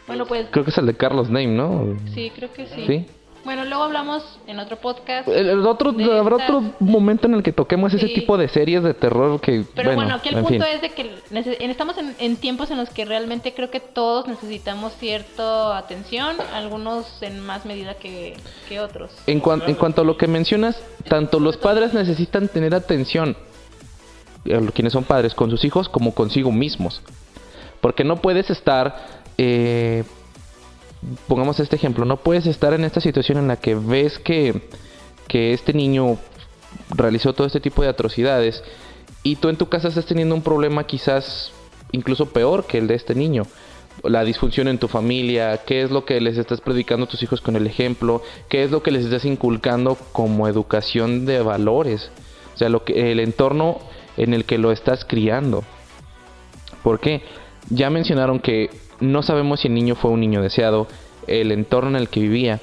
[0.06, 1.96] Bueno, pues Creo que es el de Carlos Name, ¿no?
[2.14, 2.84] sí, creo que sí.
[2.86, 3.06] Sí.
[3.44, 5.28] Bueno, luego hablamos en otro podcast.
[5.28, 8.82] El, el otro, habrá estas- otro momento en el que toquemos ese tipo de series
[8.82, 10.62] de terror que, Pero bueno, bueno, aquí el punto fin.
[10.62, 11.14] es de que
[11.60, 17.22] estamos en, en tiempos en los que realmente creo que todos necesitamos cierta atención, algunos
[17.22, 18.34] en más medida que,
[18.68, 19.10] que otros.
[19.26, 23.36] En, cuan- en cuanto a lo que mencionas, tanto los padres necesitan tener atención,
[24.74, 27.02] quienes son padres, con sus hijos como consigo mismos.
[27.80, 28.96] Porque no puedes estar,
[29.36, 30.04] eh,
[31.28, 34.68] pongamos este ejemplo, no puedes estar en esta situación en la que ves que,
[35.28, 36.18] que este niño
[36.90, 38.62] realizó todo este tipo de atrocidades
[39.22, 41.52] y tú en tu casa estás teniendo un problema quizás
[41.92, 43.46] incluso peor que el de este niño.
[44.02, 47.40] La disfunción en tu familia, qué es lo que les estás predicando a tus hijos
[47.40, 52.10] con el ejemplo, qué es lo que les estás inculcando como educación de valores,
[52.54, 53.78] o sea, lo que, el entorno
[54.16, 55.62] en el que lo estás criando.
[56.82, 57.22] ¿Por qué?
[57.70, 58.70] Ya mencionaron que
[59.04, 60.86] no sabemos si el niño fue un niño deseado,
[61.26, 62.60] el entorno en el que vivía,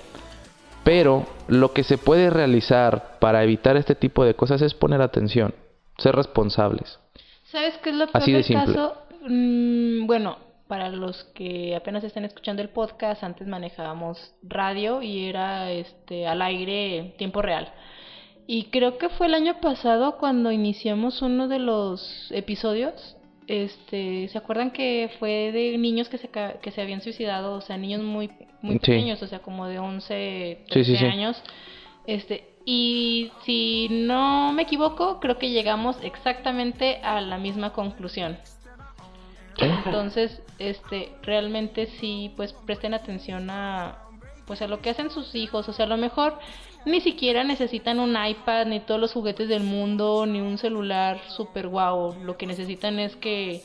[0.84, 5.54] pero lo que se puede realizar para evitar este tipo de cosas es poner atención,
[5.98, 7.00] ser responsables.
[7.46, 8.74] ¿Sabes qué es lo peor Así de simple.
[8.74, 8.96] caso?
[9.28, 10.38] Mm, bueno,
[10.68, 16.42] para los que apenas están escuchando el podcast, antes manejábamos radio y era este al
[16.42, 17.74] aire en tiempo real.
[18.48, 23.18] Y creo que fue el año pasado cuando iniciamos uno de los episodios.
[23.52, 27.76] Este, ¿se acuerdan que fue de niños que se que se habían suicidado, o sea,
[27.76, 28.80] niños muy muy Sí.
[28.80, 31.06] pequeños, o sea, como de 11, Sí, 13 sí, sí.
[31.06, 31.44] años?
[32.08, 38.38] Este, y si no me equivoco, creo que llegamos exactamente a la misma conclusión.
[39.58, 43.98] Entonces, este, realmente sí, pues presten atención a,
[44.48, 45.68] pues a lo que hacen sus hijos.
[45.68, 46.40] O sea, a lo mejor
[46.86, 51.68] ni siquiera necesitan un iPad, ni todos los juguetes del mundo, ni un celular super
[51.68, 52.16] guau.
[52.24, 53.62] Lo que necesitan es que,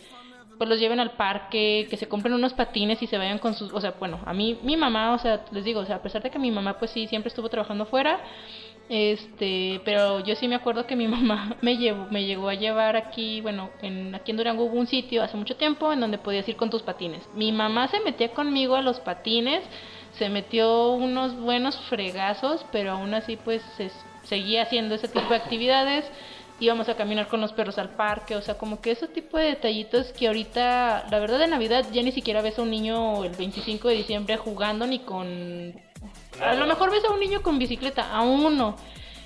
[0.59, 3.73] pues los lleven al parque, que se compren unos patines y se vayan con sus,
[3.73, 6.23] o sea, bueno, a mí, mi mamá, o sea, les digo, o sea, a pesar
[6.23, 8.21] de que mi mamá, pues sí, siempre estuvo trabajando fuera.
[8.89, 12.97] Este, pero yo sí me acuerdo que mi mamá me llevó, me llegó a llevar
[12.97, 16.49] aquí, bueno, en, aquí en Durango hubo un sitio hace mucho tiempo en donde podías
[16.49, 17.29] ir con tus patines.
[17.35, 19.65] Mi mamá se metía conmigo a los patines,
[20.19, 23.91] se metió unos buenos fregazos, pero aún así pues se,
[24.25, 26.05] seguía haciendo ese tipo de actividades.
[26.59, 29.45] Íbamos a caminar con los perros al parque, o sea, como que ese tipo de
[29.45, 33.37] detallitos que ahorita, la verdad de Navidad ya ni siquiera ves a un niño el
[33.37, 35.75] 25 de diciembre jugando ni con
[36.41, 38.77] a lo mejor ves a un niño con bicicleta, a uno.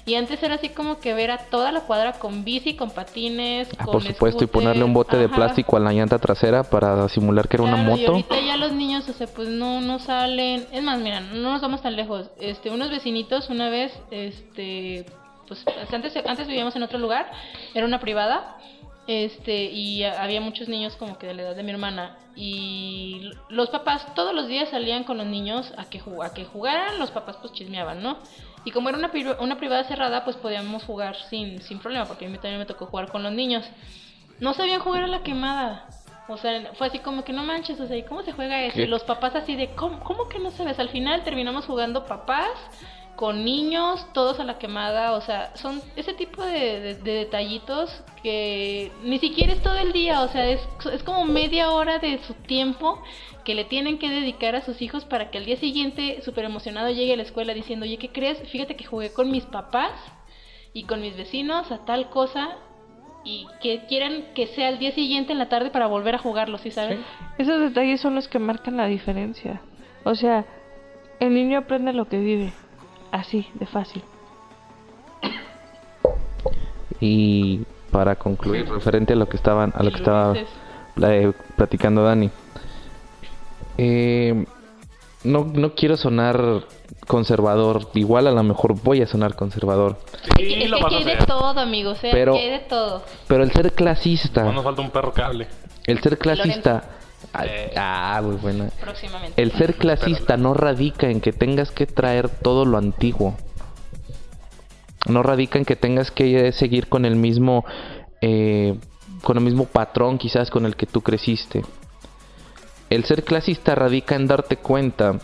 [0.06, 3.68] Y antes era así como que ver a toda la cuadra con bici, con patines,
[3.78, 7.08] Ah, con por supuesto, y ponerle un bote de plástico a la llanta trasera para
[7.08, 8.12] simular que era una Claro, Y moto.
[8.12, 10.66] ahorita ya los niños, o sea, pues no, no salen.
[10.72, 12.30] Es más, mira, no nos vamos tan lejos.
[12.40, 15.04] Este, unos vecinitos una vez, este,
[15.46, 17.30] pues antes, antes vivíamos en otro lugar,
[17.74, 18.56] era una privada.
[19.06, 22.16] Este, y había muchos niños como que de la edad de mi hermana.
[22.36, 26.98] Y los papás todos los días salían con los niños a que, a que jugaran,
[26.98, 28.18] los papás pues chismeaban, ¿no?
[28.64, 32.26] Y como era una, pri- una privada cerrada, pues podíamos jugar sin, sin problema, porque
[32.26, 33.64] a mí también me tocó jugar con los niños.
[34.38, 35.86] No sabían jugar a la quemada.
[36.28, 38.76] O sea, fue así como que no manches, o sea, ¿y cómo se juega eso?
[38.76, 38.82] ¿Qué?
[38.82, 40.78] Y los papás así de, ¿cómo, cómo que no sabes?
[40.78, 42.50] Al final terminamos jugando papás
[43.16, 48.02] con niños, todos a la quemada, o sea, son ese tipo de, de- de detallitos
[48.22, 50.60] que ni siquiera es todo el día, o sea, es,
[51.04, 53.02] como media hora de su tiempo
[53.44, 56.88] que le tienen que dedicar a sus hijos para que al día siguiente, súper emocionado,
[56.90, 58.38] llegue a la escuela diciendo, oye, ¿qué crees?
[58.50, 59.92] Fíjate que jugué con mis papás
[60.72, 62.56] y con mis vecinos a tal cosa
[63.24, 66.56] y que quieran que sea el día siguiente en la tarde para volver a jugarlo,
[66.56, 66.98] ¿sí sabes?
[67.36, 69.60] Esos detalles son los que marcan la diferencia.
[70.04, 70.46] O sea,
[71.18, 72.52] el niño aprende lo que vive.
[73.12, 74.02] Así, de fácil.
[77.00, 80.34] Y para concluir, referente a lo que estaban, a lo que estaba
[81.02, 82.30] eh, platicando Dani.
[83.78, 84.44] Eh,
[85.24, 86.64] no, no quiero sonar
[87.06, 89.98] conservador, igual a lo mejor voy a sonar conservador,
[90.36, 92.10] Sí, es lo que vas aquí a hay de todo, amigos, ¿eh?
[92.12, 93.02] Pero- Aquí hay de todo.
[93.26, 95.48] pero el ser No clasista, nos falta un perro cable.
[95.86, 96.84] el ser clasista,
[97.44, 97.72] Eh.
[97.76, 98.70] ah, muy buena.
[98.80, 99.40] Próximamente.
[99.40, 103.36] El ser clasista no radica en que tengas que traer todo lo antiguo.
[105.06, 107.64] No radica en que tengas que seguir con el mismo
[108.20, 108.78] eh,
[109.22, 111.62] con el mismo patrón quizás con el que tú creciste.
[112.90, 115.18] El ser clasista radica en darte cuenta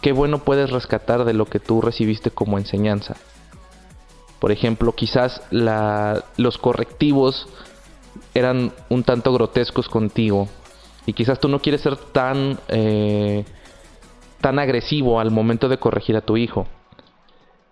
[0.00, 3.16] qué bueno puedes rescatar de lo que tú recibiste como enseñanza.
[4.38, 7.48] Por ejemplo, quizás la- los correctivos
[8.34, 10.48] eran un tanto grotescos contigo
[11.06, 13.44] y quizás tú no quieres ser tan eh,
[14.40, 16.66] tan agresivo al momento de corregir a tu hijo.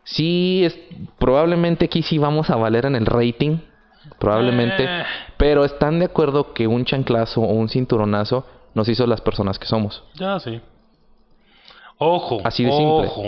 [0.05, 0.79] Sí, es,
[1.19, 3.59] probablemente aquí sí vamos a valer en el rating,
[4.19, 5.05] probablemente, Eh.
[5.37, 9.67] pero están de acuerdo que un chanclazo o un cinturonazo nos hizo las personas que
[9.67, 10.03] somos.
[10.15, 10.61] Ya, sí.
[11.99, 13.07] Ojo, Así de simple.
[13.09, 13.25] ojo.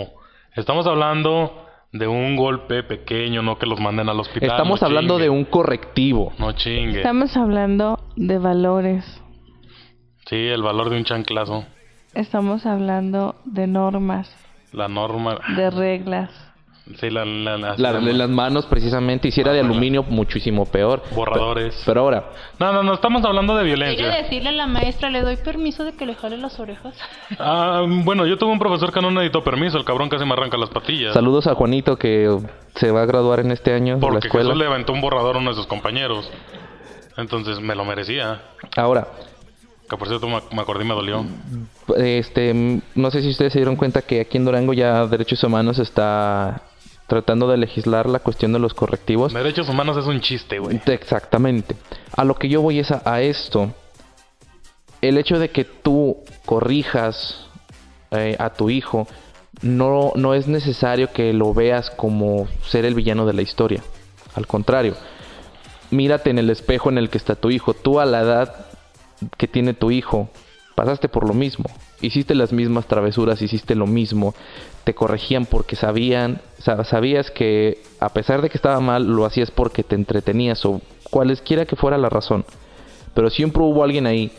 [0.55, 4.49] Estamos hablando de un golpe pequeño, no que los manden al hospital.
[4.51, 5.23] Estamos no hablando chingue.
[5.23, 6.33] de un correctivo.
[6.37, 6.97] No chingue.
[6.97, 9.03] Estamos hablando de valores.
[10.27, 11.65] Sí, el valor de un chanclazo.
[12.13, 14.29] Estamos hablando de normas,
[14.71, 15.39] La norma.
[15.55, 16.29] de reglas.
[16.99, 20.65] Sí, la, la, la- La- de las manos, precisamente, y si era de aluminio, muchísimo
[20.65, 21.03] peor.
[21.13, 21.79] Borradores.
[21.85, 24.07] Pero ahora, No, no, no, estamos hablando de Quiere violencia.
[24.23, 26.95] decirle a la maestra, ¿le doy permiso de que le jale las orejas?
[27.39, 30.57] Ah, bueno, yo tuve un profesor que no necesitó permiso, el cabrón casi me arranca
[30.57, 31.13] las patillas.
[31.13, 32.35] saludos a Juanito que
[32.75, 34.47] se va a graduar en este año de la Porque escuela.
[34.49, 36.29] Jesús le aventó un borrador a uno de sus compañeros.
[37.17, 38.41] Entonces me lo merecía.
[38.75, 39.07] Ahora,
[39.89, 41.23] Que por cierto me, acordé y me dolió.
[41.97, 45.43] este, mm, no sé si ustedes se dieron cuenta que aquí en Durango ya Derechos
[45.43, 46.61] Humanos está
[47.09, 49.33] tratando de legislar la cuestión de los correctivos.
[49.33, 50.79] Derechos humanos es un chiste, güey.
[50.85, 51.75] Exactamente.
[52.15, 53.73] A lo que yo voy es a, a esto.
[55.01, 57.47] El hecho de que tú corrijas
[58.11, 59.07] eh, a tu hijo
[59.61, 63.83] no, no es necesario que lo veas como ser el villano de la historia.
[64.35, 64.95] Al contrario,
[65.91, 67.73] mírate en el espejo en el que está tu hijo.
[67.73, 68.65] Tú a la edad
[69.37, 70.29] que tiene tu hijo,
[70.75, 71.65] pasaste por lo mismo.
[72.01, 74.33] Hiciste las mismas travesuras, hiciste lo mismo.
[74.85, 79.51] Te corregían porque sabían, sa- sabías que a pesar de que estaba mal, lo hacías
[79.51, 82.45] porque te entretenías o cualesquiera que fuera la razón.
[83.13, 84.31] Pero siempre hubo alguien ahí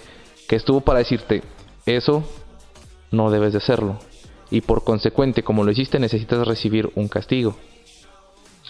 [0.49, 1.43] que estuvo para decirte,
[1.87, 2.25] eso
[3.11, 3.99] no debes de hacerlo.
[4.51, 7.57] Y por consecuente, como lo hiciste, necesitas recibir un castigo.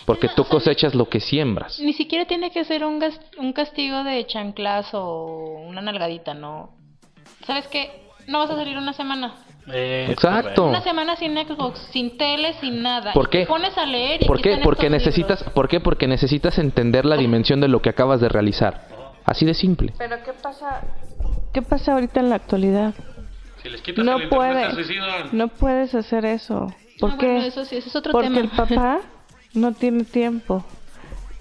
[0.06, 1.78] Porque tú cosechas lo que siembras.
[1.78, 6.70] Ni siquiera tiene que ser un, gas- un castigo de chanclazo o una nalgadita, ¿no?
[7.46, 8.09] ¿Sabes qué?
[8.30, 9.34] No vas a salir una semana.
[9.72, 10.66] Eh, Exacto.
[10.66, 13.12] Una semana sin Xbox, sin tele, sin nada.
[13.12, 13.38] ¿Por Y qué?
[13.40, 14.58] Te pones a leer y ¿Por qué?
[14.62, 15.54] Porque necesitas, libros.
[15.54, 15.80] ¿Por qué?
[15.80, 18.86] Porque necesitas entender la dimensión de lo que acabas de realizar.
[19.24, 19.92] Así de simple.
[19.98, 20.80] Pero ¿qué pasa?
[21.52, 22.94] ¿Qué pasa ahorita en la actualidad?
[23.62, 24.68] Si les quitas No el puede.
[25.32, 26.72] No puedes hacer eso.
[27.00, 27.26] ¿Por qué?
[27.26, 28.40] bueno, eso sí, ese es otro Porque tema.
[28.40, 29.00] el papá
[29.54, 30.64] no tiene tiempo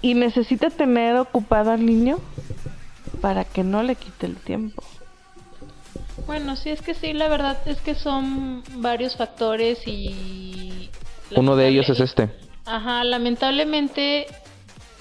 [0.02, 2.18] y necesita tener ocupado al niño
[3.20, 4.82] para que no le quite el tiempo.
[6.26, 10.90] Bueno, sí, es que sí, la verdad es que son varios factores y...
[11.34, 12.28] Uno de ellos es este.
[12.66, 14.26] Ajá, lamentablemente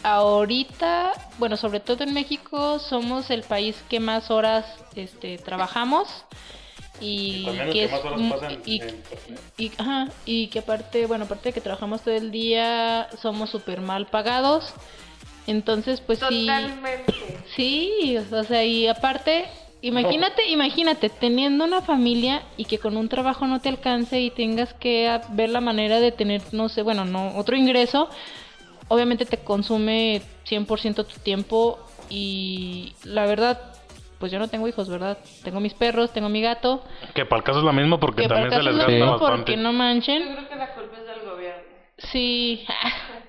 [0.03, 4.65] ahorita, bueno, sobre todo en México, somos el país que más horas
[4.95, 6.07] este, trabajamos
[7.01, 7.91] y que es
[8.65, 8.81] y,
[9.57, 13.81] y- ajá, y que aparte, bueno, aparte de que trabajamos todo el día, somos súper
[13.81, 14.73] mal pagados.
[15.47, 16.47] Entonces, pues sí.
[17.55, 19.45] Sí, o sea, y aparte,
[19.81, 24.73] imagínate, imagínate, teniendo una familia y que con un trabajo no te alcance y tengas
[24.73, 28.09] que ver la manera de tener, no sé, bueno, no, otro ingreso,
[28.87, 31.79] obviamente te consume 100% tu tiempo
[32.09, 33.59] y la verdad,
[34.19, 35.17] pues yo no tengo hijos, ¿verdad?
[35.43, 36.83] Tengo mis perros, tengo mi gato,
[37.13, 38.91] Que para el caso es la misma porque que también se el les lo gasta
[38.91, 39.35] mismo bastante.
[39.35, 40.23] porque no manchen.
[40.23, 41.63] creo que la culpa es del gobierno.
[41.97, 42.65] Sí,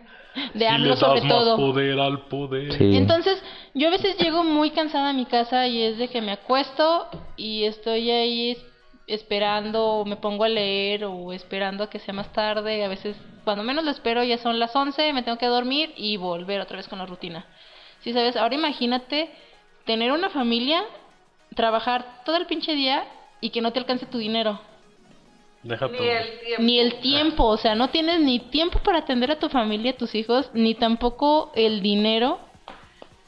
[0.54, 1.56] de Si AMLO le das sobre más todo.
[1.56, 2.72] poder al poder.
[2.74, 2.96] Sí.
[2.96, 3.42] Entonces,
[3.74, 7.08] yo a veces llego muy cansada a mi casa y es de que me acuesto
[7.36, 8.64] y estoy ahí es-
[9.06, 12.84] esperando, me pongo a leer o esperando a que sea más tarde.
[12.84, 16.16] A veces, cuando menos lo espero, ya son las 11, me tengo que dormir y
[16.16, 17.44] volver otra vez con la rutina.
[18.00, 19.30] Sí, sabes, ahora imagínate
[19.84, 20.82] tener una familia,
[21.54, 23.04] trabajar todo el pinche día
[23.40, 24.60] y que no te alcance tu dinero.
[25.62, 26.02] Deja tu...
[26.58, 29.96] Ni el tiempo, o sea, no tienes ni tiempo para atender a tu familia, a
[29.96, 32.38] tus hijos, ni tampoco el dinero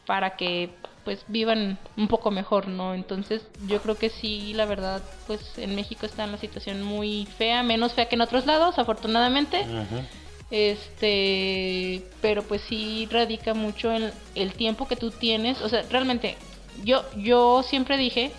[0.06, 0.70] para que
[1.04, 2.94] pues vivan un poco mejor, ¿no?
[2.94, 7.26] Entonces, yo creo que sí, la verdad, pues en México está en la situación muy
[7.26, 9.66] fea, menos fea que en otros lados, afortunadamente.
[10.50, 16.36] Este, pero pues sí radica mucho en el tiempo que tú tienes, o sea, realmente
[16.84, 18.32] yo yo siempre dije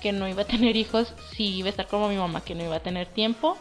[0.00, 2.64] que no iba a tener hijos si iba a estar como mi mamá, que no
[2.64, 3.56] iba a tener tiempo.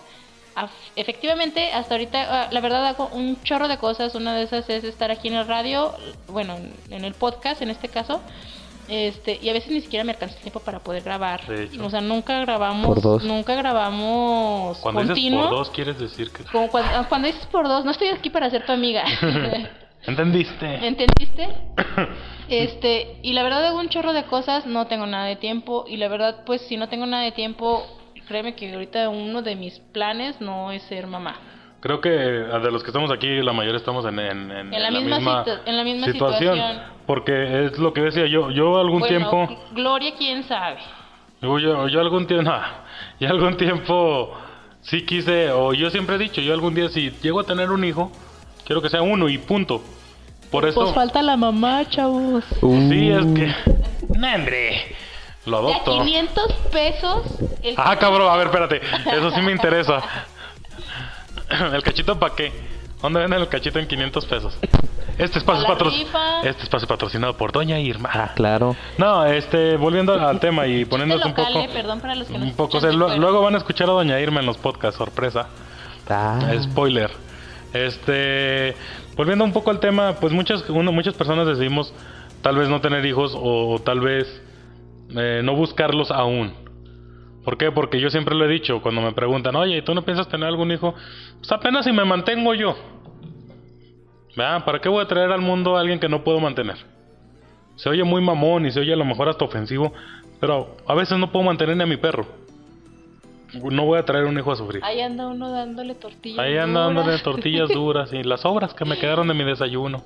[0.95, 4.15] Efectivamente, hasta ahorita, ah, la verdad, hago un chorro de cosas.
[4.15, 5.93] Una de esas es estar aquí en el radio,
[6.27, 6.55] bueno,
[6.89, 8.21] en- el podcast en este caso.
[8.87, 11.45] Este, y a veces ni siquiera me alcanza el tiempo para poder grabar.
[11.45, 11.85] De hecho.
[11.85, 13.23] O sea, nunca grabamos, Por dos.
[13.23, 16.43] nunca grabamos Cuando dices por dos, quieres decir que...
[16.45, 19.03] Como cuando, ah, cuando dices por dos, no estoy aquí para ser tu amiga.
[20.07, 20.87] ¿Entendiste?
[20.87, 21.47] ¿Entendiste?
[22.49, 25.83] Este, y la verdad hago un chorro de cosas, no tengo nada de tiempo.
[25.85, 27.85] Y la verdad, pues si no tengo nada de tiempo,
[28.25, 31.35] créeme que ahorita uno de mis planes no es ser mamá.
[31.81, 34.81] Creo que ah, de los que estamos aquí, la mayoría estamos en, en, en- En
[34.81, 36.57] la misma situ- en la misma situación.
[37.05, 38.49] Porque es lo que decía yo.
[38.51, 39.63] Yo algún Bueno, tiempo...
[39.73, 40.77] Gloria, quién sabe.
[41.41, 42.49] Yo, yo, yo algún tiempo...
[43.19, 44.33] yo algún tiempo
[44.79, 45.51] sí quise...
[45.51, 48.09] O yo siempre he dicho, yo algún día si llego a tener un hijo,
[48.63, 49.95] quiero que sea uno y punto.
[50.51, 50.81] Por eso...
[50.81, 52.43] Pues falta la mamá, chavos.
[52.61, 53.53] Uh, Sí, es que...
[54.17, 54.95] No, hombre.
[55.45, 56.03] Lo De a adopto.
[56.03, 57.23] 500 pesos.
[57.63, 58.81] el Ah, cabrón, a ver, espérate.
[59.15, 60.01] Eso sí me interesa.
[61.73, 62.51] ¿El cachito para qué?
[63.01, 64.57] ¿Dónde venden el cachito en 500 pesos?
[65.17, 65.89] Este espacio, la patro...
[66.43, 68.09] este espacio patrocinado por Doña Irma.
[68.13, 68.75] Ah, claro.
[68.97, 71.59] No, este, volviendo al tema y poniéndonos un poco.
[71.59, 73.93] eh, perdón para los que un poco, o sea, lo- luego van a escuchar a
[73.93, 75.47] Doña Irma en los podcasts, sorpresa.
[76.09, 77.09] Ah, Spoiler.
[77.73, 78.75] Este,
[79.17, 81.93] volviendo un poco al tema, pues muchas, uno- muchas personas decidimos
[82.41, 84.41] tal vez no tener hijos o, tal vez
[85.15, 86.53] eh, no buscarlos aún.
[87.43, 87.71] ¿Por qué?
[87.71, 90.71] Porque yo siempre lo he dicho cuando me preguntan, oye, ¿tú no piensas tener algún
[90.71, 90.93] hijo?
[91.39, 92.75] Pues apenas si me mantengo yo.
[94.35, 94.65] ¿Verdad?
[94.65, 96.77] ¿Para qué voy a traer al mundo a alguien que no puedo mantener?
[97.75, 99.93] Se oye muy mamón y se oye a lo mejor hasta ofensivo,
[100.39, 102.25] pero a veces no puedo mantener ni a mi perro.
[103.53, 104.83] No voy a traer un hijo a sufrir.
[104.83, 106.39] Ahí anda uno dándole tortillas.
[106.39, 106.95] Ahí anda duras.
[106.95, 110.03] dándole tortillas duras y las sobras que me quedaron de mi desayuno.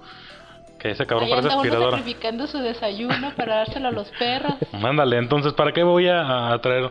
[0.80, 1.98] Que ese cabrón Ahí parece anda uno aspiradora.
[1.98, 4.54] sacrificando su desayuno para dárselo a los perros.
[4.74, 6.90] Mándale, entonces, ¿para qué voy a, a traer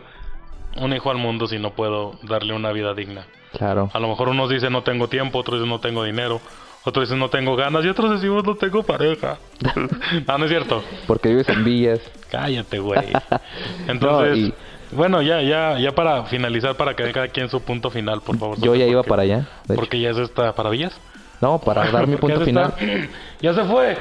[0.77, 3.25] un hijo al mundo si no puedo darle una vida digna?
[3.53, 3.89] claro.
[3.93, 6.39] A lo mejor unos dicen no tengo tiempo, otros dicen no tengo dinero,
[6.85, 9.37] otros dicen no tengo ganas y otros decimos no tengo pareja.
[10.27, 10.81] ah, no es cierto.
[11.05, 11.99] Porque vives en villas.
[12.29, 13.01] Cállate, güey.
[13.89, 14.53] Entonces, y-
[14.91, 18.37] bueno, ya, ya, ya para finalizar, para que dé cada quien su punto final, por
[18.37, 18.57] favor.
[18.59, 19.47] Yo ya iba Porque- para allá.
[19.75, 20.93] Porque ya es esta para Villas.
[21.41, 22.73] No, para dar mi punto final.
[22.77, 23.07] está-
[23.41, 23.97] Ya se fue.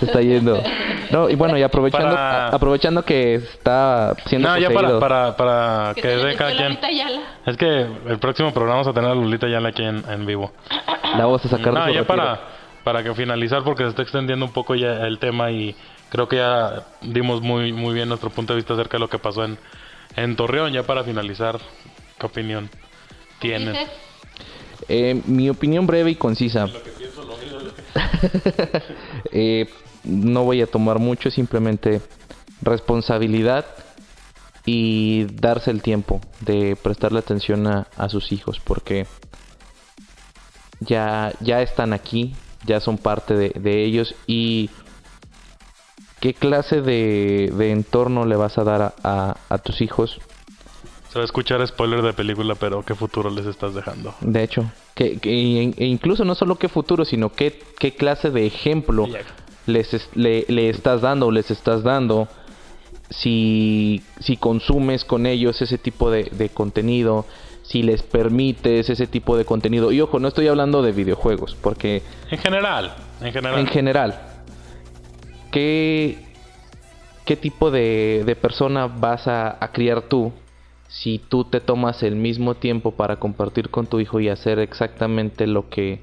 [0.00, 0.60] Se está yendo.
[1.12, 5.92] No, y bueno, y aprovechando, Para- aprovechando que está siendo No, ya para, para, para
[5.94, 6.78] Que que dé cada quien.
[7.46, 10.50] Es que el próximo programa vamos a tener a Lulita ya aquí en, en vivo.
[11.16, 12.06] La vamos a sacar No, su ya retiro.
[12.06, 12.40] para,
[12.82, 15.76] para que finalizar porque se está extendiendo un poco ya el tema y
[16.08, 19.20] creo que ya dimos muy, muy bien nuestro punto de vista acerca de lo que
[19.20, 19.56] pasó en,
[20.16, 20.72] en Torreón.
[20.72, 21.58] Ya para finalizar,
[22.18, 22.70] ¿qué opinión
[23.40, 23.76] tienen?
[24.88, 26.68] Eh, mi opinión breve y concisa.
[29.32, 29.68] Eh,
[30.04, 32.00] no voy a tomar mucho, simplemente
[32.62, 33.66] responsabilidad
[34.64, 39.06] y darse el tiempo de prestarle atención a, a sus hijos, porque
[40.80, 42.34] ya, ya están aquí,
[42.64, 44.70] ya son parte de, de ellos y
[46.24, 50.18] qué clase de, de entorno le vas a dar a- a- a tus hijos
[51.12, 54.14] Se va a escuchar spoiler de película, pero ¿qué futuro les estás dejando?
[54.22, 54.64] De hecho,
[54.94, 55.30] que, que-
[55.76, 59.06] e incluso no solo qué futuro, sino qué, qué clase de ejemplo
[59.66, 62.26] les es- le, le estás dando o les estás dando
[63.10, 67.26] si, si consumes con ellos ese tipo de, de contenido,
[67.62, 69.92] si les permites ese tipo de contenido.
[69.92, 73.60] Y ojo, no estoy hablando de videojuegos, porque En general, en general.
[73.60, 74.20] en general,
[75.54, 76.18] ¿qué,
[77.24, 80.32] qué tipo de, de persona vas a, a criar tú
[80.88, 85.46] si tú te tomas el mismo tiempo para compartir con tu hijo y hacer exactamente
[85.46, 86.00] lo que,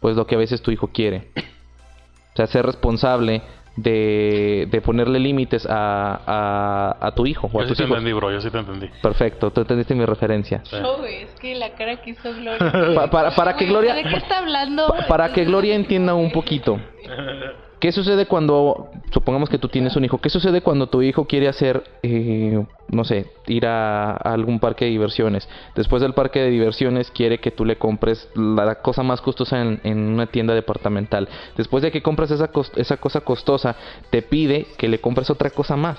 [0.00, 1.28] pues lo que a veces tu hijo quiere?
[1.36, 3.42] O sea, ser responsable
[3.76, 7.84] de, de ponerle límites a, a, a tu hijo o a yo sí tus te
[7.84, 7.96] hijos.
[7.96, 8.88] entendí, bro, yo sí te entendí.
[9.02, 10.62] Perfecto, tú entendiste mi referencia.
[10.82, 12.94] no, güey, es que la cara que hizo Gloria.
[12.94, 13.94] Pa- para, para que Gloria...
[13.94, 14.86] ¿De qué está hablando?
[14.86, 16.78] Pa- para que Gloria entienda un poquito.
[17.80, 21.48] ¿Qué sucede cuando, supongamos que tú tienes un hijo, qué sucede cuando tu hijo quiere
[21.48, 25.48] hacer, eh, no sé, ir a, algún parque de diversiones?
[25.74, 29.80] Después del parque de diversiones quiere que tú le compres la cosa más costosa en,
[29.82, 31.26] en una tienda departamental.
[31.56, 33.74] Después de que compras esa, esa cosa costosa,
[34.10, 35.98] te pide que le compres otra cosa más.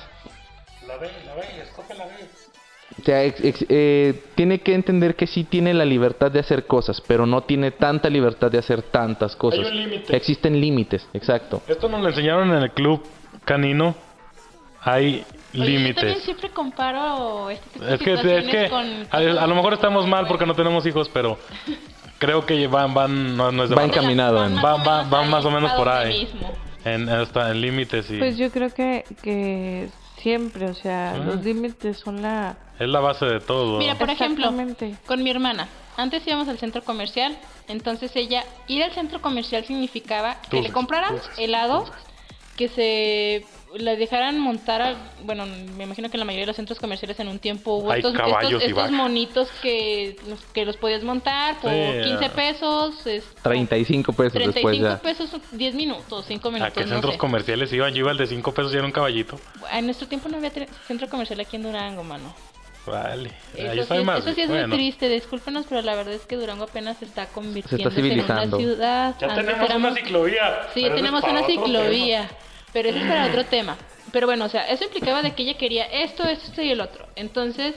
[3.02, 6.66] O sea, ex- ex- eh, tiene que entender que sí tiene la libertad de hacer
[6.68, 9.68] cosas, pero no tiene tanta libertad de hacer tantas cosas.
[9.68, 10.16] un límite.
[10.16, 11.62] Existen límites, exacto.
[11.68, 13.02] Esto nos lo enseñaron en el club
[13.46, 13.96] canino.
[14.84, 16.24] Hay Oye, Yo también límites.
[16.24, 18.86] siempre comparo este tipo de Es que, es situaciones que con...
[19.12, 21.38] a, a lo mejor estamos mal porque no tenemos hijos, pero
[22.20, 25.44] creo que van, van, no, no es de Va encaminado en- Va- va- va más
[25.46, 26.22] o menos por ahí.
[26.22, 26.52] mismo.
[26.86, 29.90] En, hasta en límites y Pues yo creo que, que
[30.22, 31.18] siempre, o sea, Ah.
[31.18, 32.56] los límites son la...
[32.80, 33.78] es la base de todo.
[33.78, 34.52] Mira, por ejemplo,
[35.06, 35.68] con mi hermana.
[35.98, 37.38] Antes íbamos al centro comercial,
[37.68, 41.86] entonces ella, ir al centro comercial significaba que le compraran dulces, helado,
[42.56, 43.46] que se
[43.78, 47.20] le dejaran montar, a- bueno, me imagino que en la mayoría de los centros comerciales
[47.20, 50.78] en un tiempo hubo Hay estos, caballos estos, y estos monitos que los, que los
[50.78, 52.32] podías montar por Sí, 15 ah.
[52.36, 53.08] pesos.
[53.08, 55.00] es- 35 pesos después 35 ya.
[55.02, 57.18] pesos, 10 minutos, 5 ¿A minutos, qué no centros sé.
[57.20, 57.94] comerciales iban?
[57.94, 59.40] Yo iba al de 5 pesos y era un caballito.
[59.72, 60.52] En nuestro tiempo no había
[60.88, 62.34] centro comercial aquí en Durango, mano.
[62.86, 63.32] Vale.
[63.56, 64.20] Ahí Eso sí, es, mal.
[64.20, 64.68] eso sí es Bueno.
[64.70, 67.96] muy triste, discúlpenos, pero la verdad es que Durango apenas se está convirtiendo en una
[67.96, 68.58] civilizando.
[68.58, 69.16] ciudad.
[69.20, 70.68] Ya Antes tenemos éramos- una ciclovía.
[70.74, 72.28] Sí, ya tenemos una ciclovía,
[72.72, 73.80] pero eso es para otro tema.
[74.12, 77.10] Pero bueno, o sea, eso implicaba de que ella quería esto, esto y el otro.
[77.16, 77.76] Entonces,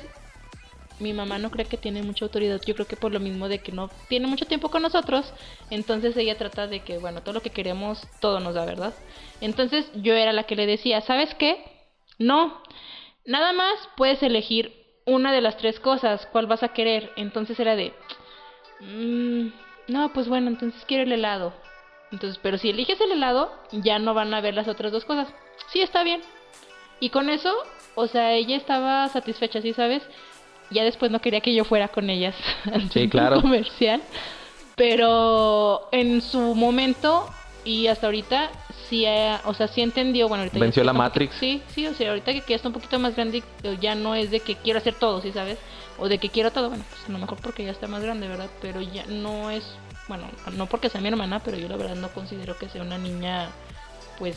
[0.99, 2.61] mi mamá no cree que tiene mucha autoridad.
[2.65, 5.35] Yo creo que por lo mismo de que no tiene mucho tiempo con nosotros,
[5.71, 8.95] entonces ella trata de que, bueno, todo lo que queremos, todo nos da, ¿verdad?
[9.41, 11.65] Entonces yo era la que le decía, ¿sabes qué?
[12.19, 12.63] No.
[13.27, 14.75] nada más puedes elegir
[15.07, 17.13] una de las tres cosas, cuál vas a querer.
[17.17, 17.95] Entonces era de,
[18.81, 19.49] mm,
[19.89, 21.55] no, pues bueno, entonces quiero el helado.
[22.15, 25.27] Entonces, pero si eliges el helado, ya no van a ver las otras dos cosas.
[25.73, 26.21] Sí, está bien.
[27.01, 27.53] Y con eso,
[27.97, 30.01] o sea, ella estaba satisfecha, ¿sí sabes?
[30.71, 32.37] Ya después no quería que yo fuera con ellas
[32.73, 33.43] al Sí, claro.
[33.43, 34.01] comercial.
[34.77, 37.29] Pero en su momento
[37.65, 38.51] y hasta ahorita
[38.89, 41.35] sí, eh, o sea, sí entendió, bueno, ahorita Venció la Matrix.
[41.37, 43.43] sí, sí, o sea, ahorita que, ya está un poquito más grande,
[43.81, 45.59] ya no es de que quiero hacer todo, ¿sí sabes?
[45.99, 48.29] O de que quiero todo, bueno, pues a lo mejor porque ya está más grande,
[48.29, 48.51] ¿verdad?
[48.61, 49.65] Pero ya no es,
[50.09, 50.25] bueno,
[50.57, 53.51] no porque sea mi hermana, pero yo la verdad no considero que sea una niña,
[54.19, 54.37] pues,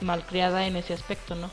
[0.00, 1.50] malcriada en ese aspecto, ¿no?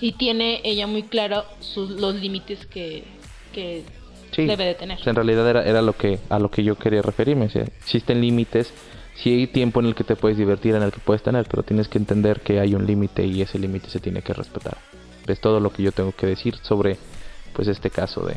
[0.00, 3.04] Y tiene ella muy claro sus, los límites que,
[3.52, 3.84] que
[4.32, 4.46] Sí.
[4.46, 4.98] debe de tener.
[5.06, 7.46] En realidad era, era lo que a lo que yo quería referirme.
[7.46, 8.72] o sea, existen límites,
[9.14, 11.62] sí hay tiempo en el que te puedes divertir, en el que puedes tener, pero
[11.62, 14.76] tienes que entender que hay un límite y ese límite se tiene que respetar.
[15.28, 16.96] Es todo lo que yo tengo que decir sobre
[17.52, 18.34] pues este caso de,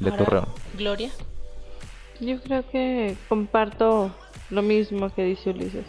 [0.00, 0.48] de Ahora, Torreón.
[0.76, 1.10] Gloria.
[2.20, 4.14] Yo creo que comparto
[4.50, 5.86] lo mismo que dice Ulises.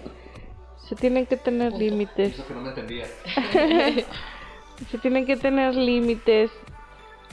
[0.87, 1.83] Se tienen que tener Punto.
[1.85, 2.35] límites.
[4.91, 6.51] Se tienen que tener límites.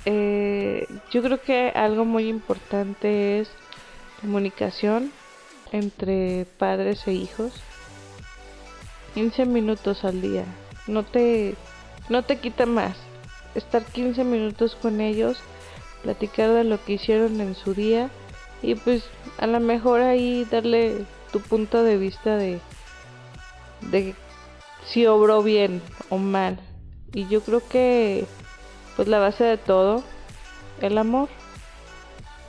[0.05, 3.51] Eh, yo creo que algo muy importante es
[4.21, 5.13] comunicación
[5.73, 7.53] entre padres e hijos.
[9.15, 10.45] 15 minutos al día.
[10.87, 11.55] No te,
[12.09, 12.97] no te quita más.
[13.55, 15.39] Estar 15 minutos con ellos,
[16.03, 18.11] platicar de lo que hicieron en su día
[18.63, 19.05] y pues
[19.39, 22.61] a lo mejor ahí darle tu punto de vista de,
[23.91, 24.15] de
[24.87, 26.59] si obró bien o mal.
[27.15, 28.25] Y yo creo que
[28.97, 30.03] pues la base de todo,
[30.81, 31.29] el amor,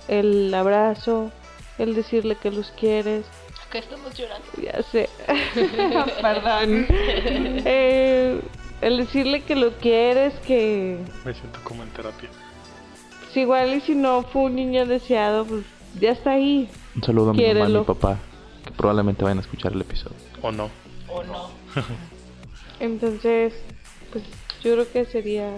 [0.08, 1.32] el abrazo,
[1.78, 3.26] el decirle que los quieres,
[3.68, 4.46] Acá estamos llorando.
[4.62, 5.10] ya sé,
[6.22, 6.86] perdón,
[7.66, 8.40] Eh,
[8.82, 12.30] el decirle que lo quieres, que Me siento como en terapia.
[13.24, 15.64] pues igual y si no fue un niño deseado, pues
[16.00, 16.70] ya está ahí.
[16.96, 18.20] Un saludo a mi mamá y mi papá,
[18.66, 20.18] que probablemente vayan a escuchar el episodio.
[20.42, 20.70] ¿O no?
[21.08, 21.50] ¿O no?
[22.80, 23.54] Entonces,
[24.12, 24.24] pues
[24.64, 25.56] yo creo que sería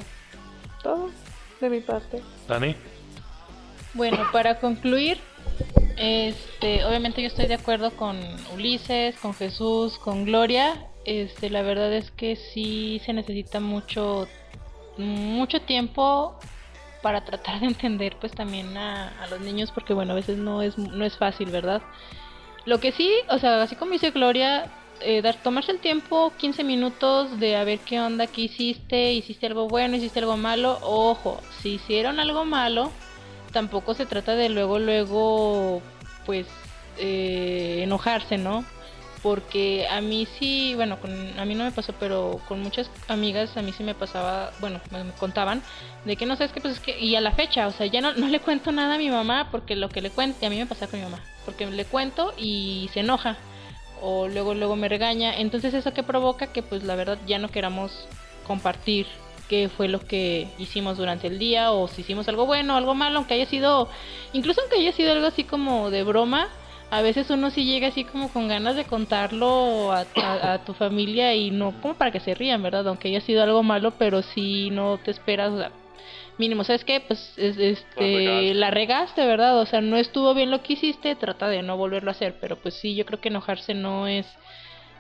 [0.84, 1.10] todo
[1.62, 2.22] de mi parte.
[2.48, 2.76] ¿Dani?
[3.94, 5.20] Bueno, para concluir,
[5.98, 8.20] este, obviamente yo estoy de acuerdo con
[8.54, 10.88] Ulises, con Jesús, con Gloria.
[11.06, 14.28] Este, la verdad es que sí se necesita mucho,
[14.98, 16.38] mucho tiempo
[17.06, 20.76] para tratar de entender, pues también a, los niños, porque bueno, a veces no es,
[20.76, 21.84] no es fácil, ¿verdad?
[22.66, 24.72] Lo que sí, o sea, así como dice Gloria,
[25.02, 29.46] eh, dar, tomarse el tiempo, 15 minutos de a ver qué onda, qué hiciste, hiciste
[29.46, 30.80] algo bueno, hiciste algo malo.
[30.82, 32.92] Ojo, si hicieron algo malo,
[33.52, 35.84] tampoco se trata de luego, luego,
[36.26, 36.48] pues,
[36.98, 38.66] eh, enojarse, ¿no?
[39.26, 43.58] Porque a mí sí, bueno, con, a mí no me pasó, pero con muchas amigas
[43.58, 45.64] a mí sí me pasaba, bueno, me, contaban
[46.06, 48.02] de que no sabes qué, pues es que, y a la fecha, o sea, ya
[48.02, 50.58] no, no le cuento nada a mi mamá porque lo que le cuente, a mí
[50.58, 53.36] me pasa con mi mamá, porque le cuento y se enoja
[54.00, 55.34] o luego luego me regaña.
[55.36, 58.08] Entonces eso que provoca que pues la verdad ya no queramos
[58.46, 59.08] compartir
[59.50, 63.18] qué fue lo que hicimos durante el día o si hicimos algo bueno algo malo
[63.18, 63.90] aunque haya sido
[64.34, 66.50] incluso aunque haya sido algo así como de broma
[66.92, 70.74] a veces uno sí llega así como con ganas de contarlo a, a- a tu
[70.74, 74.22] familia y no como para que se rían verdad aunque haya sido algo malo pero
[74.22, 75.72] si no te esperas o sea,
[76.38, 77.00] mínimo, ¿sabes qué?
[77.00, 78.54] Pues es- este, regaste.
[78.56, 79.58] la regaste, ¿verdad?
[79.60, 82.58] O sea, no estuvo bien lo que hiciste, trata de no volverlo a hacer, pero
[82.58, 84.28] pues sí, yo creo que enojarse no es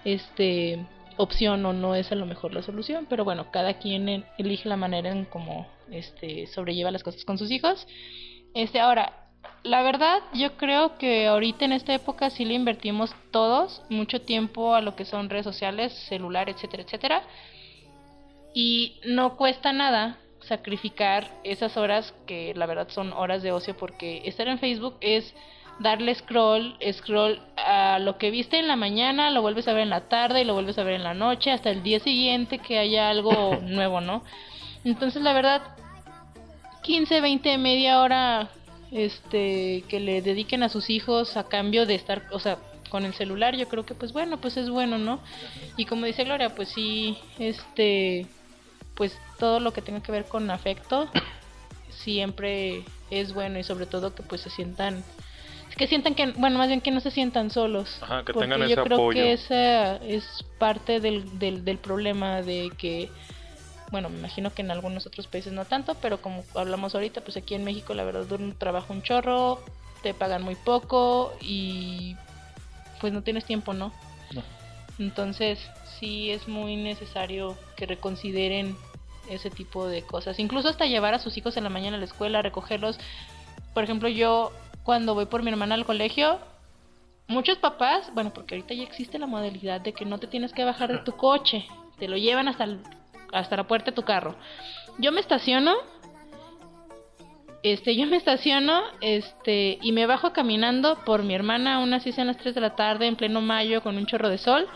[0.05, 0.85] este
[1.17, 4.67] opción o no es a lo mejor la solución, pero bueno, cada quien en- elige
[4.69, 7.85] la manera en cómo este sobrelleva las cosas con sus hijos.
[8.53, 9.24] Este, ahora,
[9.63, 14.75] la verdad, yo creo que ahorita en esta época sí le invertimos todos mucho tiempo
[14.75, 17.23] a lo que son redes sociales, celular, etcétera, etcétera.
[18.53, 24.21] Y no cuesta nada sacrificar esas horas que la verdad son horas de ocio porque
[24.25, 25.33] estar en Facebook es
[25.79, 29.89] darle scroll, scroll a lo que viste en la mañana, lo vuelves a ver en
[29.89, 32.79] la tarde y lo vuelves a ver en la noche hasta el día siguiente que
[32.79, 34.23] haya algo nuevo, ¿no?
[34.83, 35.61] Entonces la verdad
[36.83, 38.49] 15, 20, media hora
[38.95, 42.57] este que le dediquen a sus hijos a cambio de estar, o sea,
[42.89, 45.19] con el celular, yo creo que pues bueno, pues es bueno, ¿no?
[45.75, 48.25] Y como dice Gloria, pues sí, este
[48.95, 51.09] pues todo lo que tenga que ver con afecto
[51.89, 55.03] siempre es bueno y sobre todo que pues se sientan
[55.77, 58.59] que sientan que bueno más bien que no se sientan solos Ajá, que porque tengan
[58.69, 59.11] yo ese creo apoyo.
[59.21, 60.23] que esa es
[60.57, 63.09] parte del, del, del problema de que
[63.91, 67.37] bueno me imagino que en algunos otros países no tanto pero como hablamos ahorita pues
[67.37, 69.59] aquí en México la verdad un trabajo un chorro
[70.01, 72.15] te pagan muy poco y
[72.99, 73.91] pues no tienes tiempo no
[74.33, 74.41] No.
[74.99, 75.59] entonces
[75.99, 78.75] sí es muy necesario que reconsideren
[79.29, 80.39] ese tipo de cosas.
[80.39, 82.99] Incluso hasta llevar a sus hijos en la mañana a la escuela, recogerlos.
[83.73, 84.51] Por ejemplo, yo
[84.83, 86.39] cuando voy por mi hermana al colegio,
[87.27, 90.63] muchos papás, bueno, porque ahorita ya existe la modalidad de que no te tienes que
[90.63, 91.65] bajar de tu coche,
[91.97, 92.67] te lo llevan hasta,
[93.35, 94.35] hasta la puerta de tu carro.
[94.97, 95.75] Yo me estaciono,
[97.63, 102.27] este, yo me estaciono, este, y me bajo caminando por mi hermana, unas seis en
[102.27, 104.67] las 3 de la tarde, en pleno mayo, con un chorro de sol,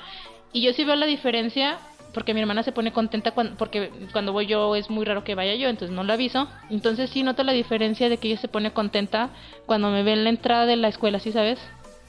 [0.52, 1.78] y yo sí veo la diferencia
[2.14, 5.36] porque mi hermana se pone contenta cuando, porque cuando voy yo es muy raro que
[5.36, 6.48] vaya yo, entonces no lo aviso.
[6.70, 9.30] Entonces sí noto la diferencia de que ella se pone contenta
[9.66, 11.60] cuando me ve en la entrada de la escuela, ¿sí sabes?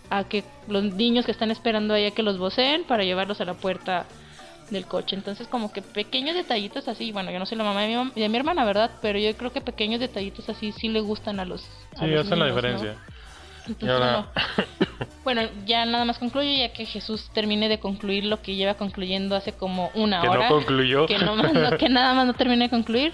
[0.09, 3.55] A que los niños que están esperando ahí que los voceen para llevarlos a la
[3.55, 4.07] puerta
[4.71, 5.17] del coche.
[5.17, 8.29] Entonces como que pequeños detallitos así, bueno, yo no soy la mamá de mi, de
[8.29, 8.91] mi hermana, ¿verdad?
[9.03, 11.63] Pero yo creo que pequeños detallitos así sí le gustan a los...
[11.99, 12.97] sí, hacen la diferencia.
[15.25, 19.37] bueno, ya nada más concluyo ya que Jesús termine de concluir lo que lleva concluyendo
[19.37, 20.33] hace como una hora.
[20.33, 21.07] Que no concluyó.
[21.07, 21.17] Que,
[21.79, 23.13] que nada más no termine de concluir.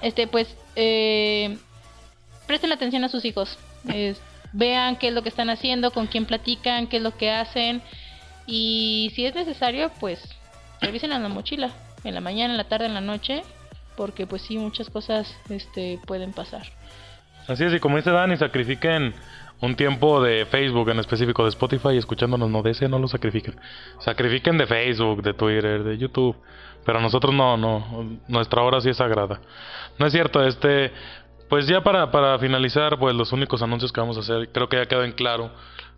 [0.00, 1.58] Este, pues, eh,
[2.46, 3.58] presten atención a sus hijos.
[4.52, 7.82] vean qué es lo que están haciendo, con quién platican, qué es lo que hacen.
[8.46, 10.20] Y si es necesario, pues,
[10.80, 11.70] revisen la mochila.
[12.04, 13.42] En la mañana, en la tarde, en la noche.
[13.96, 16.62] Porque pues sí, muchas cosas este, pueden pasar.
[17.48, 19.14] Así es, y como dice Dani, sacrifiquen
[19.60, 23.58] un tiempo de Facebook, en específico de Spotify, escuchándonos, no de ese, no lo sacrifiquen.
[23.98, 26.36] Sacrifiquen de Facebook, de Twitter, de YouTube.
[26.84, 29.40] Pero nosotros no, no, nuestra hora sí es sagrada.
[29.98, 30.92] No es cierto, este,
[31.48, 34.78] pues ya para, para finalizar, pues los únicos anuncios que vamos a hacer, creo que
[34.78, 35.50] ya quedó en claro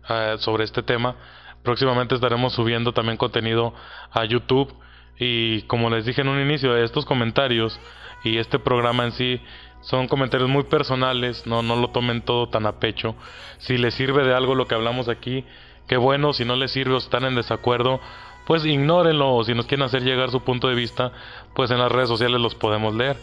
[0.09, 1.15] eh, sobre este tema.
[1.63, 3.73] Próximamente estaremos subiendo también contenido
[4.11, 4.73] a YouTube.
[5.17, 7.79] Y como les dije en un inicio, estos comentarios
[8.23, 9.41] y este programa en sí
[9.81, 13.15] son comentarios muy personales, no, no lo tomen todo tan a pecho.
[13.59, 15.45] Si les sirve de algo lo que hablamos aquí,
[15.87, 17.99] qué bueno, si no les sirve o están en desacuerdo,
[18.45, 21.11] pues ignórenlo o si nos quieren hacer llegar su punto de vista,
[21.53, 23.17] pues en las redes sociales los podemos leer,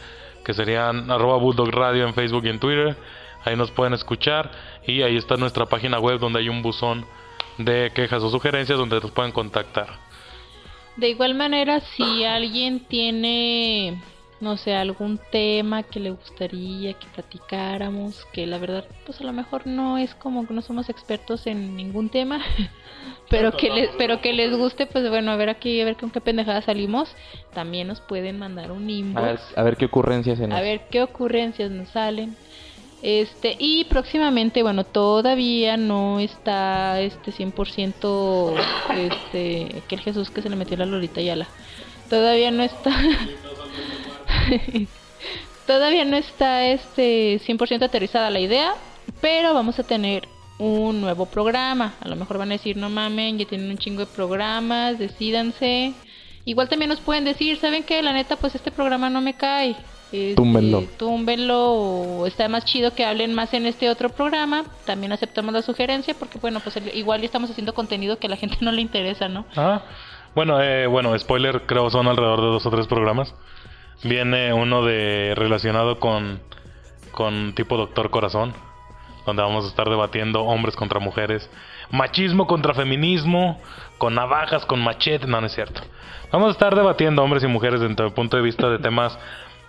[0.45, 2.97] que serían arroba bulldog radio en Facebook y en Twitter,
[3.45, 4.51] ahí nos pueden escuchar
[4.87, 7.07] y ahí está nuestra página web donde hay un buzón
[7.65, 9.89] de quejas o sugerencias donde nos pueden contactar.
[10.97, 13.99] De igual manera, si alguien tiene
[14.41, 19.33] no sé, algún tema que le gustaría que platicáramos, que la verdad, pues a lo
[19.33, 22.41] mejor no es como que no somos expertos en ningún tema,
[23.29, 26.11] pero que les, pero que les guste, pues bueno, a ver aquí, a ver con
[26.11, 27.15] qué pendejada salimos,
[27.53, 29.41] también nos pueden mandar un inbox.
[29.57, 30.59] A ver, qué ocurrencias nos...
[30.59, 32.35] A ver qué ocurrencias nos salen.
[33.03, 38.55] Este, y próximamente, bueno, todavía no está este 100%
[38.97, 41.49] este que Jesús que se le metió la Lolita Yala.
[42.11, 42.91] Todavía no está
[45.67, 48.75] Todavía no está este 100% aterrizada la idea,
[49.21, 50.27] pero vamos a tener
[50.59, 51.95] un nuevo programa.
[52.01, 55.95] A lo mejor van a decir, no mamen, ya tienen un chingo de programas, decídanse.
[56.45, 58.03] Igual también nos pueden decir, ¿saben qué?
[58.03, 59.77] La neta, pues este programa no me cae.
[60.13, 60.83] Este, túmbenlo.
[60.99, 64.65] túmbenlo o está más chido que hablen más en este otro programa.
[64.85, 68.57] También aceptamos la sugerencia porque, bueno, pues igual estamos haciendo contenido que a la gente
[68.61, 69.47] no le interesa, ¿no?
[69.57, 69.83] Ah,
[70.35, 73.33] bueno, eh, bueno, spoiler, creo son alrededor de dos o tres programas.
[74.03, 76.41] Viene uno de relacionado con,
[77.13, 78.53] con tipo Doctor Corazón,
[79.27, 81.49] donde vamos a estar debatiendo hombres contra mujeres,
[81.93, 83.61] machismo contra feminismo,
[83.99, 85.83] con navajas, con machete, no, no es cierto.
[86.33, 89.19] Vamos a estar debatiendo hombres y mujeres desde el punto de vista de temas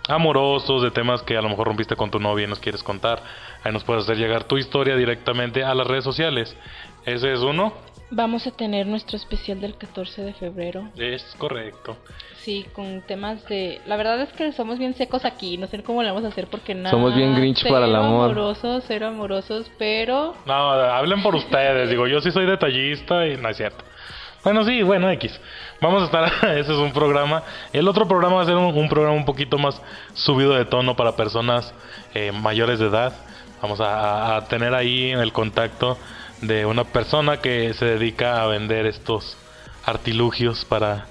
[0.08, 3.22] amorosos, de temas que a lo mejor rompiste con tu novia y nos quieres contar.
[3.64, 6.56] Ahí nos puedes hacer llegar tu historia directamente a las redes sociales.
[7.04, 7.72] Ese es uno.
[8.14, 10.90] Vamos a tener nuestro especial del 14 de febrero.
[10.98, 11.96] Es correcto.
[12.36, 13.80] Sí, con temas de...
[13.86, 16.46] La verdad es que somos bien secos aquí, no sé cómo lo vamos a hacer
[16.48, 16.90] porque nada...
[16.90, 18.32] Somos bien grinch para el amor.
[18.32, 20.34] amorosos, cero amorosos, pero...
[20.44, 23.82] No, hablen por ustedes, digo, yo sí soy detallista y no es cierto.
[24.44, 25.40] Bueno, sí, bueno, X.
[25.80, 26.24] Vamos a estar,
[26.58, 27.44] ese es un programa.
[27.72, 29.80] El otro programa va a ser un, programa un poquito más
[30.14, 31.72] subido de tono para personas
[32.14, 33.12] eh, mayores de edad.
[33.60, 35.96] Vamos a tener ahí el contacto
[36.40, 39.36] de una persona que se dedica a vender estos
[39.84, 41.06] artilugios para,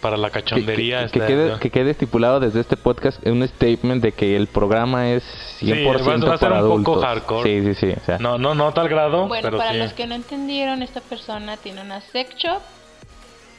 [0.00, 1.06] para la cachondería.
[1.08, 1.20] Que,
[1.60, 5.22] que, quede, estipulado desde este podcast un statement de que el programa es
[5.60, 5.84] 100% sí,
[6.24, 7.62] va, a ser un poco hardcore.
[7.62, 8.12] Sí, sí, sí.
[8.20, 9.28] no, no, no a tal grado.
[9.28, 12.60] Bueno, para los que no entendieron, esta persona tiene una sex shop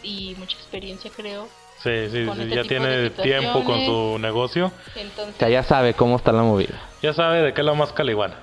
[0.03, 1.47] y mucha experiencia, creo.
[1.83, 4.71] Sí, sí, sí este ya tiene tiempo con su negocio.
[4.95, 6.81] Entonces, ya sabe cómo está la movida.
[7.01, 8.35] Ya sabe de qué es la más caliguana.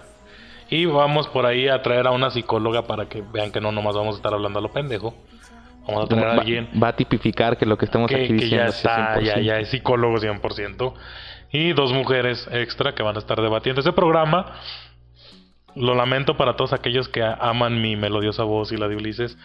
[0.69, 3.95] Y vamos por ahí a traer a una psicóloga para que vean que no nomás
[3.95, 5.15] vamos a estar hablando a lo pendejo.
[5.87, 6.69] Vamos a traer a alguien.
[6.83, 10.17] Va a tipificar que lo que estamos aquí diciendo ya está, ya, ya es psicólogo
[10.17, 10.93] 100%.
[11.53, 14.55] Y dos mujeres extra que van a estar debatiendo ese programa.
[15.77, 19.37] lo lamento para todos aquellos que aman mi melodiosa voz y la de Ulises,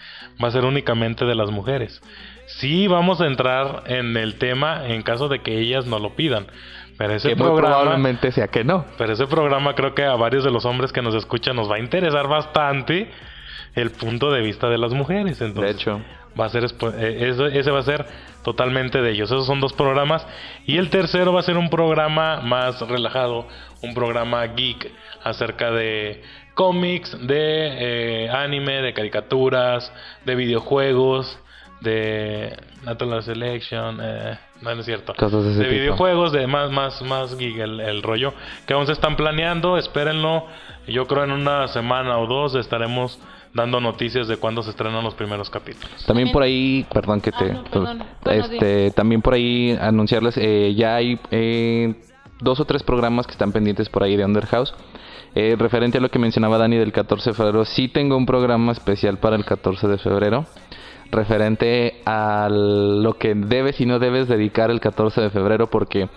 [0.41, 2.01] va a ser únicamente de las mujeres.
[2.47, 6.47] Sí vamos a entrar en el tema en caso de que ellas no lo pidan.
[6.97, 8.85] Pero ese que programa, probablemente sea que no.
[8.97, 11.75] pero ese programa creo que a varios de los hombres que nos escuchan nos va
[11.75, 13.11] a interesar bastante
[13.75, 15.39] el punto de vista de las mujeres.
[15.39, 16.01] De Entonces, hecho,
[16.39, 18.05] va a ser eh, ese va a ser
[18.43, 19.29] totalmente de ellos.
[19.31, 20.25] Esos son dos programas
[20.65, 23.47] y el tercero va a ser un programa más relajado,
[23.81, 24.91] un programa geek
[25.23, 29.91] acerca de cómics, de eh, anime, de caricaturas,
[30.25, 31.39] de videojuegos,
[31.81, 37.37] de Natural Selection, eh, no, no es cierto, de de videojuegos, de más más más
[37.37, 38.33] geek el, el rollo
[38.67, 40.45] que aún se están planeando, espérenlo.
[40.87, 43.19] Yo creo en una semana o dos estaremos
[43.53, 46.05] dando noticias de cuándo se estrenan los primeros capítulos.
[46.05, 48.03] También por ahí, perdón que te, Ah, no, perdón.
[48.23, 51.93] Bueno, este, también por ahí anunciarles, eh, ya hay eh,
[52.39, 54.73] dos o tres programas que están pendientes por ahí de Underhouse.
[55.33, 58.71] Eh, referente a lo que mencionaba Dani del 14 de febrero, sí tengo un programa
[58.73, 60.45] especial para el 14 de febrero.
[61.09, 66.09] Referente a lo que debes y no debes dedicar el 14 de febrero porque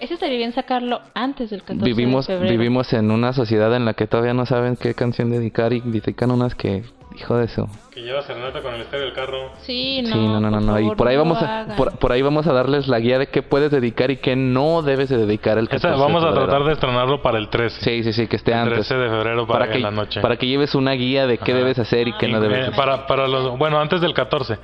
[0.00, 2.52] Ese estaría bien sacarlo antes del 14 vivimos de febrero.
[2.58, 6.30] vivimos en una sociedad en la que todavía no saben qué canción dedicar y dedican
[6.30, 6.84] unas que
[7.16, 9.50] hijo de eso Que lleva serenata con el estéreo del carro.
[9.62, 10.78] Sí, no, sí no no no, por no.
[10.78, 13.18] y favor, por ahí no vamos a por, por ahí vamos a darles la guía
[13.18, 16.22] de qué puedes dedicar y qué no debes de dedicar el 14 Esa, de vamos
[16.22, 16.46] a febrero.
[16.46, 17.80] tratar de estrenarlo para el 13.
[17.82, 19.90] sí sí sí que esté el antes 13 de febrero para, para que en la
[19.90, 20.20] noche.
[20.20, 21.60] para que lleves una guía de qué Ajá.
[21.60, 22.76] debes hacer y qué no Y, debes eh, hacer.
[22.76, 24.58] para, para los, bueno, antes del 14.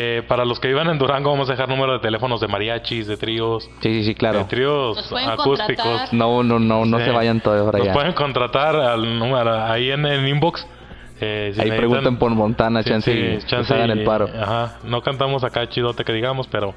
[0.00, 3.06] Eh, para los que vivan en Durango vamos a dejar número de teléfonos de mariachis,
[3.08, 5.76] de tríos, sí sí sí de claro tríos Nos pueden acústicos.
[5.86, 6.14] contratar.
[6.14, 7.04] no no no no Sí.
[7.04, 10.66] se vayan todos para Nos allá pueden contratar al número ahí en el inbox.
[11.20, 14.78] eh, si ahí necesitan- pregunten por Montana Sí, chance sí, chance hagan el paro Ajá,
[14.84, 16.74] no cantamos acá chidote que digamos, pero,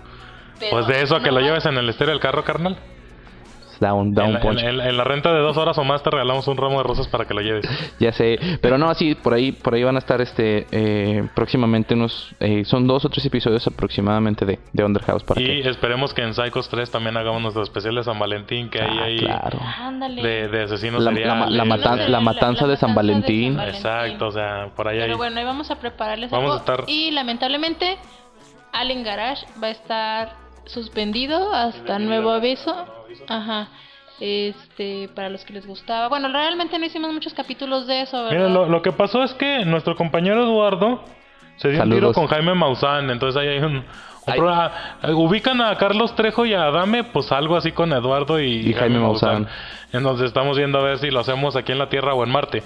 [0.60, 2.76] Pero pues de eso a que no lo lleves en el estéreo del carro, carnal.
[3.82, 5.78] Da un da En un la, punch en- en- en la renta de dos horas
[5.78, 7.66] o más te regalamos un ramo de rosas para que lo lleves.
[8.00, 11.96] Ya sé, pero no, sí, por ahí, por ahí van a estar este eh, próximamente
[11.96, 15.70] unos, eh, son dos o tres episodios aproximadamente de, de Underhouse para Y que.
[15.70, 19.04] esperemos que en Psychos 3 también hagamos nuestro especial de San Valentín, que ahí Ah,
[19.04, 19.60] hay claro.
[19.80, 20.22] Ándale.
[20.22, 23.60] de, de asesinos La- la la matan- la matanza de San Valentín.
[23.60, 25.06] Exacto, o sea, por ahí hay...
[25.06, 26.56] Pero bueno, ahí vamos a prepararles Vamos algo.
[26.56, 27.98] a estar- Y lamentablemente,
[28.74, 30.30] Allen Garage va a estar
[30.66, 32.86] suspendido hasta nuevo aviso.
[33.28, 33.68] Ajá.
[34.20, 36.08] Este, para los que les gustaba.
[36.08, 38.38] Bueno, realmente no hicimos muchos capítulos de eso, ¿verdad?
[38.38, 41.04] Mira, lo, lo que pasó es que nuestro compañero Eduardo
[41.58, 43.84] se dio un tiro con Jaime Maussan, entonces ahí hay un...
[44.28, 44.38] Ay.
[44.38, 44.72] programa-
[45.02, 48.74] eh, ubican a Carlos Trejo y a Adame, pues algo así con Eduardo y, Y
[48.74, 49.48] Jaime Maussan.
[49.92, 52.62] Entonces estamos viendo a ver si lo hacemos aquí en la Tierra o en Marte.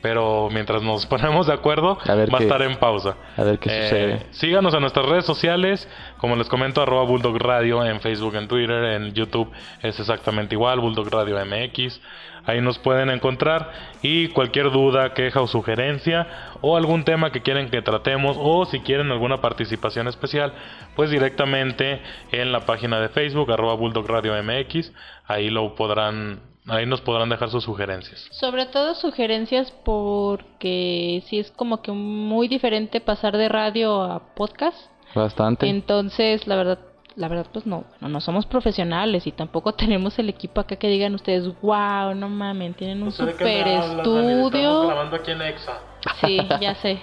[0.00, 3.16] Pero mientras nos ponemos de acuerdo, A ver va a estar en pausa.
[3.36, 4.26] a ver qué sucede.
[4.30, 5.88] Síganos en nuestras redes sociales,
[6.18, 9.50] como les comento, arroba Bulldog Radio en Facebook, en Twitter, en YouTube
[9.82, 12.00] es exactamente igual, Bulldog Radio MX.
[12.46, 16.26] Ahí nos pueden encontrar y cualquier duda, queja o sugerencia
[16.62, 20.54] o algún tema que quieren que tratemos o si quieren alguna participación especial,
[20.96, 22.00] pues directamente
[22.32, 24.92] en la página de Facebook, arroba Bulldog Radio MX.
[25.26, 28.26] Ahí lo podrán, ahí nos podrán dejar sus sugerencias.
[28.30, 34.76] Sobre todo sugerencias porque sí es como que muy diferente pasar de radio a podcast.
[35.14, 35.68] Bastante.
[35.68, 36.78] Entonces, la verdad,
[37.16, 40.88] la verdad pues no, no, no somos profesionales y tampoco tenemos el equipo acá que
[40.88, 44.90] digan ustedes, wow, no mamen, tienen un super estudio.
[44.90, 45.80] aquí en Exa.
[46.20, 46.98] Sí, ya sé.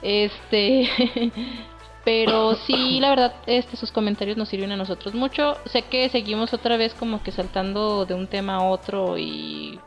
[0.00, 0.88] Este,
[2.08, 5.58] pero sí, la verdad, este sus comentarios nos sirven a nosotros mucho.
[5.66, 9.78] Sé que seguimos otra vez como que saltando de un tema a otro y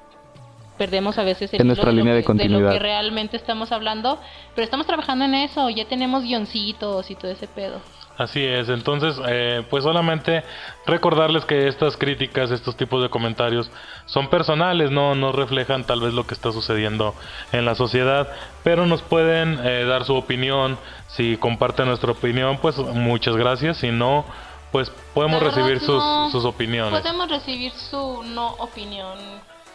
[0.77, 2.71] perdemos a veces el En nuestra lo línea de que- lo continuidad.
[2.73, 4.19] que realmente estamos hablando,
[4.53, 7.81] pero estamos trabajando en eso, ya tenemos guioncitos y todo ese pedo.
[8.21, 10.43] Así es, entonces, eh, pues solamente
[10.85, 13.71] recordarles que estas críticas, estos tipos de comentarios
[14.05, 17.15] son personales, no, no reflejan tal vez lo que está sucediendo
[17.51, 18.27] en la sociedad,
[18.63, 20.77] pero nos pueden eh, dar su opinión,
[21.07, 24.23] si comparten nuestra opinión, pues muchas gracias, si no,
[24.71, 26.29] pues podemos recibir sus, no.
[26.29, 27.01] sus opiniones.
[27.01, 29.17] Podemos recibir su no opinión,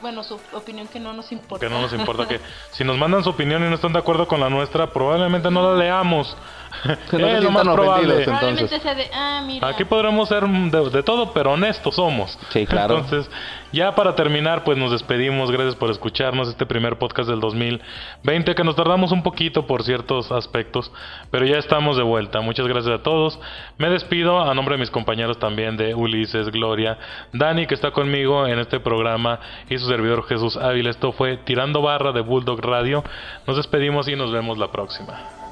[0.00, 1.66] bueno, su opinión que no nos importa.
[1.66, 2.40] Que no nos importa que
[2.70, 5.62] si nos mandan su opinión y no están de acuerdo con la nuestra, probablemente no
[5.62, 6.36] la leamos.
[7.10, 8.24] Que no es lo más probable.
[8.24, 8.82] entonces.
[8.82, 9.68] sea de, ah, mira.
[9.68, 12.38] Aquí podremos ser de, de todo, pero honestos somos.
[12.50, 12.98] Sí, claro.
[12.98, 13.30] Entonces,
[13.72, 15.50] ya para terminar, pues nos despedimos.
[15.50, 20.32] Gracias por escucharnos este primer podcast del 2020, que nos tardamos un poquito por ciertos
[20.32, 20.90] aspectos,
[21.30, 22.40] pero ya estamos de vuelta.
[22.40, 23.38] Muchas gracias a todos.
[23.76, 26.98] Me despido a nombre de mis compañeros también de Ulises, Gloria,
[27.32, 30.90] Dani, que está conmigo en este programa, y su servidor Jesús Ávila.
[30.90, 33.04] Esto fue Tirando Barra de Bulldog Radio.
[33.46, 35.45] Nos despedimos y nos vemos la próxima.